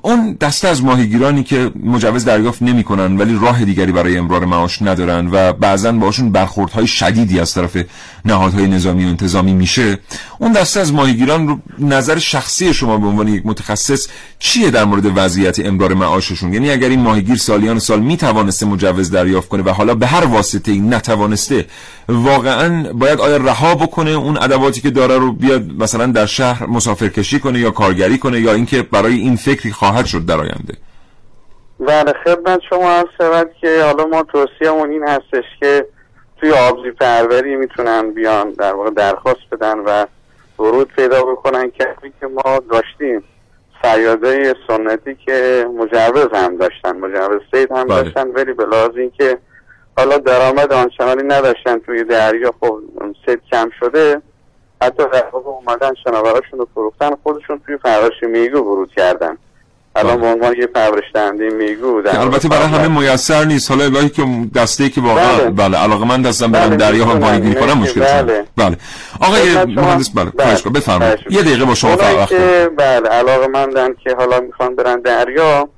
اون 0.01 0.37
دسته 0.41 0.67
از 0.67 0.83
ماهیگیرانی 0.83 1.43
که 1.43 1.71
مجوز 1.83 2.25
دریافت 2.25 2.61
نمی‌کنن 2.61 3.17
ولی 3.17 3.39
راه 3.41 3.65
دیگری 3.65 3.91
برای 3.91 4.17
امرار 4.17 4.45
معاش 4.45 4.81
ندارن 4.81 5.29
و 5.31 5.53
بعضا 5.53 5.91
باشون 5.91 6.31
برخوردهای 6.31 6.87
شدیدی 6.87 7.39
از 7.39 7.53
طرف 7.53 7.77
نهادهای 8.25 8.67
نظامی 8.67 9.05
و 9.05 9.07
انتظامی 9.07 9.53
میشه. 9.53 9.97
اون 10.39 10.51
دسته 10.51 10.79
از 10.79 10.93
ماهیگیران 10.93 11.47
رو 11.47 11.57
نظر 11.79 12.17
شخصی 12.17 12.73
شما 12.73 12.97
به 12.97 13.07
عنوان 13.07 13.27
یک 13.27 13.45
متخصص 13.45 14.07
چیه 14.39 14.71
در 14.71 14.83
مورد 14.85 15.17
وضعیت 15.17 15.65
امرار 15.65 15.93
معاششون؟ 15.93 16.53
یعنی 16.53 16.71
اگر 16.71 16.89
این 16.89 16.99
ماهیگیر 16.99 17.35
سالیان 17.35 17.79
سال 17.79 17.99
می‌توانسته 17.99 18.65
مجوز 18.65 19.11
دریافت 19.11 19.49
کنه 19.49 19.63
و 19.63 19.69
حالا 19.69 19.95
به 19.95 20.07
هر 20.07 20.25
واسطه 20.25 20.71
ای 20.71 20.79
نتوانسته 20.79 21.65
واقعا 22.09 22.93
باید 22.93 23.19
آیا 23.19 23.37
رها 23.37 23.75
بکنه 23.75 24.11
اون 24.11 24.37
ادواتی 24.37 24.81
که 24.81 24.89
داره 24.89 25.17
رو 25.17 25.31
بیاد 25.31 25.63
مثلا 25.79 26.05
در 26.05 26.25
شهر 26.25 26.65
مسافرکشی 26.65 27.39
کنه 27.39 27.59
یا 27.59 27.71
کارگری 27.71 28.17
کنه 28.17 28.39
یا 28.39 28.53
اینکه 28.53 28.81
برای 28.81 29.13
این 29.13 29.35
فکری 29.35 29.71
خواهد 29.71 30.05
شد 30.05 30.25
در 30.25 30.39
آینده؟ 30.39 30.73
بله 31.79 32.13
خدمت 32.23 32.59
شما 32.69 32.91
عرض 32.91 33.07
شود 33.17 33.49
که 33.61 33.83
حالا 33.83 34.05
ما 34.05 34.23
توصیهمون 34.23 34.91
این 34.91 35.03
هستش 35.03 35.43
که 35.59 35.85
توی 36.43 36.51
آبزی 36.51 36.91
پروری 36.91 37.55
می‌تونن 37.55 38.11
بیان 38.11 38.51
در 38.51 38.73
واقع 38.73 38.89
درخواست 38.89 39.39
بدن 39.51 39.79
و 39.79 40.05
ورود 40.59 40.87
پیدا 40.87 41.23
بکنن 41.23 41.69
کمی 41.69 42.13
که 42.19 42.27
ما 42.27 42.59
داشتیم 42.71 43.23
فریادای 43.81 44.55
سنتی 44.67 45.15
که 45.15 45.67
مجوز 45.77 46.27
هم 46.33 46.57
داشتن 46.57 46.97
مجوز 46.97 47.41
سید 47.51 47.71
هم 47.71 47.87
بله. 47.87 48.03
داشتن 48.03 48.27
ولی 48.27 48.53
به 48.53 48.65
لحاظ 48.65 48.91
اینکه 48.95 49.37
حالا 49.97 50.17
درآمد 50.17 50.73
آنچنانی 50.73 51.23
نداشتن 51.23 51.79
توی 51.79 52.03
دریا 52.03 52.53
خب 52.61 52.79
سید 53.25 53.41
کم 53.51 53.69
شده 53.79 54.21
حتی 54.81 55.03
در 55.13 55.25
واقع 55.31 55.49
اومدن 55.49 55.93
شناوراشون 56.03 56.59
رو 56.59 56.67
فروختن 56.73 57.11
خودشون 57.23 57.61
توی 57.65 57.77
پرورش 57.77 58.23
میگو 58.23 58.59
ورود 58.59 58.91
کردن 58.97 59.37
الان 59.95 60.21
به 60.21 60.27
عنوان 60.27 60.55
یه 60.57 60.67
پرورش 60.67 61.03
دهنده 61.13 61.49
میگو 61.49 62.01
که 62.01 62.19
البته 62.19 62.47
برای 62.47 62.67
همه 62.67 62.99
میسر 62.99 63.43
نیست. 63.43 63.71
حالا 63.71 63.83
الهی 63.83 64.09
که 64.09 64.23
دسته 64.55 64.89
که 64.89 65.01
واقعا 65.01 65.37
بله. 65.37 65.49
بله, 65.49 65.77
علاقه 65.77 66.05
من 66.05 66.21
دستم 66.21 66.51
برم 66.51 66.67
بله، 66.67 66.75
دریا 66.75 67.05
ها 67.05 67.13
می‌تونن. 67.13 67.29
ماهیگیری 67.29 67.55
کنم 67.55 67.77
مشکل 67.77 68.01
بله. 68.01 68.45
بله. 68.57 68.77
آقای 69.21 69.65
مهندس 69.65 70.09
بله 70.09 70.29
بله. 70.29 70.71
بفرمایید. 70.75 71.19
خواهش 71.19 71.35
یه 71.35 71.41
دقیقه 71.41 71.65
با 71.65 71.75
شما 71.75 71.95
که 72.25 72.69
بله 72.77 73.09
علاقه 73.09 73.47
مندن 73.47 73.93
که 74.03 74.15
حالا 74.15 74.39
می‌خوان 74.39 74.75
برن 74.75 74.99
دریا 75.01 75.69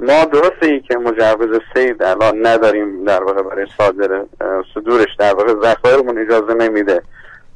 ما 0.00 0.24
درسته 0.24 0.66
ای 0.66 0.80
که 0.80 0.96
مجوز 0.96 1.60
سید 1.74 2.02
الان 2.02 2.46
نداریم 2.46 3.04
در 3.04 3.22
واقع 3.24 3.42
برای 3.42 3.66
صادر 3.78 4.08
صدورش 4.74 5.08
در 5.18 5.34
واقع 5.34 5.54
ذخایرمون 5.62 6.18
اجازه 6.18 6.54
نمیده. 6.54 7.02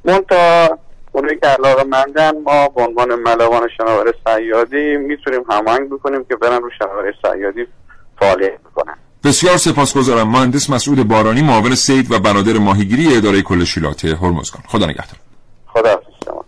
منتها 0.04 0.78
اونایی 1.14 1.38
که 1.42 1.46
علاقه 1.46 1.84
مندن 1.84 2.32
ما 2.44 2.68
به 2.68 2.82
عنوان 2.82 3.14
ملوان 3.14 3.68
شناور 3.76 4.14
سیادی 4.26 4.96
می‌تونیم 4.96 5.40
هماهنگ 5.50 5.90
بکنیم 5.90 6.24
که 6.24 6.36
برن 6.36 6.62
رو 6.62 6.70
شناور 6.78 7.14
سیادی 7.22 7.66
فعالیت 8.18 8.60
بکنن. 8.60 8.94
بسیار 9.24 9.56
سپاسگزارم. 9.56 10.28
مهندس 10.28 10.70
مسعود 10.70 11.08
بارانی 11.08 11.42
معاون 11.42 11.74
سید 11.74 12.12
و 12.12 12.18
بنادر 12.18 12.52
ماهیگیری 12.52 13.16
اداره 13.16 13.42
کل 13.42 13.64
شیلات 13.64 14.04
هرمزگان 14.04 14.62
خدا 14.66 14.86
نگهدار. 14.86 15.18
خدا 15.66 16.02
شما. 16.24 16.44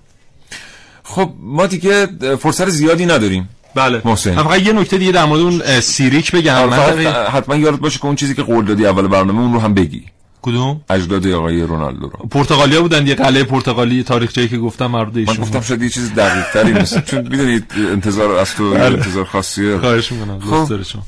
خب 1.02 1.30
ما 1.40 1.66
دیگه 1.66 2.06
فرصت 2.36 2.68
زیادی 2.68 3.06
نداریم. 3.06 3.48
بله. 3.74 4.02
محسن. 4.04 4.34
فقط 4.34 4.60
یه 4.60 4.72
نکته 4.72 4.98
دیگه 4.98 5.12
در 5.12 5.24
مورد 5.24 5.40
اون 5.40 5.80
سیریک 5.80 6.32
بگم. 6.32 6.54
آره، 6.54 7.10
حتما 7.10 7.56
یادت 7.56 7.78
باشه 7.78 7.98
که 7.98 8.06
اون 8.06 8.16
چیزی 8.16 8.34
که 8.34 8.42
قول 8.42 8.64
دادی 8.64 8.86
اول 8.86 9.08
برنامه 9.08 9.40
اون 9.40 9.52
رو 9.52 9.60
هم 9.60 9.74
بگی. 9.74 10.04
کدوم؟ 10.47 10.80
اجداد 10.90 11.26
آقای 11.26 11.62
رونالدو 11.62 12.09
رو. 12.09 12.28
پرتغالیا 12.30 12.82
بودن 12.82 13.07
یه 13.07 13.14
قلعه 13.14 13.44
پرتغالی 13.44 14.03
تاریخچه‌ای 14.03 14.49
که 14.49 14.59
گفتم 14.59 14.86
مربوط 14.86 15.16
ایشون 15.16 15.36
من 15.36 15.42
گفتم 15.42 15.61
شاید 15.61 15.82
یه 15.82 15.88
چیز 15.88 16.14
دقیق 16.14 16.44
تری 16.53 16.72
مثل 16.72 17.01
چون 17.01 17.22
می‌دونید 17.22 17.64
انتظار 17.92 18.32
از 18.32 18.55
تو 18.55 18.70
بله. 18.70 18.84
انتظار 18.84 19.24
خاصیه. 19.24 19.78
خواهش 19.78 20.12
می‌کنم 20.12 20.40
خب. 20.40 20.51
دوست 20.51 20.70
داره 20.70 20.84
شما 20.84 21.03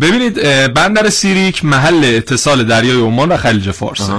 ببینید 0.00 0.34
بندر 0.74 1.10
سیریک 1.10 1.64
محل 1.64 2.04
اتصال 2.04 2.64
دریای 2.64 3.00
عمان 3.00 3.28
و 3.28 3.36
خلیج 3.36 3.70
فارس. 3.70 4.10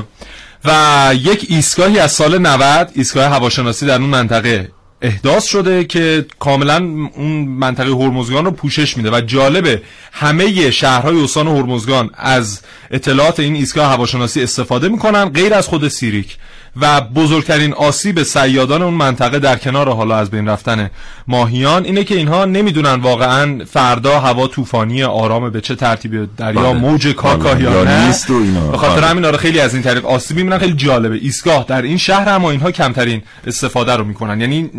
و 0.65 1.11
یک 1.15 1.45
ایستگاهی 1.49 1.99
از 1.99 2.11
سال 2.11 2.37
90 2.37 2.91
ایستگاه 2.93 3.25
هواشناسی 3.25 3.85
در 3.85 4.01
اون 4.01 4.09
منطقه 4.09 4.71
احداث 5.01 5.45
شده 5.45 5.83
که 5.83 6.25
کاملا 6.39 6.75
اون 7.15 7.45
منطقه 7.45 7.91
هرمزگان 7.91 8.45
رو 8.45 8.51
پوشش 8.51 8.97
میده 8.97 9.11
و 9.11 9.21
جالبه 9.21 9.81
همه 10.11 10.71
شهرهای 10.71 11.23
استان 11.23 11.47
هرمزگان 11.47 12.09
از 12.13 12.61
اطلاعات 12.91 13.39
این 13.39 13.55
ایستگاه 13.55 13.91
هواشناسی 13.91 14.43
استفاده 14.43 14.89
می‌کنن 14.89 15.25
غیر 15.25 15.53
از 15.53 15.67
خود 15.67 15.87
سیریک. 15.87 16.37
و 16.75 17.01
بزرگترین 17.01 17.73
آسیب 17.73 18.23
سیادان 18.23 18.81
اون 18.81 18.93
منطقه 18.93 19.39
در 19.39 19.55
کنار 19.55 19.93
حالا 19.93 20.17
از 20.17 20.31
بین 20.31 20.47
رفتن 20.47 20.89
ماهیان 21.27 21.85
اینه 21.85 22.03
که 22.03 22.15
اینها 22.15 22.45
نمی‌دونن 22.45 22.93
واقعا 22.93 23.65
فردا 23.65 24.19
هوا 24.19 24.47
طوفانی 24.47 25.03
آرام 25.03 25.49
به 25.49 25.61
چه 25.61 25.75
ترتیبی 25.75 26.27
دریا 26.37 26.61
بله. 26.61 26.73
موج 26.73 27.07
کاکا 27.07 27.53
بله. 27.53 27.63
یا 27.63 27.83
نه 27.83 28.05
نیست 28.05 28.29
و 28.29 28.33
اینا. 28.33 28.71
به 28.71 28.77
خاطر 28.77 29.01
بله. 29.01 29.07
همین 29.07 29.25
آره 29.25 29.37
خیلی 29.37 29.59
از 29.59 29.73
این 29.73 29.83
طریق 29.83 30.05
آسیب 30.05 30.37
می‌بینن 30.37 30.57
خیلی 30.57 30.73
جالبه 30.73 31.15
ایستگاه 31.15 31.65
در 31.67 31.81
این 31.81 31.97
شهر 31.97 32.29
اما 32.29 32.51
اینها 32.51 32.71
کمترین 32.71 33.21
استفاده 33.47 33.95
رو 33.95 34.03
می‌کنن 34.03 34.41
یعنی 34.41 34.69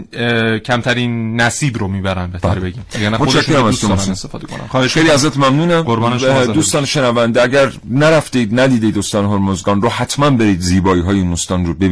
کمترین 0.59 1.41
نصیب 1.41 1.79
رو 1.79 1.89
می‌برن 1.89 2.27
بهتر 2.27 2.59
بگیم 2.59 2.85
یعنی 3.03 3.17
خودشون. 3.17 3.93
استفاده 3.93 4.47
کنن 4.47 4.67
خواهش 4.69 4.93
خیلی 4.93 5.05
می‌کنم. 5.05 5.15
ازت 5.15 5.37
ممنونم 5.37 5.83
قربان 5.83 6.19
شما 6.19 6.45
دوستان 6.45 6.85
شنونده 6.85 7.43
اگر 7.43 7.73
نرفتید 7.91 8.61
ندیدید 8.61 8.99
استان 8.99 9.25
هرمزگان 9.25 9.83
رو 9.83 9.89
حتما 9.89 10.31
برید 10.31 10.61
زیبایی 10.61 11.03
های 11.03 11.17
این 11.17 11.33
استان 11.33 11.67
رو 11.67 11.75
ببینید 11.75 11.90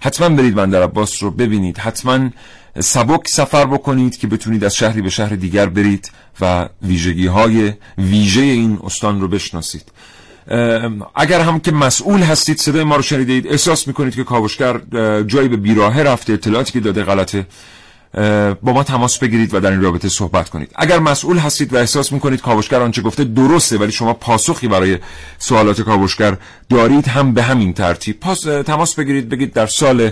حتما 0.00 0.28
برید 0.28 0.54
بندر 0.54 0.82
عباس 0.82 1.22
رو 1.22 1.30
ببینید. 1.30 1.78
حتما 1.78 2.30
سبک 2.80 3.28
سفر 3.28 3.66
بکنید 3.66 4.18
که 4.18 4.26
بتونید 4.26 4.64
از 4.64 4.76
شهری 4.76 5.02
به 5.02 5.10
شهر 5.10 5.34
دیگر 5.34 5.66
برید 5.66 6.10
و 6.40 6.68
ویژگی 6.82 7.26
های 7.26 7.72
ویژه 7.98 8.40
این 8.40 8.78
استان 8.84 9.20
رو 9.20 9.28
بشناسید. 9.28 9.92
اگر 11.14 11.40
هم 11.40 11.60
که 11.60 11.72
مسئول 11.72 12.20
هستید 12.20 12.58
صدای 12.58 12.84
ما 12.84 12.96
رو 12.96 13.02
شنیدید 13.02 13.46
احساس 13.46 13.88
می‌کنید 13.88 14.14
که 14.14 14.24
کاوشگر 14.24 14.80
جایی 15.22 15.48
به 15.48 15.56
بیراهه 15.56 16.00
رفته 16.00 16.32
اطلاعاتی 16.32 16.72
که 16.72 16.80
داده 16.80 17.02
غلطه 17.02 17.46
با 18.62 18.72
ما 18.72 18.82
تماس 18.82 19.18
بگیرید 19.18 19.54
و 19.54 19.60
در 19.60 19.70
این 19.70 19.82
رابطه 19.82 20.08
صحبت 20.08 20.50
کنید. 20.50 20.70
اگر 20.76 20.98
مسئول 20.98 21.38
هستید 21.38 21.72
و 21.72 21.76
احساس 21.76 22.12
می‌کنید 22.12 22.40
کاوشگر 22.40 22.80
آنچه 22.80 23.02
گفته 23.02 23.24
درسته 23.24 23.78
ولی 23.78 23.92
شما 23.92 24.12
پاسخی 24.14 24.68
برای 24.68 24.98
سوالات 25.38 25.80
کاوشگر 25.80 26.36
دارید 26.68 27.08
هم 27.08 27.34
به 27.34 27.42
همین 27.42 27.72
ترتیب. 27.72 28.20
پاس 28.20 28.40
تماس 28.40 28.94
بگیرید 28.94 29.28
بگید 29.28 29.52
در 29.52 29.66
سال 29.66 30.10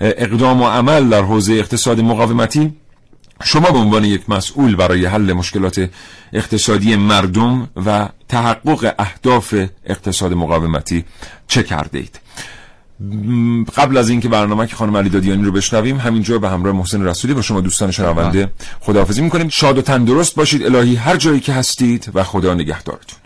اقدام 0.00 0.62
و 0.62 0.68
عمل 0.68 1.08
در 1.08 1.22
حوزه 1.22 1.52
اقتصاد 1.52 2.00
مقاومتی 2.00 2.74
شما 3.44 3.70
به 3.70 3.78
عنوان 3.78 4.04
یک 4.04 4.30
مسئول 4.30 4.76
برای 4.76 5.06
حل 5.06 5.32
مشکلات 5.32 5.90
اقتصادی 6.32 6.96
مردم 6.96 7.68
و 7.86 8.08
تحقق 8.28 8.94
اهداف 8.98 9.54
اقتصاد 9.86 10.32
مقاومتی 10.32 11.04
چه 11.48 11.62
کرده 11.62 11.98
اید 11.98 12.20
قبل 13.76 13.96
از 13.96 14.08
اینکه 14.08 14.28
برنامه 14.28 14.66
که 14.66 14.76
خانم 14.76 14.96
علی 14.96 15.08
دادیانی 15.08 15.44
رو 15.44 15.52
بشنویم 15.52 15.96
همینجا 15.96 16.38
به 16.38 16.48
همراه 16.48 16.76
محسن 16.76 17.02
رسولی 17.02 17.34
با 17.34 17.42
شما 17.42 17.60
دوستان 17.60 17.90
شنونده 17.90 18.50
خداحافظی 18.80 19.22
می‌کنیم. 19.22 19.48
شاد 19.48 19.78
و 19.78 19.82
تندرست 19.82 20.34
باشید 20.34 20.62
الهی 20.62 20.94
هر 20.94 21.16
جایی 21.16 21.40
که 21.40 21.52
هستید 21.52 22.10
و 22.14 22.22
خدا 22.22 22.54
نگهدارتون. 22.54 23.18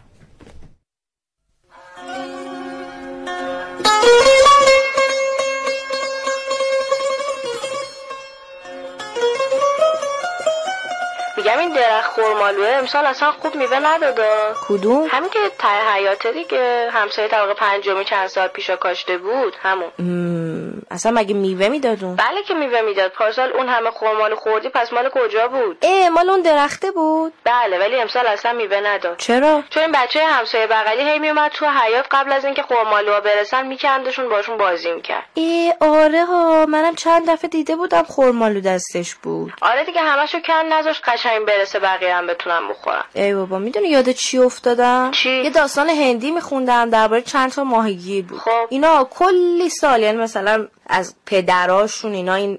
درخت 11.80 12.10
خورمالوه 12.10 12.68
امسال 12.68 13.06
اصلا 13.06 13.32
خوب 13.32 13.54
میوه 13.54 13.78
نداده. 13.78 14.28
کدوم؟ 14.68 15.08
همین 15.10 15.30
که 15.30 15.38
ته 15.58 15.92
حیاته 15.94 16.32
دیگه. 16.32 16.90
همسایه 16.92 17.28
طبقه 17.28 17.54
پنجمی 17.54 18.04
چند 18.04 18.26
سال 18.26 18.48
پیشا 18.48 18.76
کاشته 18.76 19.18
بود. 19.18 19.56
همون. 19.62 19.90
مم، 19.98 20.82
اصلا 20.90 21.12
مگه 21.12 21.34
میوه 21.34 21.68
میدادون؟ 21.68 22.16
بله 22.16 22.42
که 22.42 22.54
میوه 22.54 22.80
می‌داد. 22.80 23.10
پارسال 23.12 23.52
اون 23.52 23.68
همه 23.68 23.90
خورمالو 23.90 24.36
خوردی 24.36 24.68
پس 24.68 24.92
مال 24.92 25.08
کجا 25.08 25.48
بود؟ 25.48 25.78
اه 25.82 26.08
مال 26.08 26.30
اون 26.30 26.40
درخته 26.42 26.90
بود. 26.90 27.32
بله 27.44 27.78
ولی 27.78 28.00
امسال 28.00 28.26
اصلا 28.26 28.52
میوه 28.52 28.80
نداد. 28.80 29.16
چرا؟ 29.16 29.62
چون 29.70 29.82
این 29.82 29.92
بچه 29.92 30.24
همسایه 30.24 30.66
بغلی 30.66 31.02
هی 31.02 31.18
میومد 31.18 31.50
تو 31.50 31.66
حیات 31.66 32.06
قبل 32.10 32.32
از 32.32 32.44
اینکه 32.44 32.62
خورمالوها 32.62 33.20
برسن 33.20 33.66
میکندشون 33.66 34.28
باشون 34.28 34.56
بازی 34.56 34.92
می‌کرد. 34.92 35.24
ای 35.34 35.74
آره 35.80 36.24
ها. 36.24 36.66
منم 36.68 36.94
چند 36.94 37.30
دفعه 37.30 37.50
دیده 37.50 37.76
بودم 37.76 38.02
خورمالو 38.02 38.60
دستش 38.60 39.14
بود. 39.14 39.52
آره 39.62 39.84
دیگه 39.84 40.00
همشو 40.00 40.40
کن 40.40 40.66
نذاش 40.72 41.00
قشنگ 41.00 41.44
برسه 41.70 41.78
بقیه 41.78 42.14
هم 42.14 42.26
بتونن 42.26 42.68
بخورن 42.68 43.02
ای 43.14 43.34
بابا 43.34 43.58
می‌دونی 43.58 43.88
یاد 43.88 44.10
چی 44.10 44.38
افتادم؟ 44.38 45.10
چی؟ 45.10 45.30
یه 45.30 45.50
داستان 45.50 45.88
هندی 45.90 46.30
میخوندم 46.30 46.90
درباره 46.90 47.22
چند 47.22 47.50
تا 47.50 47.64
ماهیگیر 47.64 48.24
بود. 48.24 48.38
خب. 48.38 48.66
اینا 48.70 49.04
کلی 49.04 49.68
سال 49.68 50.00
یعنی 50.02 50.18
مثلا 50.18 50.68
از 50.86 51.14
پدراشون 51.26 52.12
اینا 52.12 52.34
این 52.34 52.58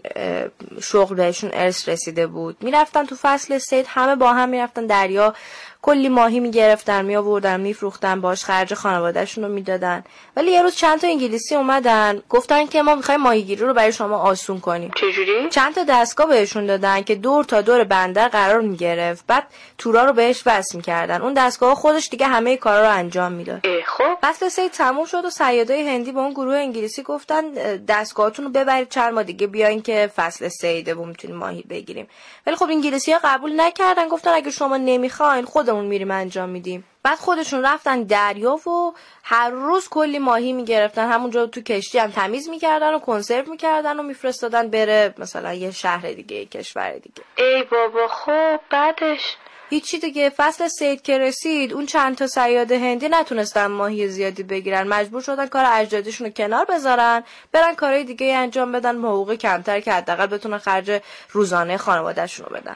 شغل 0.82 1.16
بهشون 1.16 1.49
ارث 1.53 1.89
رسیده 1.89 2.28
بود. 2.28 2.57
می‌رفتن 2.62 3.05
تو 3.05 3.16
فصل 3.22 3.57
صید 3.57 3.86
همه 3.89 4.16
با 4.16 4.34
هم 4.34 4.49
می‌رفتن 4.49 4.86
دریا. 4.86 5.34
کلی 5.82 6.10
ماهی 6.10 6.40
می‌گرفتن 6.40 7.06
میآوردن 7.06 7.60
میفروختن 7.60 8.22
باش 8.22 8.44
خرج 8.44 8.74
خانوادهشون 8.74 9.44
رو 9.44 9.50
می‌دادن. 9.50 10.04
ولی 10.36 10.52
یه 10.52 10.62
روز 10.62 10.76
چند 10.76 11.00
تا 11.00 11.08
انگلیسی 11.08 11.56
اومدن 11.56 12.22
گفتن 12.30 12.66
که 12.66 12.82
ما 12.82 12.96
می‌خوایم 12.96 13.22
ماهیگیری 13.22 13.66
رو 13.66 13.74
برای 13.74 13.92
شما 13.92 14.18
آسون 14.18 14.60
کنیم. 14.60 14.92
چجوری؟ 14.96 15.50
چند 15.50 15.76
تا 15.76 15.84
دستگاه 15.90 16.28
بهشون 16.28 16.66
دادن 16.66 17.02
که 17.02 17.16
دور 17.16 17.44
تا 17.44 17.62
دور 17.62 17.84
بندر 17.84 18.28
قرار 18.28 18.62
می‌گرفت. 18.62 19.26
بعد 19.28 19.48
تورا 19.78 20.06
رو 20.06 20.14
بهش 20.14 20.44
وصل 20.46 20.78
می‌کردن. 20.78 21.22
اون 21.22 21.34
دستگاه 21.34 21.76
خودش 21.76 22.10
دیگه 22.10 22.28
همه 22.28 22.58
کارا 22.58 22.82
رو 22.82 22.90
انجام 22.90 23.32
می‌داد. 23.32 23.62
خب. 23.88 24.18
فصل 24.22 24.50
صید 24.50 24.72
تموم 24.72 25.06
شد 25.06 25.26
و 25.26 25.30
صیادای 25.30 25.90
هندی 25.90 26.12
به 26.12 26.20
اون 26.20 26.32
گروه 26.32 26.56
انگلیسی 26.56 27.04
گفتن 27.04 27.44
اه، 27.58 27.78
دستگاهاتون 27.78 28.46
رو 28.46 28.52
ببرید 28.52 28.90
چند 28.90 29.14
ماه 29.14 29.24
دیگه 29.24 29.48
بیاین 29.48 29.82
که 29.82 30.12
فصل 30.16 30.50
و 30.96 31.06
می‌تونیم 31.06 31.38
ماهی 31.38 31.62
بگیریم. 31.70 32.08
ولی 32.48 32.56
خب 32.56 32.66
انگلیسی 32.70 33.12
ها 33.12 33.20
قبول 33.24 33.62
نکردن 33.62 34.08
گفتن 34.08 34.32
اگه 34.32 34.52
شما 34.52 34.78
نمی‌خواین 34.78 35.46
خودمون 35.72 35.89
میریم 35.89 36.11
انجام 36.11 36.49
میدیم. 36.49 36.84
بعد 37.03 37.17
خودشون 37.17 37.65
رفتن 37.65 38.03
دریا 38.03 38.69
و 38.69 38.93
هر 39.24 39.49
روز 39.49 39.89
کلی 39.89 40.19
ماهی 40.19 40.53
می‌گرفتن. 40.53 41.11
همونجا 41.11 41.45
تو 41.45 41.61
کشتی 41.61 41.99
هم 41.99 42.11
تمیز 42.11 42.49
می‌کردن 42.49 42.93
و 42.93 42.99
کنسرو 42.99 43.49
می‌کردن 43.49 43.99
و 43.99 44.03
میفرستادن 44.03 44.69
بره 44.69 45.13
مثلا 45.17 45.53
یه 45.53 45.72
شهر 45.72 46.11
دیگه 46.11 46.36
یه 46.36 46.45
کشور 46.45 46.91
دیگه. 46.91 47.24
ای 47.38 47.63
بابا 47.63 48.07
خب 48.07 48.59
بعدش؟ 48.69 49.38
هیچی 49.69 49.99
دیگه. 49.99 50.30
فصل 50.30 50.67
صید 50.67 51.01
که 51.01 51.17
رسید 51.17 51.74
اون 51.74 51.86
چند 51.86 52.17
تا 52.17 52.28
صیاد 52.28 52.72
هندی 52.72 53.09
نتونستن 53.09 53.67
ماهی 53.67 54.07
زیادی 54.07 54.43
بگیرن. 54.43 54.88
مجبور 54.88 55.22
شدن 55.22 55.47
کار 55.47 55.65
اجدادیشون 55.67 56.28
رو 56.28 56.34
کنار 56.34 56.65
بذارن 56.65 57.24
برن 57.51 57.76
کارهای 57.76 58.03
دیگه 58.03 58.36
انجام 58.36 58.72
بدن 58.72 58.97
حقوق 58.97 59.34
کمتر 59.34 59.80
که 59.80 59.91
حداقل 59.91 60.28
بتونن 60.28 60.57
خرج 60.57 61.01
روزانه 61.30 61.78
خانوادهشون 61.78 62.45
رو 62.45 62.55
بدن. 62.55 62.76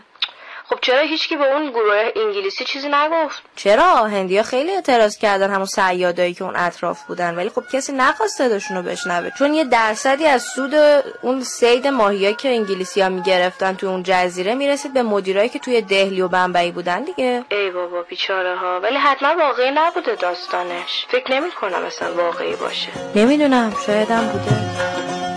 خب 0.69 0.79
چرا 0.81 0.99
هیچکی 0.99 1.35
به 1.35 1.43
اون 1.43 1.69
گروه 1.69 2.11
انگلیسی 2.15 2.65
چیزی 2.65 2.89
نگفت؟ 2.89 3.43
چرا؟ 3.55 4.05
هندیا 4.05 4.43
خیلی 4.43 4.71
اعتراض 4.71 5.17
کردن 5.17 5.49
همون 5.51 5.65
صیادایی 5.65 6.33
که 6.33 6.43
اون 6.43 6.55
اطراف 6.55 7.03
بودن 7.03 7.35
ولی 7.35 7.49
خب 7.49 7.63
کسی 7.73 7.93
نخواست 7.93 8.37
صداشون 8.37 8.77
رو 8.77 8.83
بشنوه. 8.83 9.29
چون 9.39 9.53
یه 9.53 9.63
درصدی 9.63 10.25
از 10.25 10.43
سود 10.43 10.75
اون 11.21 11.43
سید 11.43 11.87
ماهیا 11.87 12.31
که 12.31 12.49
انگلیسی 12.49 13.01
ها 13.01 13.09
می‌گرفتن 13.09 13.73
تو 13.75 13.87
اون 13.87 14.03
جزیره 14.03 14.55
می‌رسید 14.55 14.93
به 14.93 15.03
مدیرایی 15.03 15.49
که 15.49 15.59
توی 15.59 15.81
دهلی 15.81 16.21
و 16.21 16.27
بمبئی 16.27 16.71
بودن 16.71 17.03
دیگه. 17.03 17.45
ای 17.51 17.71
بابا 17.71 18.01
بیچاره 18.01 18.55
ها 18.55 18.79
ولی 18.79 18.97
حتما 18.97 19.35
واقعی 19.39 19.71
نبوده 19.71 20.15
داستانش. 20.15 21.05
فکر 21.09 21.31
نمی 21.31 21.51
کنم 21.51 21.85
اصلا 21.85 22.13
واقعی 22.13 22.55
باشه. 22.55 22.89
نمی‌دونم 23.15 23.75
شایدم 23.85 24.27
بوده. 24.27 25.34